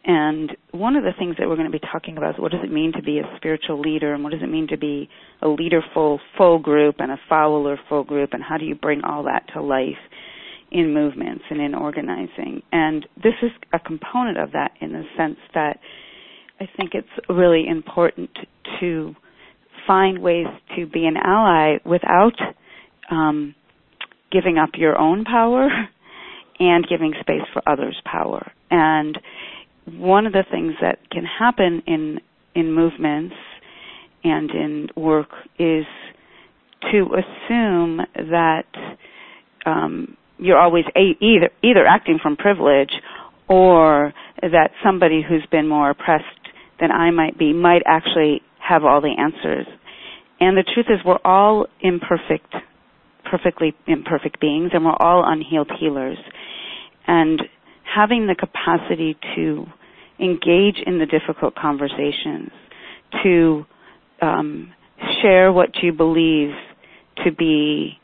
and 0.07 0.55
one 0.73 0.97
of 0.97 1.05
the 1.05 1.13
things 1.19 1.37
that 1.39 1.49
we're 1.49 1.57
going 1.57 1.71
to 1.71 1.79
be 1.79 1.85
talking 1.91 2.19
about 2.19 2.35
is 2.35 2.41
what 2.41 2.53
does 2.53 2.61
it 2.63 2.71
mean 2.71 2.93
to 2.93 3.03
be 3.03 3.19
a 3.19 3.37
spiritual 3.37 3.81
leader, 3.81 4.13
and 4.13 4.23
what 4.23 4.33
does 4.33 4.43
it 4.43 4.51
mean 4.51 4.69
to 4.69 4.77
be 4.77 5.09
a 5.41 5.49
leader 5.49 5.81
full 5.95 6.21
full 6.37 6.59
group 6.59 6.97
and 6.99 7.11
a 7.11 7.19
follower 7.29 7.79
full 7.89 8.05
group, 8.05 8.31
and 8.33 8.43
how 8.43 8.59
do 8.59 8.67
you 8.67 8.75
bring 8.75 9.03
all 9.03 9.23
that 9.25 9.45
to 9.55 9.63
life 9.63 9.97
in 10.71 10.93
movements 10.93 11.45
and 11.49 11.61
in 11.61 11.75
organizing? 11.75 12.63
And 12.71 13.07
this 13.17 13.33
is 13.43 13.51
a 13.73 13.79
component 13.79 14.37
of 14.39 14.53
that 14.53 14.73
in 14.81 14.93
the 14.93 15.05
sense 15.17 15.39
that 15.55 15.79
I 16.61 16.69
think 16.77 16.91
it's 16.93 17.09
really 17.29 17.67
important 17.67 18.31
to 18.81 19.15
find 19.87 20.19
ways 20.19 20.47
to 20.77 20.87
be 20.87 21.07
an 21.07 21.17
ally 21.17 21.79
without 21.85 22.35
um, 23.11 23.55
giving 24.31 24.59
up 24.59 24.71
your 24.75 24.99
own 24.99 25.25
power 25.25 25.69
and 26.61 26.87
giving 26.89 27.15
space 27.21 27.43
for 27.53 27.63
others' 27.67 28.01
power. 28.05 28.51
And 28.71 29.19
one 29.87 30.27
of 30.27 30.33
the 30.33 30.45
things 30.51 30.75
that 30.81 30.99
can 31.11 31.25
happen 31.25 31.83
in 31.87 32.21
in 32.55 32.73
movements 32.73 33.35
and 34.23 34.51
in 34.51 34.89
work 34.97 35.31
is 35.59 35.85
to 36.93 37.09
assume 37.15 38.01
that 38.15 38.67
um, 39.67 40.17
you're 40.39 40.59
always 40.59 40.85
a- 40.97 41.17
either 41.21 41.51
either 41.63 41.87
acting 41.87 42.19
from 42.23 42.37
privilege 42.37 42.93
or 43.49 44.13
that 44.43 44.71
somebody 44.83 45.23
who's 45.27 45.45
been 45.51 45.69
more 45.69 45.91
oppressed 45.91 46.25
than 46.81 46.91
I 46.91 47.11
might 47.11 47.39
be 47.39 47.53
might 47.53 47.83
actually 47.87 48.43
have 48.59 48.85
all 48.85 49.01
the 49.01 49.15
answers. 49.19 49.67
And 50.41 50.57
the 50.57 50.65
truth 50.75 50.87
is 50.89 50.99
we're 51.05 51.19
all 51.25 51.67
imperfect, 51.81 52.55
perfectly 53.25 53.75
imperfect 53.87 54.41
beings 54.41 54.71
and 54.73 54.85
we're 54.85 54.97
all 54.99 55.25
unhealed 55.27 55.71
healers. 55.79 56.19
And 57.07 57.43
having 57.85 58.27
the 58.27 58.35
capacity 58.35 59.17
to 59.37 59.67
engage 60.19 60.79
in 60.87 60.99
the 60.99 61.07
difficult 61.07 61.55
conversations, 61.55 62.51
to 63.23 63.67
um, 64.23 64.73
share 65.23 65.53
what 65.53 65.71
you 65.83 65.93
believe 65.93 66.51
to 67.25 67.33
be 67.33 67.99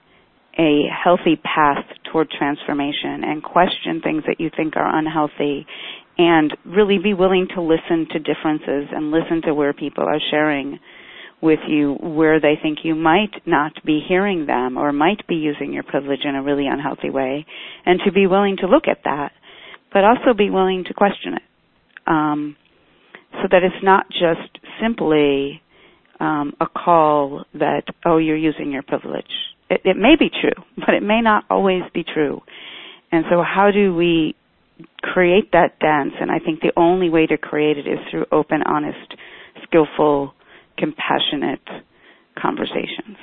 a 0.59 0.82
healthy 0.92 1.36
path 1.36 1.84
toward 2.12 2.30
transformation 2.30 3.24
and 3.24 3.42
question 3.42 4.01
things 4.03 4.22
that 4.26 4.40
you 4.40 4.51
think 4.57 4.76
are 4.76 4.98
unhealthy 4.98 5.66
and 6.18 6.57
really 6.66 6.98
be 6.98 7.14
willing 7.14 7.46
to 7.55 7.62
listen 7.62 8.07
to 8.11 8.18
differences 8.18 8.88
and 8.92 9.11
listen 9.11 9.40
to 9.42 9.55
where 9.55 9.72
people 9.72 10.05
are 10.05 10.20
sharing 10.30 10.78
with 11.43 11.61
you 11.68 11.95
where 11.95 12.41
they 12.41 12.55
think 12.61 12.78
you 12.84 12.95
might 12.95 13.32
not 13.47 13.72
be 13.84 14.01
hearing 14.07 14.47
them 14.47 14.76
or 14.76 14.93
might 14.93 15.26
be 15.26 15.36
using 15.36 15.72
your 15.72 15.82
privilege 15.82 16.20
in 16.24 16.34
a 16.34 16.43
really 16.43 16.66
unhealthy 16.66 17.11
way 17.11 17.47
and 17.86 18.01
to 18.05 18.12
be 18.12 18.26
willing 18.26 18.57
to 18.59 18.66
look 18.66 18.84
at 18.88 18.99
that 19.05 19.32
but 19.93 20.05
also 20.05 20.34
be 20.36 20.51
willing 20.51 20.84
to 20.86 20.95
question 20.95 21.34
it. 21.34 21.43
Um, 22.07 22.57
so 23.32 23.49
that 23.51 23.62
it's 23.62 23.82
not 23.82 24.07
just 24.11 24.59
simply 24.80 25.62
um, 26.18 26.53
a 26.61 26.66
call 26.66 27.45
that 27.55 27.82
oh 28.05 28.18
you're 28.18 28.36
using 28.36 28.70
your 28.72 28.82
privilege. 28.82 29.30
It, 29.70 29.82
it 29.84 29.97
may 29.97 30.16
be 30.18 30.28
true 30.30 30.62
but 30.76 30.95
it 30.95 31.03
may 31.03 31.20
not 31.22 31.45
always 31.49 31.82
be 31.95 32.05
true. 32.05 32.43
And 33.12 33.24
so 33.30 33.43
how 33.43 33.70
do 33.72 33.95
we 33.95 34.36
create 35.03 35.53
that 35.53 35.78
dance? 35.80 36.12
And 36.20 36.30
i 36.30 36.38
think 36.38 36.61
the 36.61 36.72
only 36.76 37.09
way 37.09 37.26
to 37.26 37.36
create 37.38 37.78
it 37.78 37.86
is 37.86 37.99
through 38.11 38.26
open 38.30 38.62
honest 38.66 39.14
skillful 39.64 40.34
compassionate 40.81 41.61
conversations. 42.41 43.16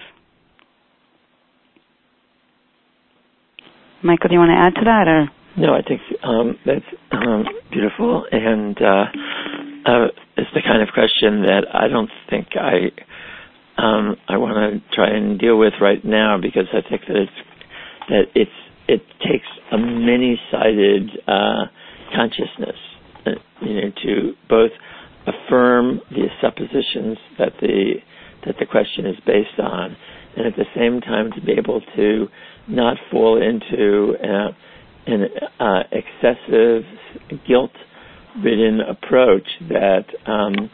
Michael 4.04 4.30
do 4.30 4.34
you 4.36 4.40
want 4.40 4.52
to 4.52 4.62
add 4.62 4.80
to 4.80 4.86
that 4.86 5.08
or? 5.08 5.28
No 5.58 5.74
i 5.74 5.82
think 5.82 6.02
um, 6.24 6.56
that's 6.66 6.86
um, 7.12 7.46
beautiful 7.72 8.26
and 8.32 8.78
uh, 8.80 9.06
uh, 9.90 10.08
it's 10.38 10.52
the 10.54 10.62
kind 10.62 10.84
of 10.84 10.90
question 10.94 11.42
that 11.48 11.66
i 11.74 11.88
don't 11.88 12.12
think 12.30 12.50
i 12.56 12.92
um, 13.82 14.16
i 14.30 14.38
want 14.38 14.54
to 14.56 14.96
try 14.96 15.10
and 15.10 15.40
deal 15.40 15.58
with 15.58 15.74
right 15.82 16.06
now 16.06 16.38
because 16.40 16.68
i 16.74 16.88
think 16.88 17.02
that 17.08 17.18
it's 17.18 17.32
that 18.10 18.24
it's 18.36 18.52
it 18.88 19.02
takes 19.20 19.48
a 19.72 19.78
many-sided 19.78 21.10
uh, 21.28 21.66
consciousness, 22.16 22.78
uh, 23.26 23.32
you 23.62 23.74
know, 23.76 23.92
to 24.04 24.34
both 24.50 24.72
affirm 25.28 26.02
the 26.12 26.28
suppositions 26.42 27.18
that 27.38 27.54
the 27.62 27.94
that 28.46 28.56
the 28.60 28.66
question 28.66 29.06
is 29.06 29.16
based 29.26 29.60
on, 29.60 29.96
and 30.38 30.46
at 30.48 30.56
the 30.56 30.66
same 30.76 31.02
time 31.02 31.32
to 31.34 31.42
be 31.42 31.54
able 31.54 31.82
to 31.96 32.28
not 32.68 32.98
fall 33.12 33.42
into 33.42 34.14
uh, 34.24 34.52
an 35.08 35.26
uh, 35.60 35.84
excessive 35.92 36.84
guilt-ridden 37.48 38.80
approach 38.82 39.48
that 39.70 40.06
um, 40.26 40.70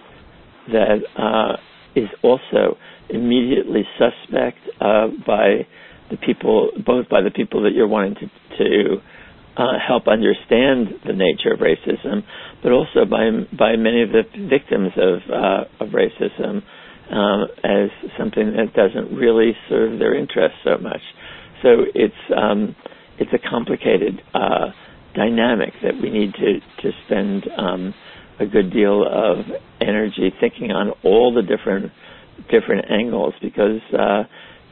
that 0.72 1.00
uh, 1.18 1.58
is 1.96 2.10
also 2.22 2.78
immediately 3.10 3.84
suspect 3.98 4.58
uh, 4.82 5.08
by 5.26 5.66
the 6.10 6.18
people, 6.18 6.72
both 6.86 7.08
by 7.10 7.22
the 7.22 7.32
people 7.32 7.64
that 7.64 7.74
you're 7.74 7.88
wanting 7.88 8.16
to, 8.16 8.58
to 8.58 9.02
uh, 9.58 9.74
help 9.86 10.08
understand 10.08 10.88
the 11.06 11.14
nature 11.14 11.54
of 11.54 11.60
racism, 11.60 12.24
but 12.62 12.72
also 12.72 13.06
by 13.10 13.30
by 13.58 13.76
many 13.76 14.02
of 14.02 14.10
the 14.10 14.24
victims 14.50 14.92
of 14.98 15.20
uh, 15.32 15.84
of 15.84 15.90
racism 15.90 16.64
um, 17.12 17.48
as 17.64 17.90
something 18.18 18.54
that 18.58 18.74
doesn't 18.74 19.16
really 19.16 19.52
serve 19.70 20.00
their 20.00 20.16
interests 20.16 20.58
so 20.64 20.78
much. 20.78 21.02
So 21.62 21.86
it's 21.94 22.14
um, 22.36 22.76
it's 23.20 23.32
a 23.34 23.50
complicated 23.50 24.22
uh, 24.34 24.72
dynamic 25.16 25.74
that 25.84 25.94
we 26.02 26.10
need 26.10 26.34
to 26.34 26.60
to 26.82 26.92
spend 27.06 27.44
um, 27.58 27.94
a 28.40 28.46
good 28.46 28.72
deal 28.72 29.04
of 29.08 29.46
energy 29.80 30.34
thinking 30.40 30.72
on 30.72 30.92
all 31.04 31.34
the 31.34 31.44
different 31.44 31.92
different 32.50 32.86
angles 32.90 33.34
because 33.42 33.82
uh, 33.98 34.24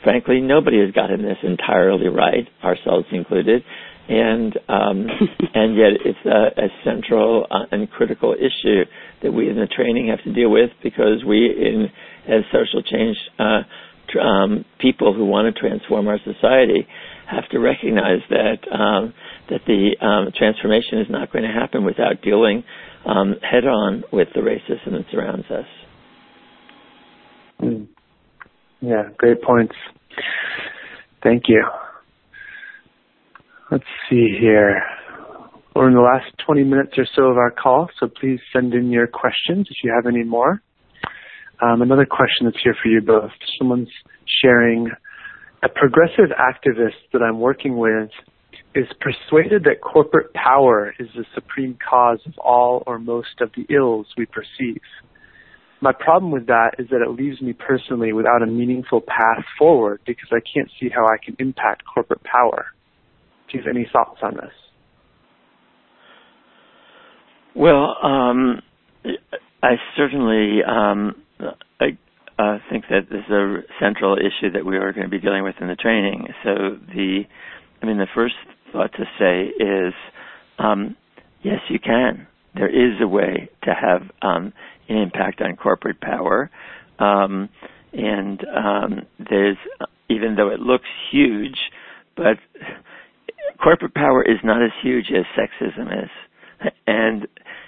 frankly, 0.03 0.41
nobody 0.41 0.79
has 0.83 0.91
gotten 0.93 1.21
this 1.21 1.37
entirely 1.43 2.07
right, 2.07 2.47
ourselves 2.63 3.05
included, 3.11 3.63
and 4.09 4.57
um, 4.67 5.07
and 5.53 5.75
yet 5.75 5.93
it's 6.05 6.25
a, 6.25 6.61
a 6.61 6.67
central 6.83 7.47
uh, 7.49 7.65
and 7.71 7.89
critical 7.89 8.33
issue 8.33 8.83
that 9.23 9.31
we 9.31 9.49
in 9.49 9.55
the 9.55 9.67
training 9.67 10.07
have 10.07 10.23
to 10.23 10.33
deal 10.33 10.49
with 10.49 10.69
because 10.83 11.23
we, 11.25 11.45
in 11.45 11.87
as 12.27 12.43
social 12.51 12.81
change 12.83 13.17
uh, 13.39 13.61
tr- 14.09 14.19
um, 14.19 14.65
people 14.79 15.13
who 15.13 15.25
want 15.25 15.53
to 15.53 15.59
transform 15.59 16.07
our 16.07 16.19
society, 16.23 16.87
have 17.29 17.47
to 17.49 17.59
recognize 17.59 18.19
that 18.29 18.57
um, 18.71 19.13
that 19.49 19.61
the 19.67 19.95
um, 20.05 20.31
transformation 20.37 20.99
is 20.99 21.07
not 21.09 21.31
going 21.31 21.43
to 21.43 21.51
happen 21.51 21.85
without 21.85 22.21
dealing 22.21 22.63
um, 23.05 23.35
head 23.41 23.65
on 23.65 24.03
with 24.11 24.27
the 24.35 24.41
racism 24.41 24.91
that 24.91 25.05
surrounds 25.11 25.45
us. 25.49 25.65
Mm. 27.61 27.87
Yeah, 28.81 29.03
great 29.17 29.41
points. 29.41 29.75
Thank 31.23 31.43
you. 31.47 31.63
Let's 33.71 33.85
see 34.09 34.35
here. 34.37 34.83
We're 35.73 35.87
in 35.87 35.93
the 35.93 36.01
last 36.01 36.25
20 36.45 36.65
minutes 36.65 36.91
or 36.97 37.05
so 37.15 37.27
of 37.27 37.37
our 37.37 37.51
call, 37.51 37.89
so 37.97 38.09
please 38.09 38.41
send 38.51 38.73
in 38.73 38.91
your 38.91 39.07
questions 39.07 39.65
if 39.69 39.77
you 39.81 39.93
have 39.95 40.13
any 40.13 40.25
more. 40.25 40.61
Um, 41.61 41.81
another 41.81 42.05
question 42.05 42.47
that's 42.47 42.61
here 42.61 42.75
for 42.83 42.89
you 42.89 42.99
both. 42.99 43.31
Someone's 43.57 43.87
sharing 44.43 44.89
a 45.63 45.69
progressive 45.69 46.35
activist 46.37 46.99
that 47.13 47.21
I'm 47.21 47.39
working 47.39 47.77
with 47.77 48.09
is 48.75 48.87
persuaded 48.99 49.63
that 49.63 49.79
corporate 49.79 50.33
power 50.33 50.93
is 50.99 51.07
the 51.15 51.23
supreme 51.33 51.77
cause 51.89 52.19
of 52.25 52.37
all 52.39 52.83
or 52.85 52.99
most 52.99 53.39
of 53.39 53.51
the 53.55 53.73
ills 53.73 54.07
we 54.17 54.25
perceive. 54.25 54.81
My 55.79 55.93
problem 55.97 56.33
with 56.33 56.47
that 56.47 56.71
is 56.77 56.89
that 56.89 57.01
it 57.01 57.09
leaves 57.09 57.41
me 57.41 57.53
personally 57.53 58.11
without 58.11 58.43
a 58.43 58.47
meaningful 58.47 58.99
path 58.99 59.45
forward 59.57 60.01
because 60.05 60.27
I 60.33 60.41
can't 60.53 60.69
see 60.77 60.89
how 60.93 61.05
I 61.05 61.23
can 61.23 61.37
impact 61.39 61.83
corporate 61.85 62.23
power. 62.25 62.65
Have 63.59 63.67
any 63.67 63.87
thoughts 63.91 64.19
on 64.23 64.35
this? 64.35 64.53
Well, 67.55 67.97
um, 68.01 68.61
I 69.61 69.75
certainly 69.97 70.59
um, 70.63 71.15
I 71.79 71.97
uh, 72.39 72.57
think 72.69 72.85
that 72.89 73.09
this 73.09 73.21
is 73.27 73.31
a 73.31 73.61
central 73.79 74.15
issue 74.17 74.51
that 74.53 74.65
we 74.65 74.77
are 74.77 74.93
going 74.93 75.05
to 75.05 75.09
be 75.09 75.19
dealing 75.19 75.43
with 75.43 75.55
in 75.59 75.67
the 75.67 75.75
training. 75.75 76.27
So 76.43 76.77
the, 76.93 77.23
I 77.81 77.85
mean, 77.85 77.97
the 77.97 78.07
first 78.15 78.35
thought 78.71 78.91
to 78.93 79.05
say 79.19 79.63
is, 79.63 79.93
um, 80.57 80.95
yes, 81.43 81.59
you 81.69 81.79
can. 81.79 82.27
There 82.55 82.69
is 82.69 82.99
a 83.01 83.07
way 83.07 83.49
to 83.63 83.73
have 83.73 84.03
um, 84.21 84.53
an 84.89 84.97
impact 84.97 85.41
on 85.41 85.55
corporate 85.55 86.01
power. 86.01 86.49
Um, 86.99 87.49
and 87.93 88.43
um, 88.55 89.01
there's, 89.29 89.57
even 90.09 90.35
though 90.35 90.49
it 90.49 90.59
looks 90.59 90.87
huge, 91.11 91.57
but 92.15 92.37
corporate 93.63 93.93
power 93.93 94.23
is 94.23 94.37
not 94.43 94.61
as 94.63 94.71
huge 94.83 95.05
as 95.11 95.25
sexism 95.37 96.03
is. 96.03 96.09
And 96.87 97.27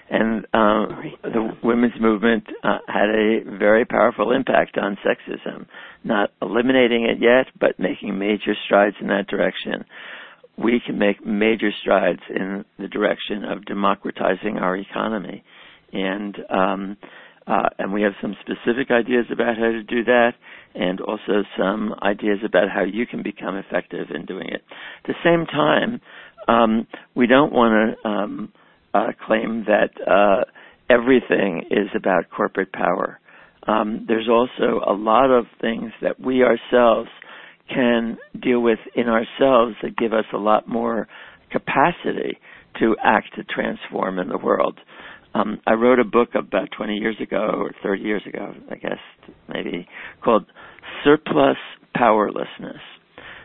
and 0.09 0.45
um, 0.53 1.11
the 1.23 1.57
women's 1.63 1.99
movement 1.99 2.43
uh, 2.63 2.77
had 2.87 3.09
a 3.09 3.39
very 3.57 3.83
powerful 3.85 4.31
impact 4.31 4.77
on 4.77 4.95
sexism, 5.03 5.65
not 6.03 6.29
eliminating 6.41 7.05
it 7.05 7.17
yet, 7.19 7.47
but 7.59 7.79
making 7.79 8.19
major 8.19 8.53
strides 8.65 8.95
in 9.01 9.07
that 9.07 9.27
direction. 9.27 9.85
We 10.57 10.79
can 10.85 10.99
make 10.99 11.25
major 11.25 11.71
strides 11.81 12.19
in 12.29 12.63
the 12.77 12.87
direction 12.89 13.43
of 13.45 13.65
democratizing 13.65 14.57
our 14.57 14.77
economy 14.77 15.43
and 15.93 16.37
um, 16.49 16.97
uh, 17.47 17.69
and 17.79 17.91
we 17.93 18.01
have 18.01 18.13
some 18.21 18.35
specific 18.41 18.91
ideas 18.91 19.25
about 19.31 19.57
how 19.57 19.71
to 19.71 19.83
do 19.83 20.03
that, 20.05 20.31
and 20.75 21.01
also 21.01 21.43
some 21.57 21.93
ideas 22.01 22.39
about 22.45 22.69
how 22.73 22.83
you 22.83 23.05
can 23.05 23.21
become 23.23 23.55
effective 23.57 24.07
in 24.13 24.25
doing 24.25 24.47
it. 24.47 24.61
At 25.03 25.07
the 25.07 25.13
same 25.23 25.45
time, 25.45 26.01
um, 26.47 26.87
we 27.15 27.27
don't 27.27 27.53
want 27.53 27.97
to 28.03 28.09
um, 28.09 28.53
uh, 28.93 29.07
claim 29.25 29.65
that 29.67 29.91
uh, 30.09 30.43
everything 30.89 31.63
is 31.71 31.87
about 31.95 32.29
corporate 32.35 32.71
power. 32.71 33.19
Um, 33.67 34.05
there's 34.07 34.29
also 34.29 34.81
a 34.85 34.93
lot 34.93 35.29
of 35.31 35.45
things 35.61 35.91
that 36.01 36.19
we 36.19 36.43
ourselves 36.43 37.09
can 37.69 38.17
deal 38.41 38.59
with 38.61 38.79
in 38.95 39.07
ourselves 39.07 39.75
that 39.81 39.97
give 39.97 40.13
us 40.13 40.25
a 40.33 40.37
lot 40.37 40.67
more 40.67 41.07
capacity 41.51 42.37
to 42.79 42.95
act 43.03 43.29
to 43.35 43.43
transform 43.43 44.19
in 44.19 44.27
the 44.29 44.37
world. 44.37 44.79
Um, 45.33 45.59
I 45.65 45.73
wrote 45.73 45.99
a 45.99 46.03
book 46.03 46.29
about 46.35 46.69
20 46.77 46.95
years 46.95 47.15
ago 47.21 47.49
or 47.55 47.71
30 47.81 48.01
years 48.03 48.21
ago, 48.27 48.53
I 48.69 48.75
guess, 48.75 48.99
maybe, 49.49 49.87
called 50.23 50.45
Surplus 51.03 51.57
powerlessness. 51.95 52.81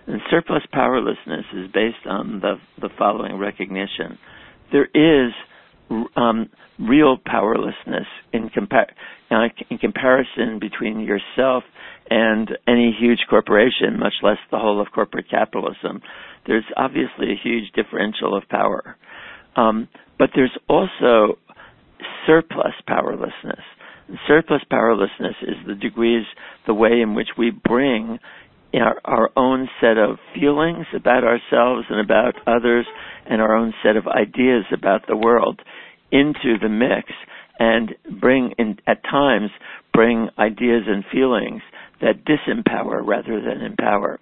And 0.06 0.20
surplus 0.30 0.62
powerlessness 0.72 1.44
is 1.54 1.70
based 1.72 2.06
on 2.06 2.40
the, 2.40 2.54
the 2.80 2.88
following 2.98 3.36
recognition. 3.38 4.18
There 4.72 4.86
is 4.94 5.32
um, 6.16 6.48
real 6.78 7.18
powerlessness 7.24 8.06
in, 8.32 8.48
compa- 8.48 8.90
uh, 9.30 9.48
in 9.70 9.76
comparison 9.78 10.58
between 10.60 11.00
yourself 11.00 11.64
and 12.10 12.50
any 12.66 12.96
huge 12.98 13.18
corporation, 13.28 13.98
much 13.98 14.14
less 14.22 14.38
the 14.50 14.58
whole 14.58 14.80
of 14.80 14.88
corporate 14.94 15.26
capitalism. 15.30 16.00
There's 16.46 16.64
obviously 16.76 17.32
a 17.32 17.40
huge 17.42 17.70
differential 17.74 18.34
of 18.36 18.48
power. 18.48 18.96
Um, 19.56 19.88
but 20.18 20.30
there's 20.34 20.56
also 20.68 21.38
surplus 22.26 22.74
powerlessness. 22.86 23.64
And 24.08 24.18
surplus 24.26 24.62
powerlessness 24.70 25.36
is 25.42 25.56
the 25.66 25.74
degrees, 25.74 26.24
the 26.66 26.74
way 26.74 27.00
in 27.02 27.14
which 27.14 27.28
we 27.36 27.50
bring 27.50 28.18
our, 28.74 29.00
our 29.04 29.30
own 29.36 29.68
set 29.80 29.96
of 29.98 30.18
feelings 30.34 30.86
about 30.94 31.24
ourselves 31.24 31.86
and 31.90 32.00
about 32.00 32.34
others 32.46 32.86
and 33.26 33.40
our 33.40 33.56
own 33.56 33.72
set 33.82 33.96
of 33.96 34.06
ideas 34.06 34.64
about 34.72 35.06
the 35.06 35.16
world 35.16 35.60
into 36.10 36.56
the 36.60 36.68
mix 36.68 37.10
and 37.58 37.94
bring 38.20 38.52
in, 38.58 38.78
at 38.86 39.02
times 39.04 39.50
bring 39.92 40.28
ideas 40.38 40.84
and 40.86 41.04
feelings 41.12 41.62
that 42.00 42.24
disempower 42.24 43.04
rather 43.04 43.40
than 43.40 43.62
empower. 43.62 44.20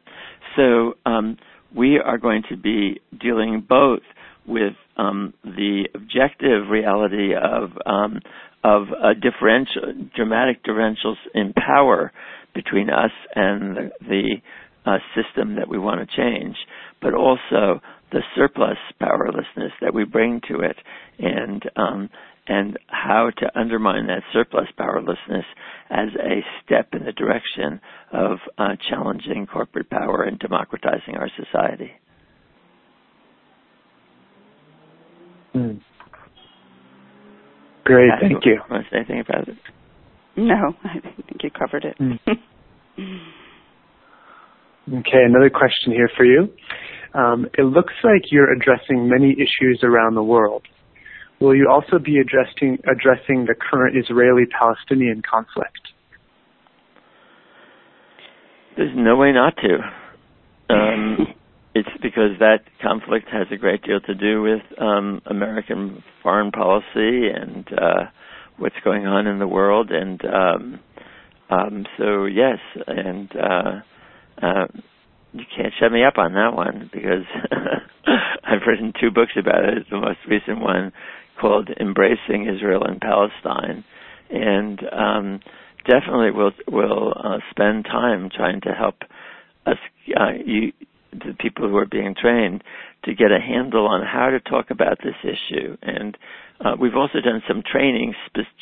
So 0.56 0.94
um, 1.04 1.36
we 1.74 1.98
are 1.98 2.18
going 2.18 2.42
to 2.48 2.56
be 2.56 3.00
dealing 3.20 3.64
both 3.68 4.00
with 4.46 4.72
um, 4.96 5.34
the 5.44 5.88
objective 5.94 6.68
reality 6.70 7.34
of 7.34 7.70
um, 7.86 8.20
of 8.64 8.88
a 8.88 9.14
differential, 9.14 9.94
dramatic 10.14 10.64
differentials 10.64 11.16
in 11.34 11.52
power 11.52 12.12
between 12.54 12.90
us 12.90 13.12
and 13.34 13.76
the, 13.76 13.90
the 14.08 14.36
uh, 14.86 14.98
system 15.14 15.56
that 15.56 15.68
we 15.68 15.78
want 15.78 16.00
to 16.00 16.16
change, 16.16 16.56
but 17.00 17.14
also 17.14 17.80
the 18.10 18.22
surplus 18.34 18.78
powerlessness 18.98 19.72
that 19.80 19.94
we 19.94 20.04
bring 20.04 20.40
to 20.48 20.60
it, 20.60 20.76
and 21.18 21.62
um, 21.76 22.08
and 22.48 22.78
how 22.86 23.30
to 23.38 23.58
undermine 23.58 24.06
that 24.06 24.22
surplus 24.32 24.68
powerlessness 24.78 25.44
as 25.90 26.08
a 26.20 26.40
step 26.64 26.88
in 26.92 27.04
the 27.04 27.12
direction 27.12 27.80
of 28.12 28.38
uh, 28.58 28.76
challenging 28.88 29.46
corporate 29.46 29.90
power 29.90 30.22
and 30.22 30.38
democratizing 30.38 31.16
our 31.16 31.28
society. 31.36 31.90
Mm. 35.56 35.80
Great, 37.84 38.10
thank 38.20 38.44
you. 38.44 38.60
Want 38.68 38.84
to 38.84 38.90
say 38.90 38.98
anything 38.98 39.20
about 39.20 39.48
it? 39.48 39.56
No, 40.36 40.74
I 40.84 41.00
think 41.00 41.42
you 41.42 41.50
covered 41.50 41.84
it. 41.84 41.96
Mm. 41.98 42.18
okay, 45.00 45.22
another 45.24 45.50
question 45.50 45.92
here 45.92 46.10
for 46.16 46.24
you. 46.24 46.52
Um, 47.14 47.46
it 47.56 47.62
looks 47.62 47.94
like 48.04 48.30
you're 48.30 48.52
addressing 48.52 49.08
many 49.08 49.32
issues 49.32 49.80
around 49.82 50.14
the 50.14 50.22
world. 50.22 50.62
Will 51.40 51.54
you 51.54 51.68
also 51.70 51.98
be 52.02 52.18
addressing 52.18 52.78
addressing 52.90 53.46
the 53.46 53.54
current 53.54 53.96
Israeli-Palestinian 53.96 55.22
conflict? 55.22 55.80
There's 58.76 58.94
no 58.94 59.16
way 59.16 59.32
not 59.32 59.54
to. 59.56 60.74
Um, 60.74 61.34
it's 61.76 61.90
because 62.00 62.38
that 62.40 62.60
conflict 62.80 63.28
has 63.30 63.46
a 63.52 63.56
great 63.58 63.82
deal 63.82 64.00
to 64.00 64.14
do 64.14 64.40
with 64.40 64.62
um, 64.80 65.20
American 65.26 66.02
foreign 66.22 66.50
policy 66.50 67.28
and 67.28 67.68
uh, 67.70 68.04
what's 68.56 68.76
going 68.82 69.06
on 69.06 69.26
in 69.26 69.38
the 69.38 69.46
world, 69.46 69.90
and 69.90 70.22
um, 70.24 70.80
um, 71.50 71.84
so 71.98 72.24
yes, 72.24 72.56
and 72.86 73.30
uh, 73.36 73.80
uh, 74.42 74.66
you 75.34 75.44
can't 75.54 75.74
shut 75.78 75.92
me 75.92 76.02
up 76.02 76.16
on 76.16 76.32
that 76.32 76.54
one 76.54 76.88
because 76.90 77.26
I've 78.42 78.66
written 78.66 78.94
two 78.98 79.10
books 79.10 79.32
about 79.38 79.64
it. 79.64 79.84
The 79.90 80.00
most 80.00 80.20
recent 80.26 80.60
one 80.60 80.92
called 81.38 81.68
"Embracing 81.78 82.48
Israel 82.48 82.84
and 82.84 82.98
Palestine," 83.02 83.84
and 84.30 84.80
um, 84.90 85.40
definitely 85.84 86.30
we'll 86.30 86.52
we'll 86.68 87.12
uh, 87.22 87.38
spend 87.50 87.84
time 87.84 88.30
trying 88.34 88.62
to 88.62 88.70
help 88.72 88.94
us 89.66 89.76
uh, 90.18 90.30
you 90.42 90.72
the 91.12 91.34
people 91.38 91.68
who 91.68 91.76
are 91.76 91.86
being 91.86 92.14
trained 92.20 92.62
to 93.04 93.14
get 93.14 93.30
a 93.32 93.40
handle 93.40 93.86
on 93.86 94.02
how 94.04 94.30
to 94.30 94.40
talk 94.40 94.70
about 94.70 94.98
this 95.02 95.14
issue. 95.22 95.76
And 95.82 96.16
uh, 96.64 96.72
we've 96.80 96.96
also 96.96 97.20
done 97.20 97.42
some 97.46 97.62
trainings 97.70 98.16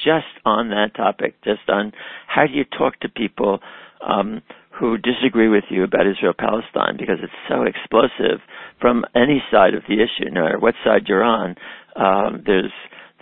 just 0.05 0.27
on 0.45 0.71
that 0.71 0.95
topic, 0.97 1.35
just 1.45 1.69
on 1.69 1.93
how 2.27 2.47
do 2.47 2.53
you 2.53 2.65
talk 2.65 2.99
to 3.01 3.09
people 3.09 3.61
um, 4.07 4.43
who 4.79 4.99
disagree 4.99 5.49
with 5.49 5.65
you 5.71 5.85
about 5.85 6.07
Israel 6.07 6.35
Palestine 6.37 6.97
because 6.99 7.19
it's 7.23 7.33
so 7.49 7.63
explosive 7.63 8.41
from 8.81 9.05
any 9.15 9.43
side 9.51 9.75
of 9.75 9.83
the 9.89 9.95
issue, 9.95 10.31
no 10.31 10.43
matter 10.43 10.59
what 10.59 10.75
side 10.85 11.03
you're 11.07 11.23
on. 11.23 11.55
Um, 11.97 12.43
there's 12.45 12.73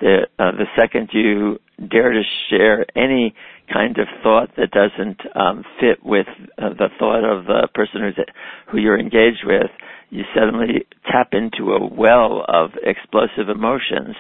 the 0.00 0.26
uh, 0.38 0.52
the 0.52 0.66
second 0.78 1.10
you 1.12 1.58
dare 1.90 2.12
to 2.12 2.22
share 2.50 2.84
any 2.96 3.34
kind 3.72 3.98
of 3.98 4.06
thought 4.22 4.50
that 4.56 4.70
doesn't 4.70 5.20
um, 5.34 5.64
fit 5.80 6.04
with 6.04 6.26
uh, 6.58 6.70
the 6.70 6.88
thought 6.98 7.24
of 7.24 7.46
the 7.46 7.68
person 7.74 8.00
who's 8.02 8.24
who 8.70 8.78
you're 8.78 8.98
engaged 8.98 9.44
with, 9.44 9.70
you 10.10 10.22
suddenly 10.34 10.86
tap 11.10 11.28
into 11.32 11.72
a 11.72 11.86
well 11.86 12.44
of 12.48 12.70
explosive 12.82 13.48
emotions. 13.48 14.14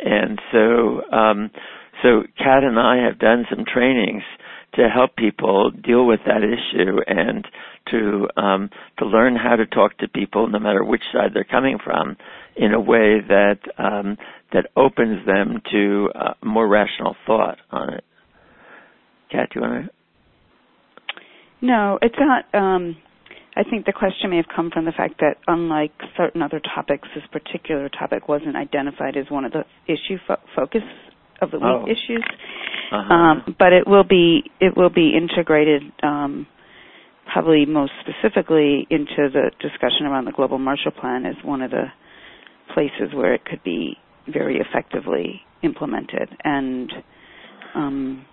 And 0.00 0.40
so, 0.52 1.02
um, 1.12 1.50
so 2.02 2.22
Cat 2.38 2.64
and 2.64 2.78
I 2.78 3.04
have 3.04 3.18
done 3.18 3.44
some 3.50 3.64
trainings 3.64 4.22
to 4.76 4.88
help 4.88 5.16
people 5.16 5.70
deal 5.70 6.06
with 6.06 6.20
that 6.26 6.42
issue 6.42 6.98
and 7.06 7.46
to 7.90 8.28
um, 8.40 8.70
to 8.98 9.04
learn 9.06 9.36
how 9.36 9.56
to 9.56 9.66
talk 9.66 9.96
to 9.98 10.08
people, 10.08 10.48
no 10.48 10.58
matter 10.58 10.82
which 10.84 11.02
side 11.12 11.30
they're 11.34 11.44
coming 11.44 11.78
from, 11.82 12.16
in 12.56 12.72
a 12.72 12.80
way 12.80 13.20
that 13.28 13.58
um, 13.78 14.16
that 14.52 14.66
opens 14.76 15.24
them 15.26 15.60
to 15.70 16.10
uh, 16.14 16.34
more 16.44 16.66
rational 16.68 17.16
thought 17.26 17.58
on 17.70 17.94
it. 17.94 18.04
Cat, 19.30 19.48
do 19.52 19.60
you 19.60 19.66
want 19.66 19.86
to? 19.86 19.90
No, 21.60 21.98
it's 22.02 22.16
not. 22.18 22.44
Um, 22.54 22.96
I 23.56 23.62
think 23.62 23.86
the 23.86 23.92
question 23.92 24.30
may 24.30 24.36
have 24.36 24.46
come 24.54 24.70
from 24.72 24.84
the 24.84 24.92
fact 24.92 25.20
that, 25.20 25.36
unlike 25.46 25.92
certain 26.16 26.42
other 26.42 26.60
topics, 26.74 27.06
this 27.14 27.24
particular 27.30 27.88
topic 27.88 28.28
wasn't 28.28 28.56
identified 28.56 29.16
as 29.16 29.26
one 29.30 29.44
of 29.44 29.52
the 29.52 29.64
issue 29.86 30.18
fo- 30.26 30.40
focus 30.56 30.82
of 31.40 31.50
the 31.50 31.58
week 31.58 31.66
oh. 31.66 31.84
issues. 31.86 32.24
Uh-huh. 32.92 33.14
Um, 33.14 33.56
but 33.58 33.72
it 33.72 33.86
will 33.86 34.04
be 34.04 34.50
it 34.60 34.76
will 34.76 34.90
be 34.90 35.12
integrated, 35.16 35.82
um, 36.02 36.46
probably 37.32 37.66
most 37.66 37.92
specifically 38.00 38.86
into 38.90 39.28
the 39.32 39.50
discussion 39.60 40.06
around 40.06 40.26
the 40.26 40.32
Global 40.32 40.58
Marshall 40.58 40.92
Plan 40.92 41.26
as 41.26 41.34
one 41.44 41.62
of 41.62 41.70
the 41.70 41.86
places 42.72 43.14
where 43.14 43.34
it 43.34 43.44
could 43.44 43.62
be 43.64 43.96
very 44.32 44.58
effectively 44.60 45.40
implemented. 45.62 46.28
And 46.44 46.92
um, 47.74 48.26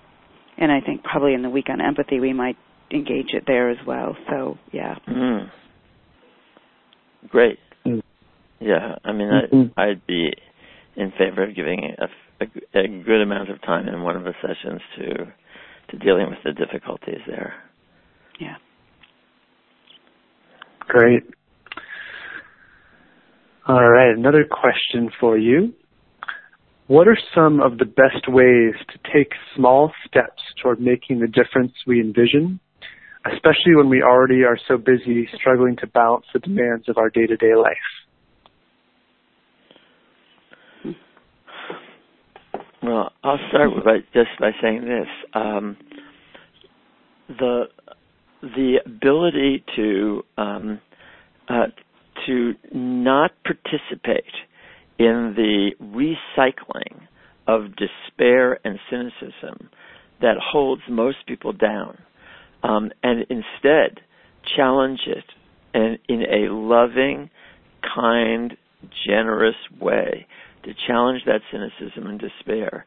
and 0.58 0.72
I 0.72 0.82
think 0.82 1.04
probably 1.04 1.34
in 1.34 1.42
the 1.42 1.50
week 1.50 1.68
on 1.70 1.82
empathy 1.82 2.20
we 2.20 2.34
might 2.34 2.58
engage 2.92 3.34
it 3.34 3.44
there 3.48 3.70
as 3.70 3.78
well. 3.88 4.16
So 4.30 4.58
yeah. 4.72 4.96
Mm. 5.08 5.50
Great. 7.30 7.60
Yeah, 8.62 8.96
I 9.04 9.12
mean, 9.12 9.28
Mm-hmm. 9.28 9.80
I, 9.80 9.90
I'd 9.90 10.06
be 10.06 10.32
in 10.96 11.12
favor 11.18 11.44
of 11.44 11.56
giving 11.56 11.96
a, 11.98 12.08
a, 12.42 12.80
a, 12.80 12.88
good 13.04 13.22
amount 13.22 13.50
of 13.50 13.62
time 13.62 13.88
in 13.88 14.02
one 14.02 14.16
of 14.16 14.24
the 14.24 14.34
sessions 14.42 14.82
to 14.98 15.34
to 15.90 15.98
dealing 15.98 16.28
with 16.30 16.40
the 16.44 16.54
difficulties 16.54 17.20
there. 17.28 17.54
Yeah. 18.40 18.56
Great. 20.88 21.24
All 23.68 23.88
right, 23.88 24.16
another 24.16 24.46
question 24.50 25.12
for 25.20 25.38
you. 25.38 25.74
What 26.88 27.08
are 27.08 27.18
some 27.34 27.62
of 27.62 27.78
the 27.78 27.86
best 27.86 28.28
ways 28.28 28.74
to 28.90 29.14
take 29.14 29.32
small 29.56 29.92
steps 30.08 30.42
toward 30.62 30.82
making 30.82 31.20
the 31.20 31.28
difference 31.28 31.72
we 31.88 32.02
envision, 32.02 32.60
especially 33.26 33.76
when 33.76 33.88
we 33.88 34.02
already 34.02 34.44
are 34.44 34.58
so 34.68 34.78
busy 34.78 35.30
struggling 35.40 35.78
to 35.78 35.88
balance 35.88 36.26
the 36.34 36.40
demands 36.40 36.90
of 36.90 36.98
our 36.98 37.10
day 37.10 37.28
to 37.28 37.38
day 37.38 37.56
life? 37.56 37.78
Well, 42.84 43.12
I'll 43.24 43.40
start 43.50 43.70
by 43.86 43.98
just 44.14 44.30
by 44.40 44.52
saying 44.62 44.86
this: 44.86 45.08
um, 45.36 45.78
the 47.28 47.66
the 48.42 48.80
ability 48.86 49.64
to 49.76 50.24
um, 50.38 50.82
uh, 51.48 51.68
to 52.26 52.54
not 52.74 53.32
participate 53.44 54.34
in 54.98 55.36
the 55.36 55.72
recycling 55.82 57.08
of 57.48 57.76
despair 57.76 58.60
and 58.66 58.80
cynicism 58.90 59.70
that 60.22 60.38
holds 60.40 60.82
most 60.90 61.18
people 61.28 61.54
down, 61.54 62.00
um, 62.64 62.92
and 63.04 63.26
instead 63.30 64.00
challenge 64.56 65.02
it 65.06 65.26
in, 65.74 65.98
in 66.08 66.22
a 66.22 66.52
loving, 66.52 67.30
kind, 67.96 68.58
generous 69.06 69.56
way 69.80 70.26
to 70.64 70.74
challenge 70.88 71.22
that 71.26 71.42
cynicism 71.52 72.08
and 72.08 72.20
despair 72.20 72.86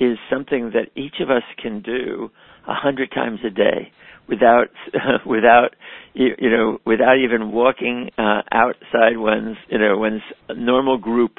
is 0.00 0.18
something 0.30 0.72
that 0.74 0.88
each 0.96 1.16
of 1.20 1.30
us 1.30 1.42
can 1.62 1.80
do 1.82 2.30
a 2.68 2.74
hundred 2.74 3.10
times 3.12 3.40
a 3.46 3.50
day 3.50 3.92
without 4.28 4.68
without 5.26 5.70
you, 6.14 6.34
know 6.50 6.78
without 6.84 7.16
even 7.18 7.52
walking 7.52 8.10
uh, 8.18 8.42
outside 8.52 9.16
one's 9.16 9.56
you 9.68 9.78
know 9.78 9.96
one's 9.98 10.22
normal 10.56 10.98
group 10.98 11.32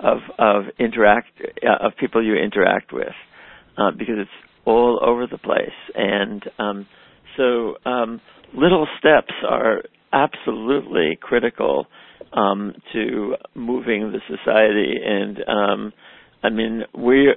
of 0.00 0.18
of 0.38 0.64
interact 0.78 1.28
uh, 1.62 1.86
of 1.86 1.92
people 1.98 2.24
you 2.24 2.34
interact 2.34 2.92
with 2.92 3.14
uh, 3.76 3.90
because 3.96 4.16
it's 4.18 4.30
all 4.68 5.00
over 5.02 5.26
the 5.26 5.38
place. 5.38 5.70
And 5.94 6.44
um, 6.58 6.86
so 7.36 7.76
um, 7.86 8.20
little 8.54 8.86
steps 8.98 9.32
are 9.48 9.82
absolutely 10.12 11.18
critical 11.20 11.86
um, 12.32 12.74
to 12.92 13.34
moving 13.54 14.12
the 14.12 14.20
society 14.28 14.94
and 15.04 15.38
um, 15.48 15.92
I 16.42 16.50
mean 16.50 16.82
we're 16.94 17.36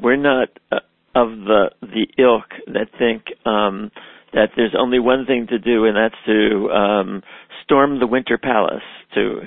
we're 0.00 0.16
not 0.16 0.48
uh, 0.70 0.80
of 1.14 1.30
the 1.30 1.70
the 1.82 2.06
ilk 2.22 2.50
that 2.66 2.88
think 2.98 3.24
um, 3.46 3.90
that 4.32 4.50
there's 4.56 4.74
only 4.78 4.98
one 4.98 5.26
thing 5.26 5.46
to 5.48 5.58
do, 5.58 5.84
and 5.86 5.96
that's 5.96 6.14
to 6.26 6.70
um, 6.70 7.22
storm 7.64 7.98
the 7.98 8.06
Winter 8.06 8.38
Palace, 8.38 8.82
to 9.14 9.40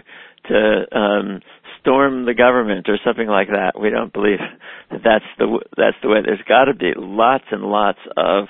to 0.48 0.98
um, 0.98 1.42
storm 1.80 2.26
the 2.26 2.34
government 2.34 2.88
or 2.90 2.98
something 3.06 3.28
like 3.28 3.48
that. 3.48 3.80
We 3.80 3.90
don't 3.90 4.12
believe 4.12 4.40
that 4.90 5.02
that's 5.04 5.26
the 5.38 5.60
that's 5.78 5.98
the 6.02 6.10
way. 6.10 6.20
There's 6.26 6.42
got 6.48 6.66
to 6.66 6.74
be 6.74 6.94
lots 6.98 7.46
and 7.52 7.64
lots 7.64 8.00
of 8.18 8.46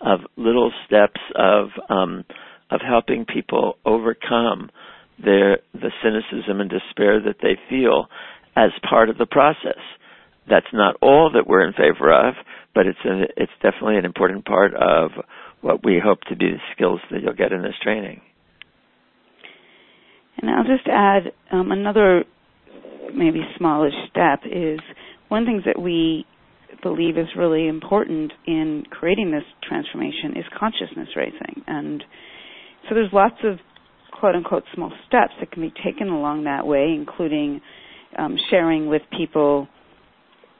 of 0.00 0.20
little 0.36 0.72
steps 0.86 1.20
of 1.34 1.68
um, 1.88 2.24
of 2.70 2.80
helping 2.86 3.24
people 3.24 3.78
overcome 3.84 4.70
their 5.22 5.58
the 5.72 5.90
cynicism 6.02 6.60
and 6.60 6.70
despair 6.70 7.20
that 7.20 7.36
they 7.42 7.56
feel 7.70 8.06
as 8.56 8.70
part 8.88 9.08
of 9.08 9.18
the 9.18 9.26
process. 9.26 9.80
That's 10.48 10.66
not 10.72 10.96
all 11.02 11.30
that 11.34 11.46
we're 11.46 11.66
in 11.66 11.72
favor 11.72 12.12
of, 12.12 12.34
but 12.74 12.86
it's 12.86 12.98
a, 13.04 13.22
it's 13.36 13.52
definitely 13.62 13.98
an 13.98 14.04
important 14.04 14.44
part 14.44 14.72
of 14.74 15.10
what 15.60 15.84
we 15.84 16.00
hope 16.02 16.20
to 16.28 16.36
be 16.36 16.46
the 16.52 16.58
skills 16.74 17.00
that 17.10 17.22
you'll 17.22 17.34
get 17.34 17.52
in 17.52 17.62
this 17.62 17.74
training. 17.82 18.20
And 20.40 20.50
I'll 20.50 20.64
just 20.64 20.86
add 20.86 21.32
um, 21.50 21.72
another 21.72 22.24
maybe 23.14 23.40
smallish 23.56 23.94
step 24.10 24.40
is 24.44 24.78
one 25.28 25.44
thing 25.46 25.62
that 25.66 25.80
we 25.80 26.26
believe 26.82 27.16
is 27.18 27.26
really 27.36 27.66
important 27.68 28.32
in 28.46 28.84
creating 28.90 29.30
this 29.30 29.42
transformation 29.66 30.36
is 30.36 30.44
consciousness 30.58 31.08
raising. 31.16 31.62
And 31.66 32.04
so 32.88 32.94
there's 32.94 33.12
lots 33.12 33.36
of 33.44 33.58
quote 34.20 34.34
unquote 34.34 34.64
small 34.74 34.92
steps 35.06 35.32
that 35.40 35.50
can 35.52 35.62
be 35.62 35.72
taken 35.84 36.08
along 36.08 36.44
that 36.44 36.66
way, 36.66 36.92
including 36.94 37.60
um, 38.18 38.36
sharing 38.50 38.88
with 38.88 39.02
people 39.16 39.68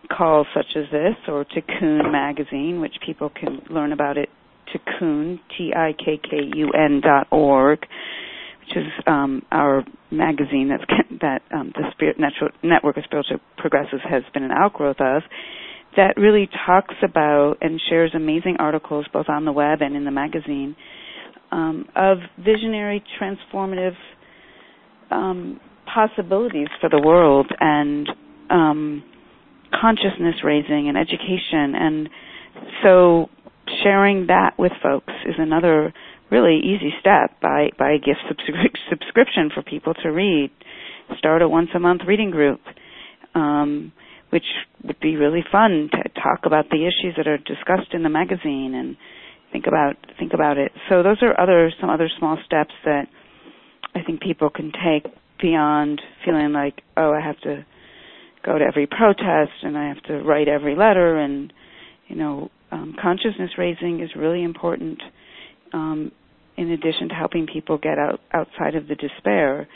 calls 0.08 0.46
such 0.54 0.66
as 0.76 0.84
this 0.92 1.14
or 1.28 1.44
Tikkun 1.44 2.10
magazine, 2.12 2.80
which 2.80 2.94
people 3.04 3.30
can 3.30 3.60
learn 3.70 3.92
about 3.92 4.16
it 4.18 4.28
Tikkun, 4.72 5.38
T-I-K-K-U-N 5.56 7.00
dot 7.02 7.28
org, 7.30 7.80
which 8.60 8.76
is 8.76 8.92
um, 9.06 9.42
our 9.52 9.84
magazine 10.10 10.68
that's 10.68 10.84
that 11.20 11.42
um, 11.54 11.72
the 11.74 11.84
Spirit 11.92 12.16
Network 12.62 12.96
of 12.96 13.04
Spiritual 13.04 13.38
Progressives 13.56 14.02
has 14.08 14.22
been 14.34 14.42
an 14.42 14.50
outgrowth 14.50 15.00
of. 15.00 15.22
That 15.96 16.14
really 16.16 16.48
talks 16.66 16.94
about 17.02 17.54
and 17.62 17.80
shares 17.88 18.12
amazing 18.14 18.56
articles 18.58 19.06
both 19.12 19.28
on 19.28 19.44
the 19.44 19.52
web 19.52 19.80
and 19.80 19.96
in 19.96 20.04
the 20.04 20.10
magazine 20.10 20.76
um, 21.52 21.86
of 21.94 22.18
visionary, 22.38 23.02
transformative 23.20 23.94
um, 25.10 25.60
possibilities 25.92 26.68
for 26.80 26.88
the 26.90 27.00
world 27.00 27.46
and 27.60 28.08
um, 28.50 29.02
consciousness 29.80 30.36
raising 30.44 30.88
and 30.88 30.96
education. 30.96 31.74
And 31.74 32.08
so 32.82 33.28
sharing 33.82 34.26
that 34.28 34.58
with 34.58 34.72
folks 34.82 35.12
is 35.26 35.34
another 35.38 35.92
really 36.30 36.58
easy 36.58 36.92
step 37.00 37.40
by 37.40 37.70
by 37.78 37.92
a 37.92 37.98
gift 37.98 38.20
subscription 38.90 39.50
for 39.54 39.62
people 39.62 39.94
to 39.94 40.08
read. 40.08 40.50
Start 41.18 41.42
a 41.42 41.48
once 41.48 41.68
a 41.74 41.78
month 41.78 42.02
reading 42.06 42.30
group, 42.30 42.60
um, 43.34 43.92
which 44.30 44.44
would 44.84 44.98
be 45.00 45.16
really 45.16 45.44
fun 45.52 45.88
to 45.92 46.20
talk 46.20 46.40
about 46.44 46.68
the 46.70 46.82
issues 46.86 47.14
that 47.16 47.28
are 47.28 47.38
discussed 47.38 47.92
in 47.92 48.02
the 48.02 48.08
magazine 48.08 48.74
and 48.74 48.96
think 49.56 49.66
about 49.66 49.96
think 50.18 50.34
about 50.34 50.58
it. 50.58 50.70
So 50.90 51.02
those 51.02 51.16
are 51.22 51.38
other 51.40 51.72
some 51.80 51.88
other 51.88 52.10
small 52.18 52.36
steps 52.44 52.74
that 52.84 53.06
I 53.94 54.02
think 54.02 54.20
people 54.20 54.50
can 54.50 54.70
take 54.70 55.10
beyond 55.40 56.02
feeling 56.24 56.52
like 56.52 56.82
oh 56.96 57.12
I 57.12 57.20
have 57.20 57.40
to 57.40 57.64
go 58.44 58.58
to 58.58 58.64
every 58.64 58.86
protest 58.86 59.52
and 59.62 59.76
I 59.78 59.88
have 59.88 60.02
to 60.04 60.18
write 60.22 60.48
every 60.48 60.76
letter 60.76 61.16
and 61.18 61.50
you 62.08 62.16
know 62.16 62.50
um, 62.70 62.94
consciousness 63.00 63.50
raising 63.56 64.00
is 64.02 64.10
really 64.14 64.42
important 64.42 65.00
um, 65.72 66.12
in 66.58 66.70
addition 66.72 67.08
to 67.08 67.14
helping 67.14 67.46
people 67.46 67.78
get 67.78 67.98
out 67.98 68.20
outside 68.32 68.74
of 68.74 68.88
the 68.88 68.94
despair, 68.94 69.66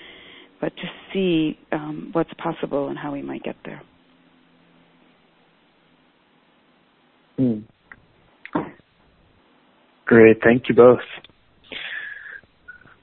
but 0.61 0.74
to 0.76 0.83
see 1.12 1.59
um, 1.72 2.11
what's 2.12 2.33
possible 2.35 2.89
and 2.89 2.99
how 2.99 3.12
we 3.12 3.22
might 3.22 3.43
get 3.43 3.57
there. 3.64 3.83
Mm. 7.39 7.64
Great, 10.11 10.38
thank 10.42 10.68
you 10.68 10.74
both. 10.74 11.06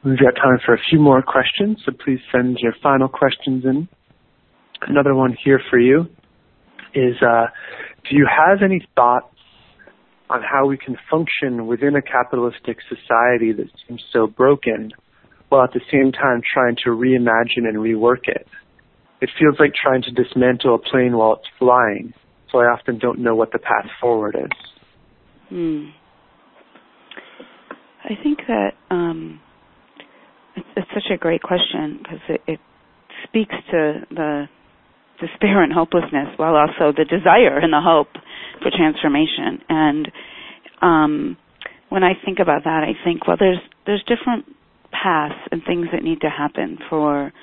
We've 0.04 0.20
got 0.20 0.36
time 0.36 0.60
for 0.66 0.74
a 0.74 0.80
few 0.90 1.00
more 1.00 1.22
questions, 1.22 1.82
so 1.86 1.94
please 1.94 2.20
send 2.34 2.58
your 2.60 2.74
final 2.84 3.08
questions 3.08 3.64
in. 3.64 3.88
Another 4.82 5.16
one 5.16 5.34
here 5.42 5.62
for 5.70 5.80
you 5.80 6.08
is 6.94 7.16
uh, 7.22 7.46
Do 8.10 8.18
you 8.18 8.28
have 8.28 8.62
any 8.62 8.86
thoughts 8.94 9.34
on 10.30 10.42
how 10.44 10.68
we 10.68 10.78
can 10.78 10.98
function 11.10 11.66
within 11.66 11.96
a 11.96 12.02
capitalistic 12.02 12.80
society 12.90 13.54
that 13.54 13.68
seems 13.88 14.04
so 14.12 14.28
broken 14.28 14.92
while 15.48 15.64
at 15.64 15.72
the 15.72 15.80
same 15.90 16.12
time 16.12 16.42
trying 16.54 16.76
to 16.84 16.90
reimagine 16.90 17.70
and 17.70 17.78
rework 17.78 18.28
it. 18.28 18.46
It 19.22 19.30
feels 19.40 19.56
like 19.62 19.72
trying 19.82 20.02
to 20.02 20.12
dismantle 20.12 20.76
a 20.76 20.78
plane 20.78 21.16
while 21.16 21.36
it's 21.36 21.48
flying, 21.58 22.14
so 22.52 22.60
I 22.60 22.66
often 22.66 23.00
don't 23.00 23.20
know 23.20 23.34
what 23.34 23.54
the 23.54 23.60
path 23.60 23.90
forward 24.02 24.36
is. 24.36 24.52
Hmm. 25.48 25.86
I 28.08 28.14
think 28.24 28.40
that 28.48 28.72
um, 28.90 29.40
it's, 30.56 30.68
it's 30.78 30.88
such 30.94 31.12
a 31.14 31.18
great 31.18 31.42
question 31.42 32.00
because 32.02 32.20
it, 32.30 32.42
it 32.48 32.60
speaks 33.28 33.54
to 33.72 34.02
the 34.10 34.46
despair 35.20 35.62
and 35.64 35.74
hopelessness 35.74 36.30
while 36.38 36.56
also 36.56 36.94
the 36.96 37.04
desire 37.06 37.58
and 37.58 37.74
the 37.74 37.82
hope 37.84 38.08
for 38.62 38.72
transformation. 38.72 39.60
And 39.68 40.12
um, 40.82 41.38
when 41.90 42.04
I 42.04 42.14
think 42.24 42.40
about 42.40 42.64
that, 42.64 42.84
I 42.84 42.94
think, 43.04 43.28
well, 43.28 43.38
there's 43.40 43.60
there's 43.86 44.04
different 44.08 44.46
paths 44.92 45.36
and 45.52 45.62
things 45.66 45.88
that 45.92 46.04
need 46.04 46.22
to 46.22 46.30
happen 46.30 46.78
for 46.90 47.34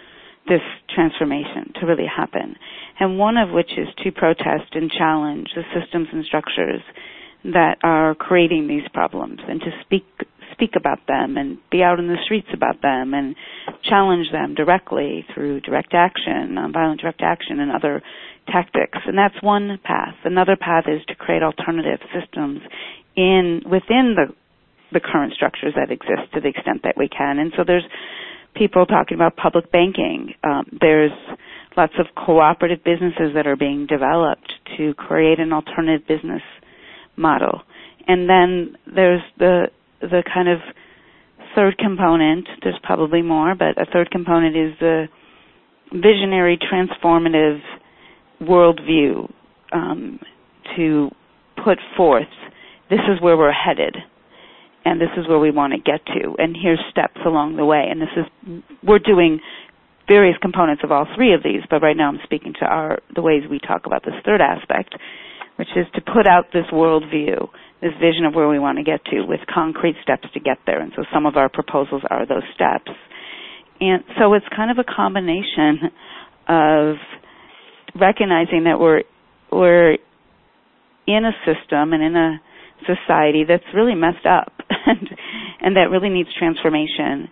this 0.49 0.61
transformation 0.95 1.73
to 1.81 1.87
really 1.87 2.07
happen. 2.07 2.57
And 3.01 3.19
one 3.19 3.37
of 3.37 3.51
which 3.51 3.73
is 3.77 3.89
to 4.05 4.13
protest 4.13 4.73
and 4.73 4.91
challenge 4.91 5.49
the 5.55 5.63
systems 5.79 6.09
and 6.13 6.25
structures 6.25 6.81
that 7.45 7.77
are 7.83 8.15
creating 8.15 8.69
these 8.69 8.87
problems 8.93 9.39
and 9.47 9.61
to 9.61 9.71
speak 9.85 10.05
speak 10.55 10.73
about 10.77 10.99
them 11.07 11.37
and 11.37 11.59
be 11.71 11.83
out 11.83 11.99
in 11.99 12.07
the 12.09 12.17
streets 12.25 12.49
about 12.55 12.81
them 12.83 13.13
and 13.15 13.37
challenge 13.85 14.31
them 14.33 14.55
directly 14.55 15.27
through 15.35 15.61
direct 15.61 15.93
action, 15.95 16.57
nonviolent 16.57 17.01
direct 17.01 17.21
action 17.23 17.61
and 17.61 17.71
other 17.71 18.03
tactics. 18.47 18.99
And 19.07 19.19
that's 19.19 19.41
one 19.43 19.79
path. 19.85 20.15
Another 20.25 20.57
path 20.57 20.85
is 20.89 21.05
to 21.09 21.15
create 21.15 21.43
alternative 21.43 22.01
systems 22.15 22.61
in 23.17 23.63
within 23.71 24.17
the 24.17 24.35
the 24.93 25.01
current 25.01 25.33
structures 25.35 25.75
that 25.75 25.91
exist 25.91 26.31
to 26.33 26.41
the 26.41 26.49
extent 26.49 26.83
that 26.85 26.95
we 26.97 27.09
can. 27.09 27.39
And 27.39 27.53
so 27.57 27.65
there's 27.67 27.83
people 28.55 28.87
talking 28.87 29.17
about 29.17 29.35
public 29.37 29.73
banking. 29.73 30.35
Um, 30.45 30.65
there's 30.81 31.11
lots 31.77 31.95
of 31.99 32.07
cooperative 32.15 32.85
businesses 32.85 33.35
that 33.35 33.47
are 33.49 33.57
being 33.57 33.87
developed 33.87 34.53
to 34.79 34.95
create 34.95 35.41
an 35.41 35.53
alternative 35.53 36.07
business 36.07 36.43
model. 37.17 37.63
And 38.07 38.29
then 38.29 38.77
there's 38.95 39.23
the 39.39 39.67
the 40.11 40.23
kind 40.33 40.49
of 40.49 40.59
third 41.55 41.79
component. 41.79 42.47
There's 42.63 42.79
probably 42.83 43.23
more, 43.23 43.55
but 43.55 43.81
a 43.81 43.87
third 43.91 44.11
component 44.11 44.57
is 44.57 44.73
the 44.81 45.07
visionary, 45.93 46.59
transformative 46.59 47.61
worldview 48.41 49.31
um, 49.73 50.19
to 50.77 51.11
put 51.65 51.79
forth. 51.97 52.29
This 52.91 53.01
is 53.13 53.21
where 53.23 53.37
we're 53.37 53.53
headed, 53.53 53.97
and 54.85 55.01
this 55.01 55.09
is 55.17 55.27
where 55.29 55.39
we 55.39 55.51
want 55.51 55.73
to 55.73 55.79
get 55.79 56.05
to, 56.07 56.35
and 56.39 56.57
here's 56.61 56.81
steps 56.91 57.21
along 57.25 57.57
the 57.57 57.65
way. 57.65 57.87
And 57.91 58.01
this 58.01 58.09
is 58.17 58.63
we're 58.83 58.99
doing 58.99 59.41
various 60.07 60.37
components 60.43 60.83
of 60.85 60.93
all 60.93 61.07
three 61.17 61.33
of 61.33 61.43
these, 61.43 61.63
but 61.71 61.81
right 61.83 61.97
now 61.97 62.09
I'm 62.09 62.21
speaking 62.25 62.53
to 62.61 62.67
our 62.67 62.99
the 63.15 63.23
ways 63.23 63.43
we 63.51 63.59
talk 63.59 63.87
about 63.87 64.05
this 64.05 64.15
third 64.25 64.41
aspect, 64.41 64.95
which 65.57 65.69
is 65.77 65.87
to 65.95 66.01
put 66.01 66.27
out 66.27 66.47
this 66.53 66.67
worldview, 66.73 67.49
this 67.81 67.93
vision 68.01 68.25
of 68.25 68.35
where 68.35 68.49
we 68.49 68.59
want 68.59 68.79
to 68.79 68.85
get 68.85 69.05
to, 69.07 69.23
with 69.23 69.41
concrete 69.53 69.97
steps 70.03 70.27
to 70.35 70.41
get 70.41 70.59
there. 70.67 70.81
And 70.81 70.93
so 70.97 71.05
some 71.13 71.27
of 71.27 71.37
our 71.37 71.49
proposals 71.49 72.03
are 72.11 72.27
those 72.27 72.43
steps. 72.55 72.91
And 73.81 74.03
so 74.19 74.35
it's 74.35 74.47
kind 74.55 74.71
of 74.71 74.79
a 74.79 74.85
combination 74.85 75.91
of 76.49 76.97
recognizing 77.99 78.65
that 78.65 78.79
we're 78.79 79.03
we're 79.53 79.97
in 81.07 81.25
a 81.25 81.33
system 81.47 81.93
and 81.93 82.03
in 82.03 82.17
a 82.17 82.41
society 82.87 83.45
that's 83.47 83.65
really 83.75 83.95
messed 83.95 84.27
up 84.27 84.53
and 84.87 85.09
and 85.61 85.77
that 85.77 85.91
really 85.91 86.09
needs 86.09 86.29
transformation 86.39 87.29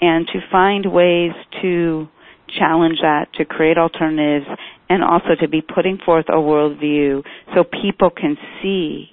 and 0.00 0.26
to 0.28 0.40
find 0.50 0.92
ways 0.92 1.32
to 1.62 2.08
challenge 2.58 2.98
that, 3.00 3.32
to 3.34 3.44
create 3.44 3.78
alternatives, 3.78 4.46
and 4.88 5.02
also 5.02 5.34
to 5.40 5.48
be 5.48 5.62
putting 5.62 5.98
forth 6.04 6.26
a 6.28 6.32
worldview 6.36 7.22
so 7.54 7.64
people 7.64 8.10
can 8.10 8.36
see 8.62 9.06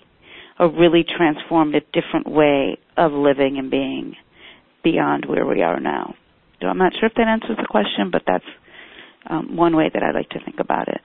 a 0.59 0.67
really 0.67 1.03
transformed, 1.03 1.76
a 1.76 1.82
different 1.93 2.30
way 2.30 2.78
of 2.97 3.11
living 3.11 3.57
and 3.57 3.72
being 3.72 4.15
beyond 4.84 5.26
where 5.26 5.45
we 5.45 5.61
are 5.61 5.80
now. 5.80 6.13
So 6.61 6.67
I'm 6.67 6.78
not 6.78 6.93
sure 6.99 7.07
if 7.09 7.15
that 7.15 7.28
answers 7.28 7.57
the 7.57 7.67
question, 7.67 8.11
but 8.11 8.22
that's 8.28 8.45
um, 9.30 9.55
one 9.55 9.76
way 9.76 9.89
that 9.91 10.03
I 10.03 10.11
like 10.11 10.30
to 10.30 10.39
think 10.43 10.57
about 10.59 10.88
it. 10.88 11.01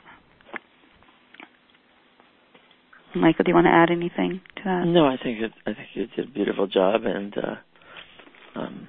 Michael, 3.14 3.44
do 3.44 3.50
you 3.50 3.54
want 3.54 3.66
to 3.66 3.72
add 3.72 3.90
anything 3.90 4.42
to 4.56 4.62
that? 4.64 4.84
No, 4.86 5.06
I 5.06 5.16
think 5.22 5.40
it, 5.40 5.52
I 5.66 5.72
think 5.72 5.88
you 5.94 6.06
did 6.08 6.28
a 6.28 6.30
beautiful 6.30 6.66
job, 6.66 7.02
and 7.04 7.34
uh, 7.38 8.58
um, 8.60 8.88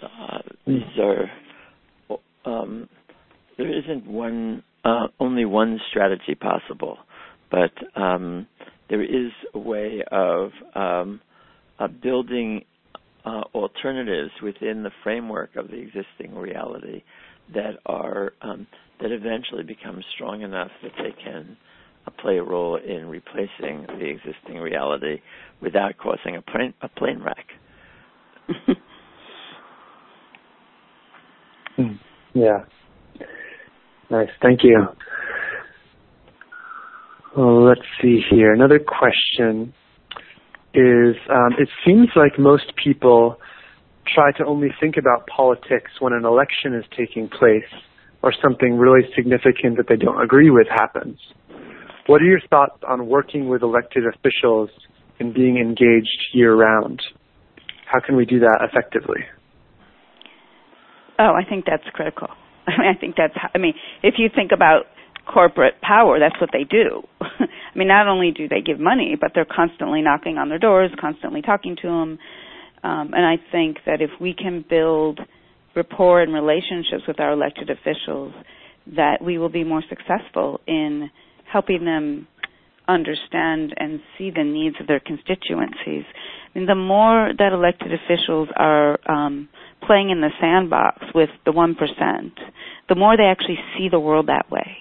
uh, 0.00 0.38
these 0.64 0.82
are 1.00 1.30
um, 2.44 2.88
there 3.58 3.76
isn't 3.76 4.06
one 4.06 4.62
uh, 4.84 5.08
only 5.20 5.44
one 5.44 5.78
strategy 5.90 6.34
possible, 6.34 6.98
but 7.50 7.72
um, 8.00 8.46
there 8.88 9.02
is 9.02 9.32
a 9.54 9.58
way 9.58 10.02
of, 10.10 10.50
um, 10.74 11.20
of 11.78 12.00
building 12.00 12.64
uh, 13.24 13.42
alternatives 13.54 14.30
within 14.42 14.82
the 14.82 14.90
framework 15.02 15.56
of 15.56 15.68
the 15.68 15.76
existing 15.76 16.34
reality 16.34 17.02
that 17.54 17.72
are 17.86 18.32
um, 18.42 18.66
that 19.00 19.12
eventually 19.12 19.62
become 19.62 20.02
strong 20.14 20.42
enough 20.42 20.70
that 20.82 20.92
they 20.98 21.14
can 21.22 21.56
uh, 22.06 22.10
play 22.22 22.38
a 22.38 22.42
role 22.42 22.76
in 22.76 23.06
replacing 23.06 23.86
the 23.98 24.06
existing 24.06 24.56
reality 24.56 25.20
without 25.60 25.96
causing 25.98 26.36
a 26.36 26.42
plane 26.42 26.74
a 26.82 26.88
plane 26.88 27.20
wreck. 27.22 27.46
Hmm. 31.76 31.92
yeah. 32.34 32.64
Nice. 34.10 34.30
Thank 34.40 34.60
you. 34.62 34.86
Let's 37.36 37.86
see 38.02 38.20
here. 38.30 38.52
Another 38.52 38.78
question 38.78 39.72
is 40.74 41.16
um, 41.30 41.52
it 41.58 41.68
seems 41.86 42.08
like 42.16 42.38
most 42.38 42.72
people 42.82 43.36
try 44.12 44.32
to 44.32 44.44
only 44.44 44.68
think 44.80 44.96
about 44.96 45.26
politics 45.26 45.92
when 46.00 46.12
an 46.12 46.24
election 46.24 46.74
is 46.74 46.84
taking 46.96 47.28
place 47.28 47.68
or 48.22 48.32
something 48.42 48.76
really 48.76 49.06
significant 49.14 49.76
that 49.76 49.86
they 49.88 49.96
don't 49.96 50.20
agree 50.22 50.50
with 50.50 50.66
happens. 50.68 51.18
What 52.06 52.22
are 52.22 52.24
your 52.24 52.40
thoughts 52.48 52.82
on 52.88 53.06
working 53.06 53.48
with 53.48 53.62
elected 53.62 54.04
officials 54.06 54.70
and 55.20 55.34
being 55.34 55.58
engaged 55.58 56.26
year 56.32 56.54
round? 56.54 57.02
How 57.84 58.00
can 58.00 58.16
we 58.16 58.24
do 58.24 58.40
that 58.40 58.60
effectively? 58.62 59.20
Oh, 61.18 61.34
I 61.34 61.48
think 61.48 61.66
that's 61.66 61.84
critical. 61.92 62.28
I 62.76 62.78
mean, 62.80 62.94
I 62.94 62.98
think 62.98 63.16
that's. 63.16 63.34
I 63.54 63.58
mean, 63.58 63.74
if 64.02 64.14
you 64.18 64.28
think 64.34 64.52
about 64.52 64.84
corporate 65.32 65.80
power, 65.80 66.18
that's 66.18 66.40
what 66.40 66.50
they 66.52 66.64
do. 66.64 67.02
I 67.20 67.78
mean, 67.78 67.88
not 67.88 68.08
only 68.08 68.30
do 68.30 68.48
they 68.48 68.60
give 68.60 68.80
money, 68.80 69.16
but 69.20 69.32
they're 69.34 69.46
constantly 69.46 70.02
knocking 70.02 70.38
on 70.38 70.48
their 70.48 70.58
doors, 70.58 70.90
constantly 71.00 71.42
talking 71.42 71.76
to 71.82 71.88
them. 71.88 72.18
Um, 72.82 73.12
and 73.14 73.24
I 73.26 73.36
think 73.52 73.78
that 73.86 74.00
if 74.00 74.10
we 74.20 74.34
can 74.34 74.64
build 74.68 75.20
rapport 75.74 76.22
and 76.22 76.32
relationships 76.32 77.04
with 77.06 77.20
our 77.20 77.32
elected 77.32 77.70
officials, 77.70 78.32
that 78.96 79.22
we 79.22 79.38
will 79.38 79.48
be 79.48 79.64
more 79.64 79.82
successful 79.88 80.60
in 80.66 81.10
helping 81.50 81.84
them 81.84 82.26
understand 82.86 83.74
and 83.76 84.00
see 84.16 84.30
the 84.30 84.42
needs 84.44 84.76
of 84.80 84.86
their 84.86 85.00
constituencies. 85.00 86.04
I 86.54 86.58
mean, 86.58 86.66
the 86.66 86.74
more 86.74 87.30
that 87.36 87.52
elected 87.52 87.92
officials 87.92 88.48
are 88.56 88.98
um, 89.10 89.48
playing 89.86 90.10
in 90.10 90.20
the 90.20 90.30
sandbox 90.40 91.04
with 91.14 91.30
the 91.44 91.52
1%, 91.52 91.76
the 92.88 92.94
more 92.94 93.16
they 93.16 93.24
actually 93.24 93.58
see 93.76 93.88
the 93.88 94.00
world 94.00 94.28
that 94.28 94.50
way. 94.50 94.76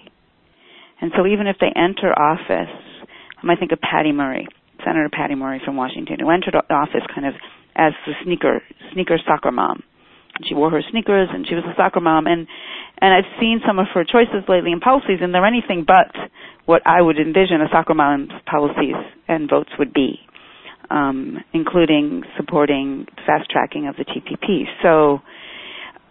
And 1.02 1.12
so 1.16 1.28
even 1.28 1.48
if 1.48 1.58
they 1.60 1.72
enter 1.76 2.12
office, 2.18 2.74
um, 2.74 3.08
I 3.44 3.46
might 3.46 3.60
think 3.60 3.72
of 3.72 3.80
Patty 3.80 4.12
Murray, 4.12 4.48
Senator 4.84 5.10
Patty 5.12 5.36
Murray 5.36 5.62
from 5.64 5.76
Washington, 5.76 6.18
who 6.20 6.32
entered 6.32 6.56
office 6.70 7.04
kind 7.14 7.28
of 7.28 7.34
as 7.76 7.94
the 8.06 8.14
sneaker 8.24 8.62
sneaker 8.94 9.18
soccer 9.26 9.52
mom. 9.52 9.84
She 10.46 10.56
wore 10.56 10.70
her 10.72 10.82
sneakers 10.92 11.30
and 11.32 11.48
she 11.48 11.56
was 11.56 11.64
a 11.64 11.76
soccer 11.78 12.00
mom 12.00 12.26
and 12.26 12.48
and 13.00 13.14
I've 13.14 13.30
seen 13.40 13.62
some 13.66 13.78
of 13.80 13.88
her 13.94 14.04
choices 14.04 14.44
lately 14.50 14.72
in 14.72 14.80
policies 14.80 15.20
and 15.22 15.34
they're 15.34 15.46
anything 15.46 15.86
but 15.86 16.14
what 16.66 16.82
I 16.86 17.02
would 17.02 17.18
envision 17.20 17.62
a 17.62 17.70
soccer 17.72 17.94
mom's 17.94 18.32
policies 18.46 18.96
and 19.28 19.50
votes 19.50 19.70
would 19.78 19.94
be 19.94 20.20
um, 20.90 21.38
including 21.54 22.24
supporting 22.38 23.06
fast 23.26 23.50
tracking 23.50 23.88
of 23.88 23.96
the 23.96 24.06
TPP. 24.06 24.64
So, 24.82 25.20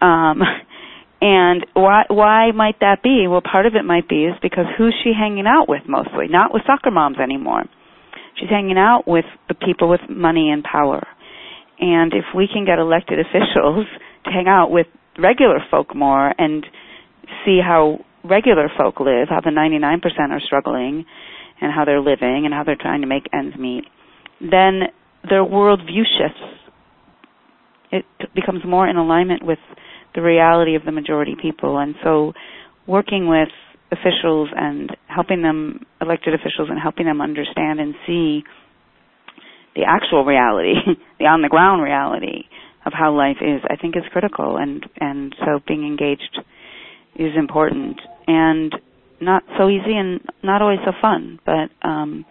um, 0.04 0.42
and 1.20 1.66
why 1.74 2.04
why 2.08 2.52
might 2.52 2.80
that 2.80 3.02
be? 3.02 3.26
Well, 3.28 3.40
part 3.40 3.66
of 3.66 3.74
it 3.74 3.84
might 3.84 4.08
be 4.08 4.24
is 4.24 4.34
because 4.42 4.66
who's 4.76 4.94
she 5.02 5.12
hanging 5.18 5.46
out 5.46 5.68
with 5.68 5.82
mostly? 5.88 6.28
Not 6.28 6.52
with 6.52 6.62
soccer 6.66 6.90
moms 6.90 7.18
anymore. 7.18 7.64
She's 8.38 8.50
hanging 8.50 8.76
out 8.78 9.04
with 9.06 9.24
the 9.48 9.54
people 9.54 9.88
with 9.88 10.00
money 10.10 10.50
and 10.50 10.62
power. 10.62 11.06
And 11.78 12.12
if 12.12 12.24
we 12.34 12.48
can 12.52 12.64
get 12.64 12.78
elected 12.78 13.18
officials 13.26 13.86
to 14.24 14.30
hang 14.30 14.46
out 14.48 14.70
with 14.70 14.86
regular 15.18 15.58
folk 15.70 15.94
more 15.94 16.32
and 16.38 16.64
see 17.44 17.60
how 17.64 18.04
regular 18.24 18.68
folk 18.76 19.00
live, 19.00 19.28
how 19.28 19.40
the 19.40 19.50
99% 19.50 20.02
are 20.30 20.40
struggling, 20.40 21.04
and 21.60 21.72
how 21.72 21.84
they're 21.84 22.00
living, 22.00 22.42
and 22.44 22.52
how 22.52 22.64
they're 22.64 22.76
trying 22.78 23.00
to 23.00 23.06
make 23.06 23.24
ends 23.32 23.56
meet, 23.56 23.84
then 24.40 24.82
their 25.28 25.44
worldview 25.44 26.02
shifts. 26.18 26.40
It 27.92 28.04
becomes 28.34 28.62
more 28.66 28.88
in 28.88 28.96
alignment 28.96 29.44
with 29.44 29.58
the 30.14 30.22
reality 30.22 30.74
of 30.74 30.84
the 30.84 30.92
majority 30.92 31.36
people. 31.40 31.78
And 31.78 31.94
so 32.02 32.32
working 32.86 33.28
with 33.28 33.48
officials 33.92 34.48
and 34.54 34.90
helping 35.06 35.42
them, 35.42 35.86
elected 36.00 36.34
officials, 36.34 36.68
and 36.70 36.80
helping 36.80 37.06
them 37.06 37.20
understand 37.20 37.80
and 37.80 37.94
see 38.06 38.42
the 39.74 39.82
actual 39.86 40.24
reality, 40.24 40.74
the 41.18 41.26
on 41.26 41.42
the 41.42 41.48
ground 41.48 41.82
reality 41.82 42.44
of 42.84 42.92
how 42.92 43.14
life 43.14 43.38
is, 43.40 43.60
I 43.68 43.76
think 43.76 43.96
is 43.96 44.02
critical. 44.12 44.56
And, 44.56 44.84
and 44.98 45.34
so 45.40 45.60
being 45.66 45.84
engaged 45.84 46.38
is 47.16 47.32
important 47.36 48.00
and 48.26 48.74
not 49.20 49.42
so 49.58 49.68
easy 49.68 49.96
and 49.96 50.20
not 50.42 50.62
always 50.62 50.78
so 50.84 50.92
fun, 51.00 51.38
but, 51.44 51.70
um, 51.86 52.24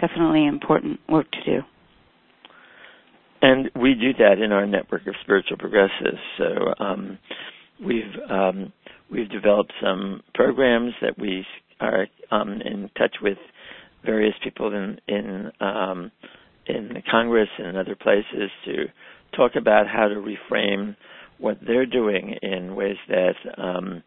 definitely 0.00 0.46
important 0.46 1.00
work 1.08 1.26
to 1.32 1.44
do. 1.44 1.60
And 3.42 3.70
we 3.74 3.94
do 3.94 4.12
that 4.18 4.38
in 4.42 4.52
our 4.52 4.66
network 4.66 5.06
of 5.06 5.14
spiritual 5.22 5.56
progressives. 5.56 6.18
So 6.36 6.74
um, 6.84 7.18
we've 7.84 8.30
um, 8.30 8.72
we've 9.10 9.30
developed 9.30 9.72
some 9.82 10.22
programs 10.34 10.92
that 11.00 11.18
we 11.18 11.44
are 11.80 12.06
um, 12.30 12.60
in 12.62 12.90
touch 12.98 13.16
with 13.22 13.38
various 14.04 14.34
people 14.44 14.74
in 14.74 15.00
in 15.08 15.50
um, 15.60 16.10
in 16.66 17.02
Congress 17.10 17.48
and 17.58 17.76
other 17.76 17.96
places 17.96 18.50
to 18.66 18.74
talk 19.36 19.52
about 19.56 19.86
how 19.86 20.08
to 20.08 20.16
reframe 20.16 20.94
what 21.38 21.56
they're 21.66 21.86
doing 21.86 22.36
in 22.42 22.76
ways 22.76 22.96
that 23.08 23.34
um, 23.56 24.02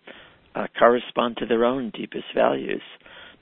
uh, 0.53 0.67
correspond 0.77 1.37
to 1.37 1.47
their 1.47 1.65
own 1.65 1.91
deepest 1.97 2.25
values 2.35 2.81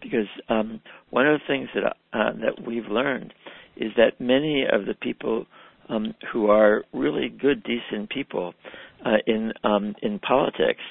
because 0.01 0.27
um, 0.49 0.81
one 1.09 1.27
of 1.27 1.39
the 1.39 1.47
things 1.47 1.69
that 1.73 1.83
uh, 2.17 2.31
that 2.33 2.65
we've 2.65 2.85
learned 2.85 3.33
is 3.77 3.91
that 3.97 4.19
many 4.19 4.65
of 4.71 4.85
the 4.85 4.93
people 4.93 5.45
um, 5.89 6.13
who 6.31 6.49
are 6.49 6.83
really 6.93 7.29
good, 7.29 7.63
decent 7.63 8.09
people 8.09 8.53
uh, 9.05 9.17
in 9.27 9.51
um, 9.63 9.95
in 10.01 10.19
politics 10.19 10.81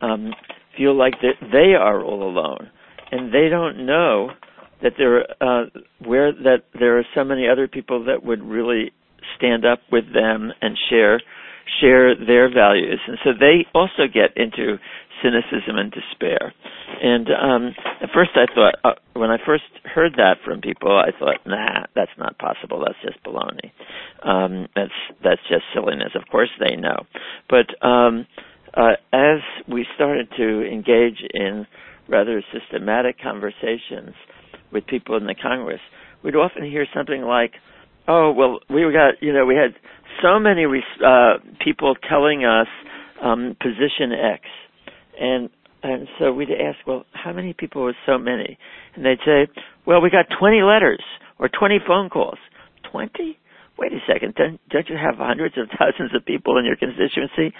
um, 0.00 0.32
feel 0.76 0.96
like 0.96 1.14
that 1.22 1.34
they 1.52 1.74
are 1.74 2.02
all 2.02 2.22
alone, 2.22 2.70
and 3.10 3.32
they 3.32 3.48
don't 3.48 3.84
know 3.84 4.30
that 4.82 4.92
there 4.98 5.24
uh, 5.40 5.66
where 6.04 6.32
that 6.32 6.64
there 6.78 6.98
are 6.98 7.04
so 7.14 7.24
many 7.24 7.48
other 7.48 7.68
people 7.68 8.04
that 8.04 8.24
would 8.24 8.42
really 8.42 8.92
stand 9.36 9.64
up 9.64 9.80
with 9.90 10.04
them 10.12 10.52
and 10.60 10.76
share 10.88 11.20
share 11.80 12.14
their 12.14 12.52
values, 12.52 13.00
and 13.06 13.18
so 13.24 13.30
they 13.38 13.66
also 13.74 14.06
get 14.12 14.36
into 14.36 14.78
cynicism 15.22 15.76
and 15.76 15.92
despair. 15.92 16.52
And 17.02 17.28
um, 17.30 17.74
at 18.02 18.10
first, 18.14 18.30
I 18.34 18.46
thought 18.52 18.74
uh, 18.84 18.94
when 19.14 19.30
I 19.30 19.38
first 19.44 19.64
heard 19.84 20.14
that 20.16 20.36
from 20.44 20.60
people, 20.60 20.90
I 20.90 21.10
thought, 21.18 21.36
nah, 21.46 21.86
that's 21.94 22.10
not 22.18 22.38
possible. 22.38 22.84
That's 22.84 22.98
just 23.02 23.22
baloney. 23.24 23.72
Um, 24.22 24.68
that's 24.74 24.92
that's 25.22 25.40
just 25.48 25.64
silliness. 25.74 26.12
Of 26.14 26.28
course, 26.30 26.50
they 26.58 26.76
know. 26.76 27.06
But 27.48 27.70
um, 27.86 28.26
uh, 28.74 28.92
as 29.12 29.40
we 29.68 29.86
started 29.94 30.28
to 30.36 30.62
engage 30.66 31.22
in 31.34 31.66
rather 32.08 32.42
systematic 32.52 33.20
conversations 33.20 34.14
with 34.72 34.86
people 34.86 35.16
in 35.16 35.26
the 35.26 35.34
Congress, 35.34 35.80
we'd 36.22 36.36
often 36.36 36.64
hear 36.64 36.86
something 36.94 37.22
like, 37.22 37.52
"Oh, 38.06 38.32
well, 38.32 38.60
we 38.68 38.82
got 38.92 39.22
you 39.22 39.32
know 39.32 39.46
we 39.46 39.54
had 39.54 39.74
so 40.22 40.38
many 40.38 40.64
uh, 40.64 41.34
people 41.64 41.94
telling 42.08 42.44
us 42.44 42.68
um, 43.22 43.56
position 43.60 44.12
X." 44.12 44.44
and 45.20 45.50
and 45.82 46.08
so 46.18 46.32
we'd 46.32 46.50
ask, 46.50 46.78
well, 46.86 47.04
how 47.12 47.32
many 47.32 47.52
people 47.52 47.84
was 47.84 47.94
so 48.04 48.18
many? 48.18 48.58
And 48.96 49.04
they'd 49.04 49.22
say, 49.24 49.46
well, 49.86 50.00
we 50.00 50.10
got 50.10 50.26
20 50.38 50.62
letters 50.62 51.02
or 51.38 51.48
20 51.48 51.78
phone 51.86 52.08
calls. 52.10 52.38
20? 52.90 53.38
Wait 53.78 53.92
a 53.92 54.00
second. 54.12 54.34
Don't, 54.34 54.58
don't 54.70 54.88
you 54.88 54.96
have 54.96 55.14
hundreds 55.18 55.54
of 55.56 55.68
thousands 55.78 56.10
of 56.16 56.26
people 56.26 56.58
in 56.58 56.64
your 56.64 56.74
constituency? 56.74 57.54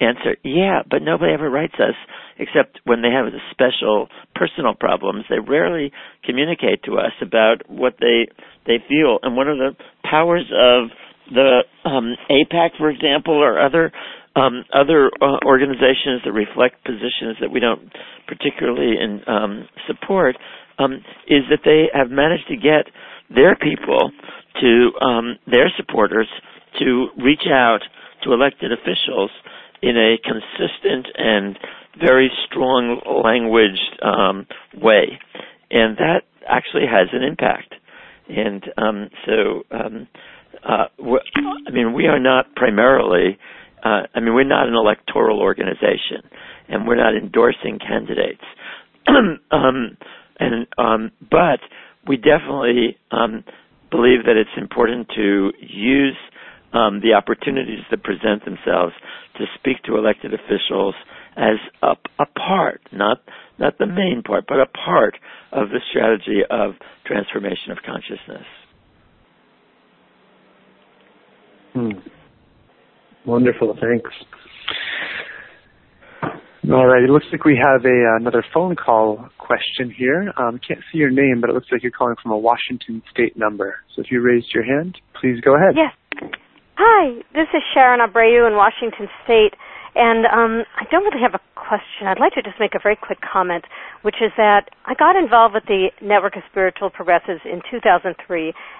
Answer, 0.00 0.34
yeah, 0.42 0.82
but 0.90 1.02
nobody 1.02 1.32
ever 1.32 1.48
writes 1.48 1.74
us 1.78 1.94
except 2.36 2.80
when 2.82 3.02
they 3.02 3.10
have 3.10 3.26
special 3.52 4.08
personal 4.34 4.74
problems. 4.74 5.24
They 5.30 5.38
rarely 5.38 5.92
communicate 6.24 6.82
to 6.84 6.98
us 6.98 7.12
about 7.22 7.70
what 7.70 7.94
they 8.00 8.26
they 8.66 8.82
feel. 8.88 9.20
And 9.22 9.36
one 9.36 9.46
of 9.46 9.58
the 9.58 9.76
powers 10.02 10.50
of 10.50 10.90
the 11.34 11.64
um, 11.88 12.14
AIPAC, 12.30 12.76
for 12.78 12.90
example, 12.90 13.34
or 13.34 13.60
other 13.60 13.92
um, 14.34 14.64
other 14.72 15.10
uh, 15.20 15.36
organizations 15.44 16.22
that 16.24 16.32
reflect 16.32 16.82
positions 16.84 17.36
that 17.40 17.50
we 17.52 17.60
don't 17.60 17.92
particularly 18.26 18.96
in, 18.98 19.20
um, 19.26 19.68
support, 19.86 20.36
um, 20.78 20.94
is 21.28 21.42
that 21.50 21.60
they 21.64 21.88
have 21.92 22.10
managed 22.10 22.48
to 22.48 22.56
get 22.56 22.86
their 23.34 23.54
people 23.56 24.10
to 24.60 24.90
um, 25.04 25.36
their 25.46 25.70
supporters 25.76 26.28
to 26.78 27.08
reach 27.22 27.44
out 27.50 27.80
to 28.24 28.32
elected 28.32 28.72
officials 28.72 29.30
in 29.82 29.96
a 29.96 30.16
consistent 30.22 31.08
and 31.18 31.58
very 32.00 32.30
strong 32.46 33.00
language 33.24 33.78
um, 34.02 34.46
way, 34.80 35.18
and 35.70 35.96
that 35.98 36.22
actually 36.48 36.86
has 36.86 37.08
an 37.12 37.22
impact. 37.22 37.74
And 38.28 38.64
so, 39.26 39.62
uh, 40.64 40.86
I 41.66 41.70
mean, 41.70 41.92
we 41.94 42.06
are 42.06 42.20
not 42.20 42.54
primarily. 42.54 43.38
Uh, 43.84 44.02
I 44.14 44.20
mean, 44.20 44.34
we're 44.34 44.44
not 44.44 44.68
an 44.68 44.74
electoral 44.74 45.40
organization, 45.40 46.22
and 46.68 46.86
we're 46.86 46.96
not 46.96 47.16
endorsing 47.16 47.78
candidates. 47.78 48.42
um, 49.50 49.96
and 50.38 50.66
um, 50.78 51.10
but 51.30 51.60
we 52.06 52.16
definitely 52.16 52.96
um, 53.10 53.44
believe 53.90 54.24
that 54.26 54.36
it's 54.36 54.56
important 54.56 55.08
to 55.16 55.50
use 55.60 56.16
um, 56.72 57.00
the 57.00 57.12
opportunities 57.14 57.84
that 57.90 58.02
present 58.02 58.44
themselves 58.44 58.94
to 59.38 59.44
speak 59.58 59.82
to 59.84 59.96
elected 59.96 60.32
officials 60.32 60.94
as 61.36 61.56
a, 61.82 61.94
a 62.18 62.26
part, 62.26 62.80
not 62.92 63.18
not 63.58 63.78
the 63.78 63.86
main 63.86 64.22
part, 64.24 64.44
but 64.48 64.58
a 64.60 64.66
part 64.66 65.16
of 65.52 65.68
the 65.68 65.80
strategy 65.90 66.40
of 66.50 66.72
transformation 67.06 67.70
of 67.70 67.78
consciousness. 67.84 68.46
Hmm. 71.72 71.90
Wonderful, 73.24 73.76
thanks. 73.80 74.10
All 76.70 76.86
right, 76.86 77.02
it 77.02 77.10
looks 77.10 77.26
like 77.32 77.44
we 77.44 77.58
have 77.60 77.84
a 77.84 78.16
another 78.20 78.44
phone 78.54 78.76
call 78.76 79.28
question 79.38 79.90
here. 79.90 80.32
Um, 80.36 80.60
can't 80.66 80.80
see 80.92 80.98
your 80.98 81.10
name, 81.10 81.40
but 81.40 81.50
it 81.50 81.54
looks 81.54 81.66
like 81.72 81.82
you're 81.82 81.90
calling 81.90 82.14
from 82.22 82.30
a 82.30 82.38
Washington 82.38 83.02
State 83.10 83.36
number. 83.36 83.76
So 83.94 84.02
if 84.02 84.12
you 84.12 84.20
raised 84.20 84.54
your 84.54 84.64
hand, 84.64 84.96
please 85.20 85.40
go 85.40 85.56
ahead. 85.56 85.74
Yes. 85.74 85.92
Hi, 86.76 87.20
this 87.34 87.48
is 87.52 87.62
Sharon 87.74 88.00
Abreu 88.00 88.46
in 88.46 88.56
Washington 88.56 89.08
State. 89.24 89.54
And 89.94 90.24
um, 90.24 90.64
I 90.76 90.84
don't 90.90 91.04
really 91.04 91.20
have 91.20 91.34
a 91.34 91.40
question. 91.54 92.08
I'd 92.08 92.20
like 92.20 92.32
to 92.34 92.42
just 92.42 92.58
make 92.58 92.74
a 92.74 92.80
very 92.82 92.96
quick 92.96 93.18
comment, 93.20 93.64
which 94.02 94.16
is 94.24 94.32
that 94.36 94.70
I 94.86 94.94
got 94.94 95.16
involved 95.16 95.54
with 95.54 95.64
the 95.66 95.92
Network 96.00 96.36
of 96.36 96.42
Spiritual 96.50 96.88
Progressives 96.88 97.40
in 97.44 97.60
2003, 97.70 98.08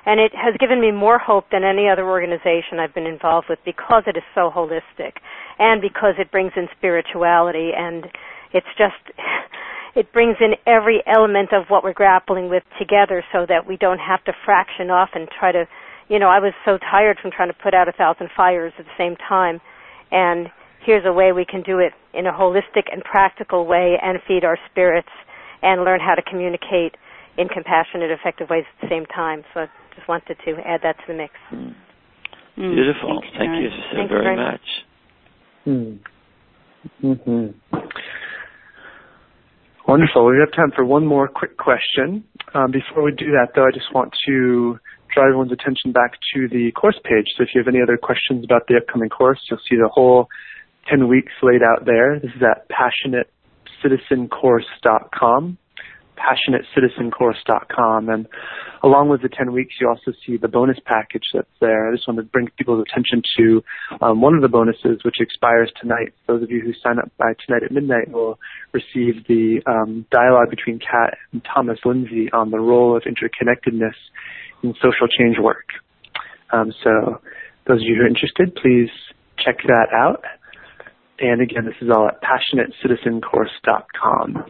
and 0.07 0.21
it 0.21 0.33
has 0.35 0.57
given 0.59 0.81
me 0.81 0.91
more 0.91 1.19
hope 1.19 1.47
than 1.53 1.65
any 1.65 1.89
other 1.89 2.09
organization 2.09 2.81
I've 2.81 2.95
been 2.95 3.07
involved 3.07 3.49
with 3.49 3.59
because 3.65 4.05
it 4.07 4.17
is 4.17 4.25
so 4.35 4.51
holistic 4.51 5.21
and 5.59 5.81
because 5.81 6.15
it 6.19 6.31
brings 6.33 6.53
in 6.57 6.69
spirituality 6.77 7.71
and 7.77 8.07
it's 8.53 8.73
just 8.79 8.97
it 9.95 10.13
brings 10.13 10.37
in 10.41 10.55
every 10.67 11.03
element 11.07 11.53
of 11.53 11.69
what 11.69 11.85
we're 11.85 11.93
grappling 11.93 12.49
with 12.49 12.63
together 12.79 13.23
so 13.33 13.45
that 13.49 13.67
we 13.67 13.77
don't 13.77 14.01
have 14.01 14.25
to 14.25 14.33
fraction 14.45 14.91
off 14.91 15.11
and 15.15 15.29
try 15.29 15.53
to 15.53 15.65
you 16.09 16.19
know 16.19 16.29
i 16.29 16.39
was 16.39 16.53
so 16.65 16.79
tired 16.79 17.19
from 17.21 17.31
trying 17.31 17.49
to 17.49 17.59
put 17.63 17.75
out 17.75 17.89
a 17.89 17.93
thousand 17.93 18.29
fires 18.37 18.73
at 18.79 18.85
the 18.85 18.97
same 18.99 19.17
time 19.29 19.61
and 20.11 20.49
here's 20.85 21.05
a 21.07 21.13
way 21.13 21.33
we 21.33 21.45
can 21.45 21.63
do 21.63 21.79
it 21.79 21.93
in 22.15 22.27
a 22.27 22.33
holistic 22.33 22.93
and 22.93 23.03
practical 23.05 23.67
way 23.67 23.99
and 24.03 24.19
feed 24.27 24.45
our 24.45 24.59
spirits 24.71 25.09
and 25.63 25.85
learn 25.85 26.01
how 26.01 26.15
to 26.15 26.23
communicate 26.23 26.97
in 27.39 27.49
compassionate, 27.49 28.11
effective 28.11 28.51
ways 28.51 28.65
at 28.77 28.83
the 28.83 28.89
same 28.89 29.07
time. 29.07 29.43
So 29.55 29.61
I 29.61 29.67
just 29.95 30.09
wanted 30.09 30.37
to 30.45 30.51
add 30.67 30.81
that 30.83 30.97
to 30.99 31.05
the 31.09 31.15
mix. 31.15 31.35
Mm. 31.53 31.75
Beautiful. 32.57 33.21
Thanks, 33.23 33.39
Thank 33.39 33.63
you 33.63 33.71
so 33.71 33.97
Thank 33.97 34.11
very, 34.11 34.25
very 34.25 34.37
much. 34.37 34.61
Mm. 35.67 35.99
Mm-hmm. 37.03 37.79
Wonderful. 39.89 40.27
We 40.27 40.39
have 40.39 40.53
time 40.53 40.73
for 40.75 40.85
one 40.85 41.07
more 41.07 41.29
quick 41.29 41.57
question. 41.57 42.25
Um, 42.55 42.71
before 42.71 43.03
we 43.03 43.13
do 43.13 43.33
that, 43.33 43.49
though, 43.55 43.67
I 43.67 43.71
just 43.73 43.93
want 43.95 44.13
to 44.27 44.79
draw 45.15 45.25
everyone's 45.25 45.53
attention 45.53 45.93
back 45.93 46.13
to 46.35 46.49
the 46.49 46.71
course 46.73 46.99
page. 47.05 47.27
So 47.37 47.43
if 47.43 47.51
you 47.55 47.61
have 47.61 47.69
any 47.69 47.83
other 47.83 47.97
questions 47.97 48.45
about 48.45 48.67
the 48.69 48.77
upcoming 48.77 49.09
course, 49.09 49.39
you'll 49.51 49.61
see 49.69 49.77
the 49.77 49.89
whole 49.89 50.29
10 50.89 51.09
weeks 51.09 51.33
laid 51.43 51.63
out 51.63 51.85
there. 51.87 52.19
This 52.21 52.31
is 52.37 52.43
at 52.43 52.69
passionatecitizencourse.com, 53.85 55.59
passionatecitizencourse.com. 56.19 58.09
And 58.09 58.27
along 58.83 59.09
with 59.09 59.23
the 59.23 59.29
10 59.29 59.53
weeks, 59.53 59.75
you 59.81 59.89
also 59.89 60.13
see 60.27 60.37
the 60.37 60.49
bonus 60.49 60.79
package 60.85 61.23
that's 61.33 61.47
there. 61.61 61.89
I 61.89 61.95
just 61.95 62.09
want 62.09 62.19
to 62.19 62.25
bring 62.25 62.49
people's 62.59 62.85
attention 62.89 63.23
to 63.39 63.63
um, 64.01 64.21
one 64.21 64.35
of 64.35 64.43
the 64.43 64.49
bonuses, 64.49 65.05
which 65.05 65.21
expires 65.21 65.71
tonight. 65.81 66.13
Those 66.27 66.43
of 66.43 66.51
you 66.51 66.61
who 66.61 66.73
sign 66.83 66.99
up 66.99 67.11
by 67.19 67.35
tonight 67.47 67.63
at 67.65 67.73
midnight 67.73 68.11
will 68.11 68.39
receive 68.73 69.25
the 69.29 69.63
um, 69.67 70.05
dialogue 70.11 70.51
between 70.51 70.79
Cat 70.79 71.17
and 71.33 71.43
Thomas 71.45 71.79
Lindsay 71.85 72.31
on 72.33 72.51
the 72.51 72.59
role 72.59 72.97
of 72.97 73.05
interconnectedness 73.05 73.95
in 74.63 74.75
social 74.75 75.09
change 75.19 75.39
work. 75.41 75.69
Um, 76.53 76.73
so 76.85 77.21
those 77.67 77.81
of 77.81 77.83
you 77.83 77.97
who 77.97 78.03
are 78.03 78.07
interested, 78.07 78.55
please 78.55 78.91
check 79.39 79.59
that 79.67 79.89
out. 79.95 80.23
And 81.23 81.41
again, 81.41 81.65
this 81.65 81.77
is 81.81 81.89
all 81.89 82.07
at 82.09 82.21
passionatecitizencourse.com. 82.21 84.45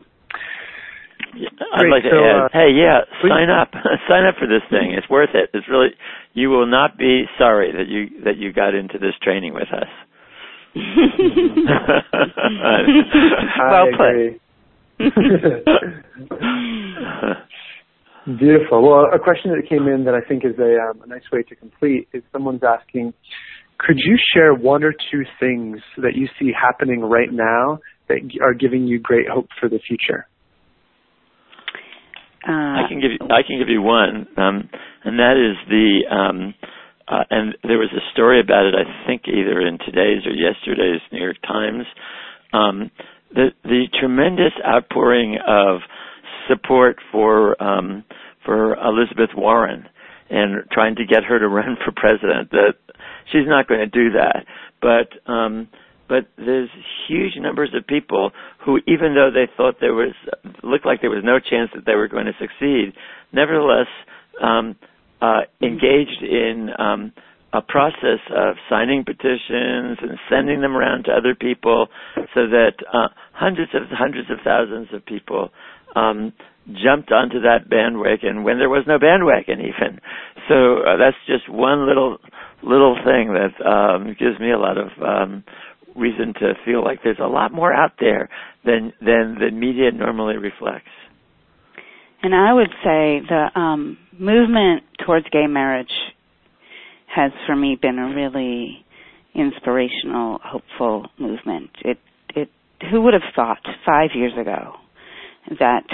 Yeah, 1.35 1.49
I'd 1.75 1.89
like 1.89 2.03
to 2.05 2.11
so, 2.11 2.25
add, 2.25 2.45
uh, 2.45 2.49
hey, 2.53 2.71
yeah, 2.75 3.01
please. 3.21 3.31
sign 3.31 3.51
up, 3.51 3.73
sign 4.11 4.25
up 4.25 4.37
for 4.39 4.47
this 4.47 4.63
thing. 4.71 4.93
It's 4.97 5.09
worth 5.09 5.35
it. 5.35 5.51
It's 5.55 5.69
really, 5.69 5.91
you 6.35 6.51
will 6.51 6.67
not 6.67 6.99
be 6.99 7.25
sorry 7.39 7.73
that 7.73 7.89
you 7.89 8.09
that 8.25 8.37
you 8.39 8.53
got 8.53 8.75
into 8.75 8.99
this 8.99 9.15
training 9.23 9.55
with 9.55 9.69
us. 9.73 9.89
well 13.59 13.89
agree. 13.93 14.41
Beautiful. 18.39 18.83
Well, 18.83 19.07
a 19.13 19.19
question 19.19 19.51
that 19.51 19.69
came 19.69 19.89
in 19.89 20.05
that 20.05 20.15
I 20.15 20.21
think 20.21 20.45
is 20.45 20.57
a, 20.59 20.79
um, 20.81 21.03
a 21.03 21.09
nice 21.09 21.29
way 21.33 21.43
to 21.43 21.57
complete 21.57 22.09
is 22.13 22.23
someone's 22.33 22.63
asking, 22.63 23.13
could 23.87 23.99
you 23.99 24.17
share 24.35 24.55
one 24.55 24.85
or 24.85 24.93
two 24.93 25.23
things 25.41 25.79
that 25.99 26.15
you 26.15 26.29
see 26.39 26.53
happening 26.53 27.01
right 27.01 27.33
now 27.33 27.81
that 28.09 28.19
are 28.43 28.55
giving 28.55 28.87
you 28.87 29.01
great 29.01 29.29
hope 29.29 29.49
for 29.59 29.69
the 29.69 29.79
future? 29.87 30.27
Uh, 32.47 32.53
I 32.53 32.83
can 32.89 33.01
give 33.01 33.11
you, 33.13 33.27
I 33.27 33.43
can 33.47 33.59
give 33.59 33.69
you 33.69 33.83
one, 33.83 34.27
um, 34.37 34.69
and 35.05 35.19
that 35.19 35.37
is 35.39 35.57
the, 35.69 36.15
um, 36.15 36.55
uh, 37.07 37.23
and 37.31 37.55
there 37.63 37.79
was 37.79 37.91
a 37.93 38.03
story 38.13 38.41
about 38.41 38.67
it. 38.67 38.75
I 38.75 39.07
think 39.07 39.23
either 39.29 39.61
in 39.61 39.79
today's 39.79 40.27
or 40.27 40.33
yesterday's 40.33 41.01
New 41.13 41.21
York 41.23 41.37
Times. 41.47 41.85
Um, 42.53 42.91
the 43.33 43.49
the 43.65 43.85
tremendous 43.99 44.53
outpouring 44.67 45.39
of 45.47 45.81
support 46.49 46.97
for 47.11 47.61
um, 47.63 48.05
for 48.45 48.75
Elizabeth 48.75 49.31
Warren 49.37 49.87
and 50.33 50.65
trying 50.73 50.97
to 50.97 51.05
get 51.05 51.25
her 51.25 51.39
to 51.39 51.49
run 51.61 51.77
for 51.85 51.93
president. 51.95 52.51
That 52.51 52.75
she's 53.31 53.47
not 53.47 53.69
going 53.69 53.81
to 53.81 53.87
do 53.87 54.13
that, 54.13 54.47
but 54.81 55.31
um, 55.31 55.69
but 56.09 56.27
there's 56.37 56.69
huge 57.09 57.35
numbers 57.37 57.71
of 57.75 57.87
people 57.87 58.33
who, 58.65 58.79
even 58.87 59.15
though 59.15 59.31
they 59.33 59.49
thought 59.57 59.77
there 59.81 59.95
was 59.95 60.15
looked 60.63 60.87
like 60.87 61.01
there 61.01 61.11
was 61.11 61.25
no 61.25 61.39
chance 61.39 61.71
that 61.75 61.87
they 61.87 61.95
were 61.95 62.09
going 62.09 62.27
to 62.27 62.33
succeed, 62.41 62.93
nevertheless 63.33 63.87
um, 64.43 64.77
uh, 65.21 65.43
engaged 65.63 66.23
in 66.23 66.71
um, 66.79 67.13
a 67.53 67.61
process 67.63 68.21
of 68.35 68.57
signing 68.69 69.05
petitions 69.05 69.99
and 70.01 70.19
sending 70.29 70.61
them 70.61 70.77
around 70.77 71.05
to 71.05 71.13
other 71.13 71.35
people, 71.35 71.89
so 72.35 72.49
that 72.49 72.73
uh, 72.93 73.09
hundreds 73.33 73.73
of 73.75 73.83
hundreds 73.91 74.31
of 74.31 74.39
thousands 74.45 74.89
of 74.93 75.05
people 75.07 75.51
um, 75.95 76.33
jumped 76.67 77.11
onto 77.11 77.41
that 77.41 77.69
bandwagon 77.69 78.45
when 78.45 78.59
there 78.59 78.69
was 78.69 78.85
no 78.87 78.99
bandwagon 78.99 79.61
even. 79.61 79.99
So 80.49 80.83
uh, 80.83 80.97
that's 80.97 81.17
just 81.27 81.49
one 81.49 81.87
little 81.87 82.19
little 82.63 82.97
thing 83.05 83.35
that 83.35 83.55
um, 83.67 84.17
gives 84.19 84.39
me 84.39 84.53
a 84.53 84.59
lot 84.59 84.79
of 84.79 84.89
um, 85.03 85.45
reason 85.97 86.35
to 86.35 86.55
feel 86.65 86.85
like 86.85 87.01
there's 87.03 87.19
a 87.21 87.27
lot 87.27 87.53
more 87.53 87.73
out 87.73 87.93
there 87.99 88.29
than 88.65 88.93
than 89.01 89.37
the 89.41 89.51
media 89.53 89.91
normally 89.91 90.37
reflects. 90.37 90.91
And 92.23 92.35
I 92.35 92.53
would 92.53 92.71
say 92.85 93.21
the 93.29 93.49
um, 93.59 93.99
movement 94.17 94.85
towards 95.05 95.27
gay 95.31 95.49
marriage 95.49 95.91
has, 97.15 97.33
for 97.47 97.57
me, 97.57 97.77
been 97.81 97.99
a 97.99 98.15
really 98.15 98.85
inspirational, 99.35 100.39
hopeful 100.43 101.07
movement. 101.19 101.71
It, 101.85 101.99
it, 102.37 102.49
who 102.91 103.03
would 103.03 103.15
have 103.15 103.23
thought 103.35 103.59
five 103.85 104.11
years 104.15 104.33
ago 104.41 104.75
that 105.59 105.85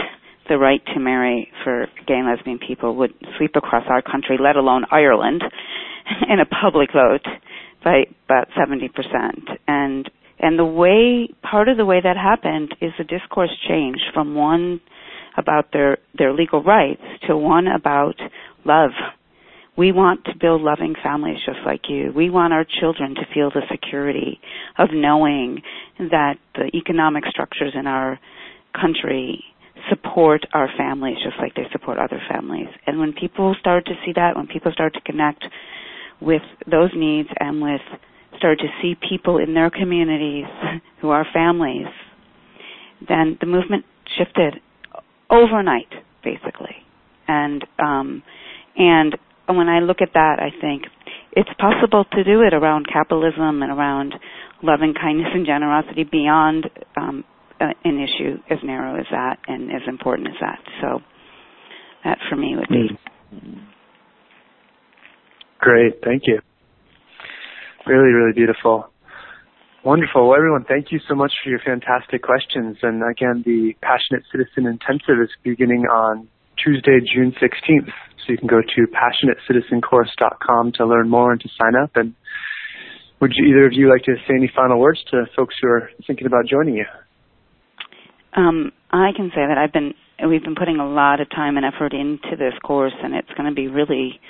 the 0.49 0.59
right 0.59 0.85
to 0.95 1.01
marry 1.01 1.49
for 1.65 1.87
gay 2.07 2.15
and 2.15 2.27
lesbian 2.27 2.59
people 2.59 2.97
would 2.97 3.13
sweep 3.37 3.53
across 3.57 3.85
our 3.89 4.03
country, 4.03 4.37
let 4.41 4.57
alone 4.57 4.85
Ireland, 4.91 5.43
in 6.29 6.41
a 6.41 6.47
public 6.47 6.91
vote 6.93 7.27
by 7.85 8.05
about 8.25 8.49
70%. 8.57 8.91
And 9.67 10.11
and 10.41 10.57
the 10.57 10.65
way 10.65 11.29
part 11.43 11.69
of 11.69 11.77
the 11.77 11.85
way 11.85 12.01
that 12.01 12.17
happened 12.17 12.75
is 12.81 12.93
the 12.97 13.05
discourse 13.05 13.51
changed 13.69 14.05
from 14.15 14.35
one 14.37 14.81
about 15.37 15.73
their 15.73 15.99
their 16.17 16.33
legal 16.33 16.63
rights 16.63 17.03
to 17.27 17.37
one 17.37 17.67
about 17.67 18.15
love. 18.65 18.91
We 19.77 19.93
want 19.93 20.25
to 20.25 20.33
build 20.41 20.63
loving 20.63 20.95
families 21.03 21.39
just 21.47 21.61
like 21.65 21.83
you. 21.89 22.13
We 22.15 22.31
want 22.31 22.53
our 22.53 22.65
children 22.81 23.15
to 23.15 23.23
feel 23.33 23.51
the 23.51 23.63
security 23.71 24.41
of 24.77 24.89
knowing 24.93 25.63
that 25.99 26.35
the 26.55 26.71
economic 26.75 27.25
structures 27.31 27.75
in 27.79 27.87
our 27.87 28.19
country 28.75 29.45
support 29.89 30.47
our 30.53 30.69
families 30.77 31.17
just 31.23 31.37
like 31.39 31.55
they 31.55 31.67
support 31.73 31.99
other 31.99 32.21
families. 32.31 32.69
And 32.87 32.99
when 32.99 33.13
people 33.13 33.55
start 33.61 33.87
to 33.87 33.93
see 34.05 34.13
that, 34.15 34.37
when 34.37 34.47
people 34.47 34.73
start 34.73 34.95
to 34.95 35.01
connect 35.01 35.45
with 36.21 36.43
those 36.71 36.91
needs 36.95 37.29
and 37.39 37.61
with 37.63 37.81
start 38.39 38.59
to 38.59 38.67
see 38.83 38.95
people 39.09 39.39
in 39.39 39.55
their 39.55 39.71
communities 39.71 40.47
who 41.01 41.11
are 41.11 41.27
families, 41.33 41.87
then 43.07 43.37
the 43.41 43.47
movement 43.47 43.85
shifted 44.17 44.55
overnight, 45.31 45.89
basically. 46.25 46.77
And 47.27 47.65
um, 47.79 48.23
and 48.77 49.17
when 49.47 49.69
I 49.69 49.81
look 49.81 49.99
at 50.01 50.11
that, 50.15 50.37
I 50.41 50.51
think 50.61 50.85
it's 51.33 51.51
possible 51.59 52.05
to 52.13 52.25
do 52.25 52.43
it 52.43 52.55
around 52.55 52.87
capitalism 52.93 53.63
and 53.63 53.71
around 53.71 54.15
loving 54.63 54.95
kindness 54.95 55.29
and 55.35 55.47
generosity 55.47 56.05
beyond 56.05 56.69
um, 56.97 57.25
an 57.61 57.99
issue 58.01 58.39
as 58.51 58.59
narrow 58.63 58.99
as 58.99 59.07
that 59.11 59.39
and 59.47 59.71
as 59.71 59.83
important 59.89 60.29
as 60.29 60.35
that. 60.41 60.61
So 60.81 61.01
that 62.05 62.19
for 62.29 62.37
me 62.37 62.57
would 62.57 62.69
be. 62.69 62.89
Mm. 63.35 63.67
Great, 65.61 66.01
thank 66.05 66.23
you. 66.27 66.41
Really, 67.87 68.13
really 68.13 68.33
beautiful. 68.33 68.91
Wonderful. 69.85 70.29
Well, 70.29 70.37
everyone, 70.37 70.65
thank 70.69 70.93
you 70.93 71.01
so 71.09 71.15
much 71.15 71.33
for 71.43 71.51
your 71.51 71.61
fantastic 71.61 72.23
questions. 72.23 72.77
And 72.83 73.03
again, 73.09 73.43
the 73.47 73.75
Passionate 73.81 74.25
Citizen 74.31 74.67
Intensive 74.67 75.23
is 75.23 75.31
beginning 75.43 75.87
on 75.87 76.29
Tuesday, 76.63 76.99
June 77.15 77.33
16th. 77.41 77.87
So 77.87 78.33
you 78.33 78.39
can 78.39 78.49
go 78.49 78.61
to 78.61 78.87
passionatecitizencourse.com 78.93 80.73
to 80.73 80.87
learn 80.87 81.09
more 81.09 81.33
and 81.33 81.41
to 81.41 81.49
sign 81.57 81.75
up. 81.81 81.93
And 81.95 82.15
would 83.21 83.33
you, 83.35 83.47
either 83.49 83.67
of 83.67 83.73
you 83.73 83.89
like 83.89 84.03
to 84.05 84.15
say 84.27 84.35
any 84.37 84.51
final 84.55 84.79
words 84.79 85.03
to 85.11 85.25
folks 85.35 85.55
who 85.63 85.69
are 85.69 85.91
thinking 86.07 86.27
about 86.27 86.47
joining 86.47 86.75
you? 86.75 86.87
Um, 88.39 88.71
I 88.93 89.11
can 89.17 89.31
say 89.35 89.43
that 89.47 89.59
I've 89.59 89.73
been 89.73 89.95
we've 90.29 90.43
been 90.43 90.55
putting 90.55 90.79
a 90.79 90.89
lot 90.89 91.21
of 91.21 91.29
time 91.31 91.57
and 91.57 91.67
effort 91.67 91.93
into 91.93 92.37
this 92.39 92.55
course, 92.63 92.93
and 93.03 93.15
it's 93.15 93.29
going 93.37 93.49
to 93.49 93.55
be 93.55 93.67
really 93.67 94.21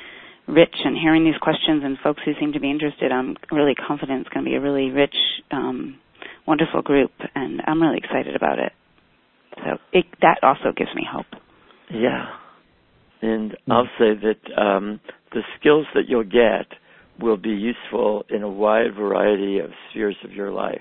rich. 0.46 0.74
And 0.82 0.96
hearing 0.96 1.24
these 1.24 1.36
questions 1.42 1.82
and 1.84 1.98
folks 2.02 2.22
who 2.24 2.32
seem 2.40 2.52
to 2.54 2.60
be 2.60 2.70
interested, 2.70 3.12
I'm 3.12 3.36
really 3.52 3.74
confident 3.74 4.22
it's 4.22 4.30
going 4.30 4.44
to 4.46 4.50
be 4.50 4.56
a 4.56 4.60
really 4.60 4.90
rich, 4.90 5.14
um, 5.50 5.98
wonderful 6.46 6.80
group, 6.80 7.12
and 7.34 7.60
I'm 7.66 7.82
really 7.82 7.98
excited 7.98 8.34
about 8.34 8.58
it. 8.58 8.72
So 9.56 9.78
it, 9.92 10.06
that 10.22 10.38
also 10.42 10.72
gives 10.74 10.90
me 10.94 11.06
hope. 11.10 11.26
Yeah, 11.90 12.26
and 13.20 13.56
I'll 13.70 13.90
say 13.98 14.12
that 14.14 14.60
um, 14.60 15.00
the 15.32 15.42
skills 15.60 15.86
that 15.94 16.04
you'll 16.08 16.24
get 16.24 16.66
will 17.20 17.36
be 17.36 17.50
useful 17.50 18.24
in 18.30 18.42
a 18.42 18.48
wide 18.48 18.94
variety 18.96 19.58
of 19.58 19.70
spheres 19.90 20.16
of 20.24 20.32
your 20.32 20.50
life. 20.50 20.80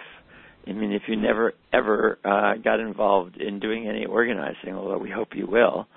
I 0.67 0.73
mean, 0.73 0.91
if 0.91 1.03
you 1.07 1.15
never 1.15 1.53
ever 1.73 2.19
uh, 2.25 2.55
got 2.63 2.79
involved 2.79 3.37
in 3.37 3.59
doing 3.59 3.87
any 3.87 4.05
organizing, 4.05 4.73
although 4.73 4.97
we 4.97 5.09
hope 5.09 5.29
you 5.35 5.47
will, 5.47 5.87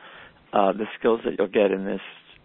uh, 0.52 0.72
the 0.72 0.86
skills 0.98 1.20
that 1.24 1.34
you'll 1.38 1.48
get 1.48 1.70
in 1.70 1.84
this 1.84 2.00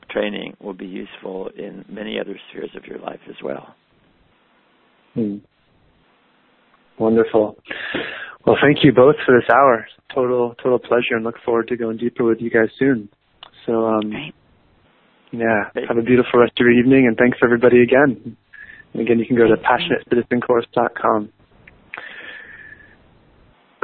training 0.10 0.56
will 0.62 0.74
be 0.74 0.86
useful 0.86 1.50
in 1.58 1.86
many 1.90 2.20
other 2.20 2.40
spheres 2.50 2.70
of 2.76 2.86
your 2.86 3.00
life 3.00 3.20
as 3.30 3.36
well. 3.44 3.76
Hmm. 5.14 5.38
Wonderful. 6.98 7.58
Well, 8.46 8.58
thank 8.62 8.84
you 8.84 8.92
both 8.92 9.16
for 9.26 9.40
this 9.40 9.50
hour. 9.54 9.88
Total, 10.14 10.56
total 10.62 10.80
pleasure, 10.80 11.16
and 11.16 11.24
look 11.24 11.36
forward 11.44 11.68
to 11.70 11.76
going 11.76 11.98
deeper 11.98 12.24
with 12.24 12.40
you 12.40 12.50
guys 12.50 12.70
soon. 12.78 13.10
So, 13.66 13.86
um, 13.86 14.14
yeah, 15.32 15.70
have 15.88 15.98
a 15.98 16.02
beautiful 16.02 16.40
rest 16.40 16.54
of 16.60 16.66
your 16.66 16.72
evening, 16.72 17.08
and 17.08 17.18
thanks 17.18 17.40
everybody 17.44 17.82
again. 17.82 18.38
And 18.94 19.02
again, 19.02 19.20
you 19.20 19.26
can 19.26 19.36
go 19.36 19.48
to 19.48 19.56
passionatecitizencourse.com. 19.58 21.30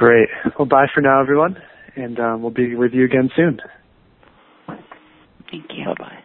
Great. 0.01 0.29
Well, 0.57 0.65
bye 0.65 0.87
for 0.95 1.01
now, 1.01 1.21
everyone, 1.21 1.57
and 1.95 2.19
um, 2.19 2.41
we'll 2.41 2.49
be 2.49 2.73
with 2.75 2.91
you 2.91 3.05
again 3.05 3.29
soon. 3.35 3.59
Thank 5.51 5.65
you. 5.77 5.85
Bye 5.85 5.93
bye. 5.99 6.23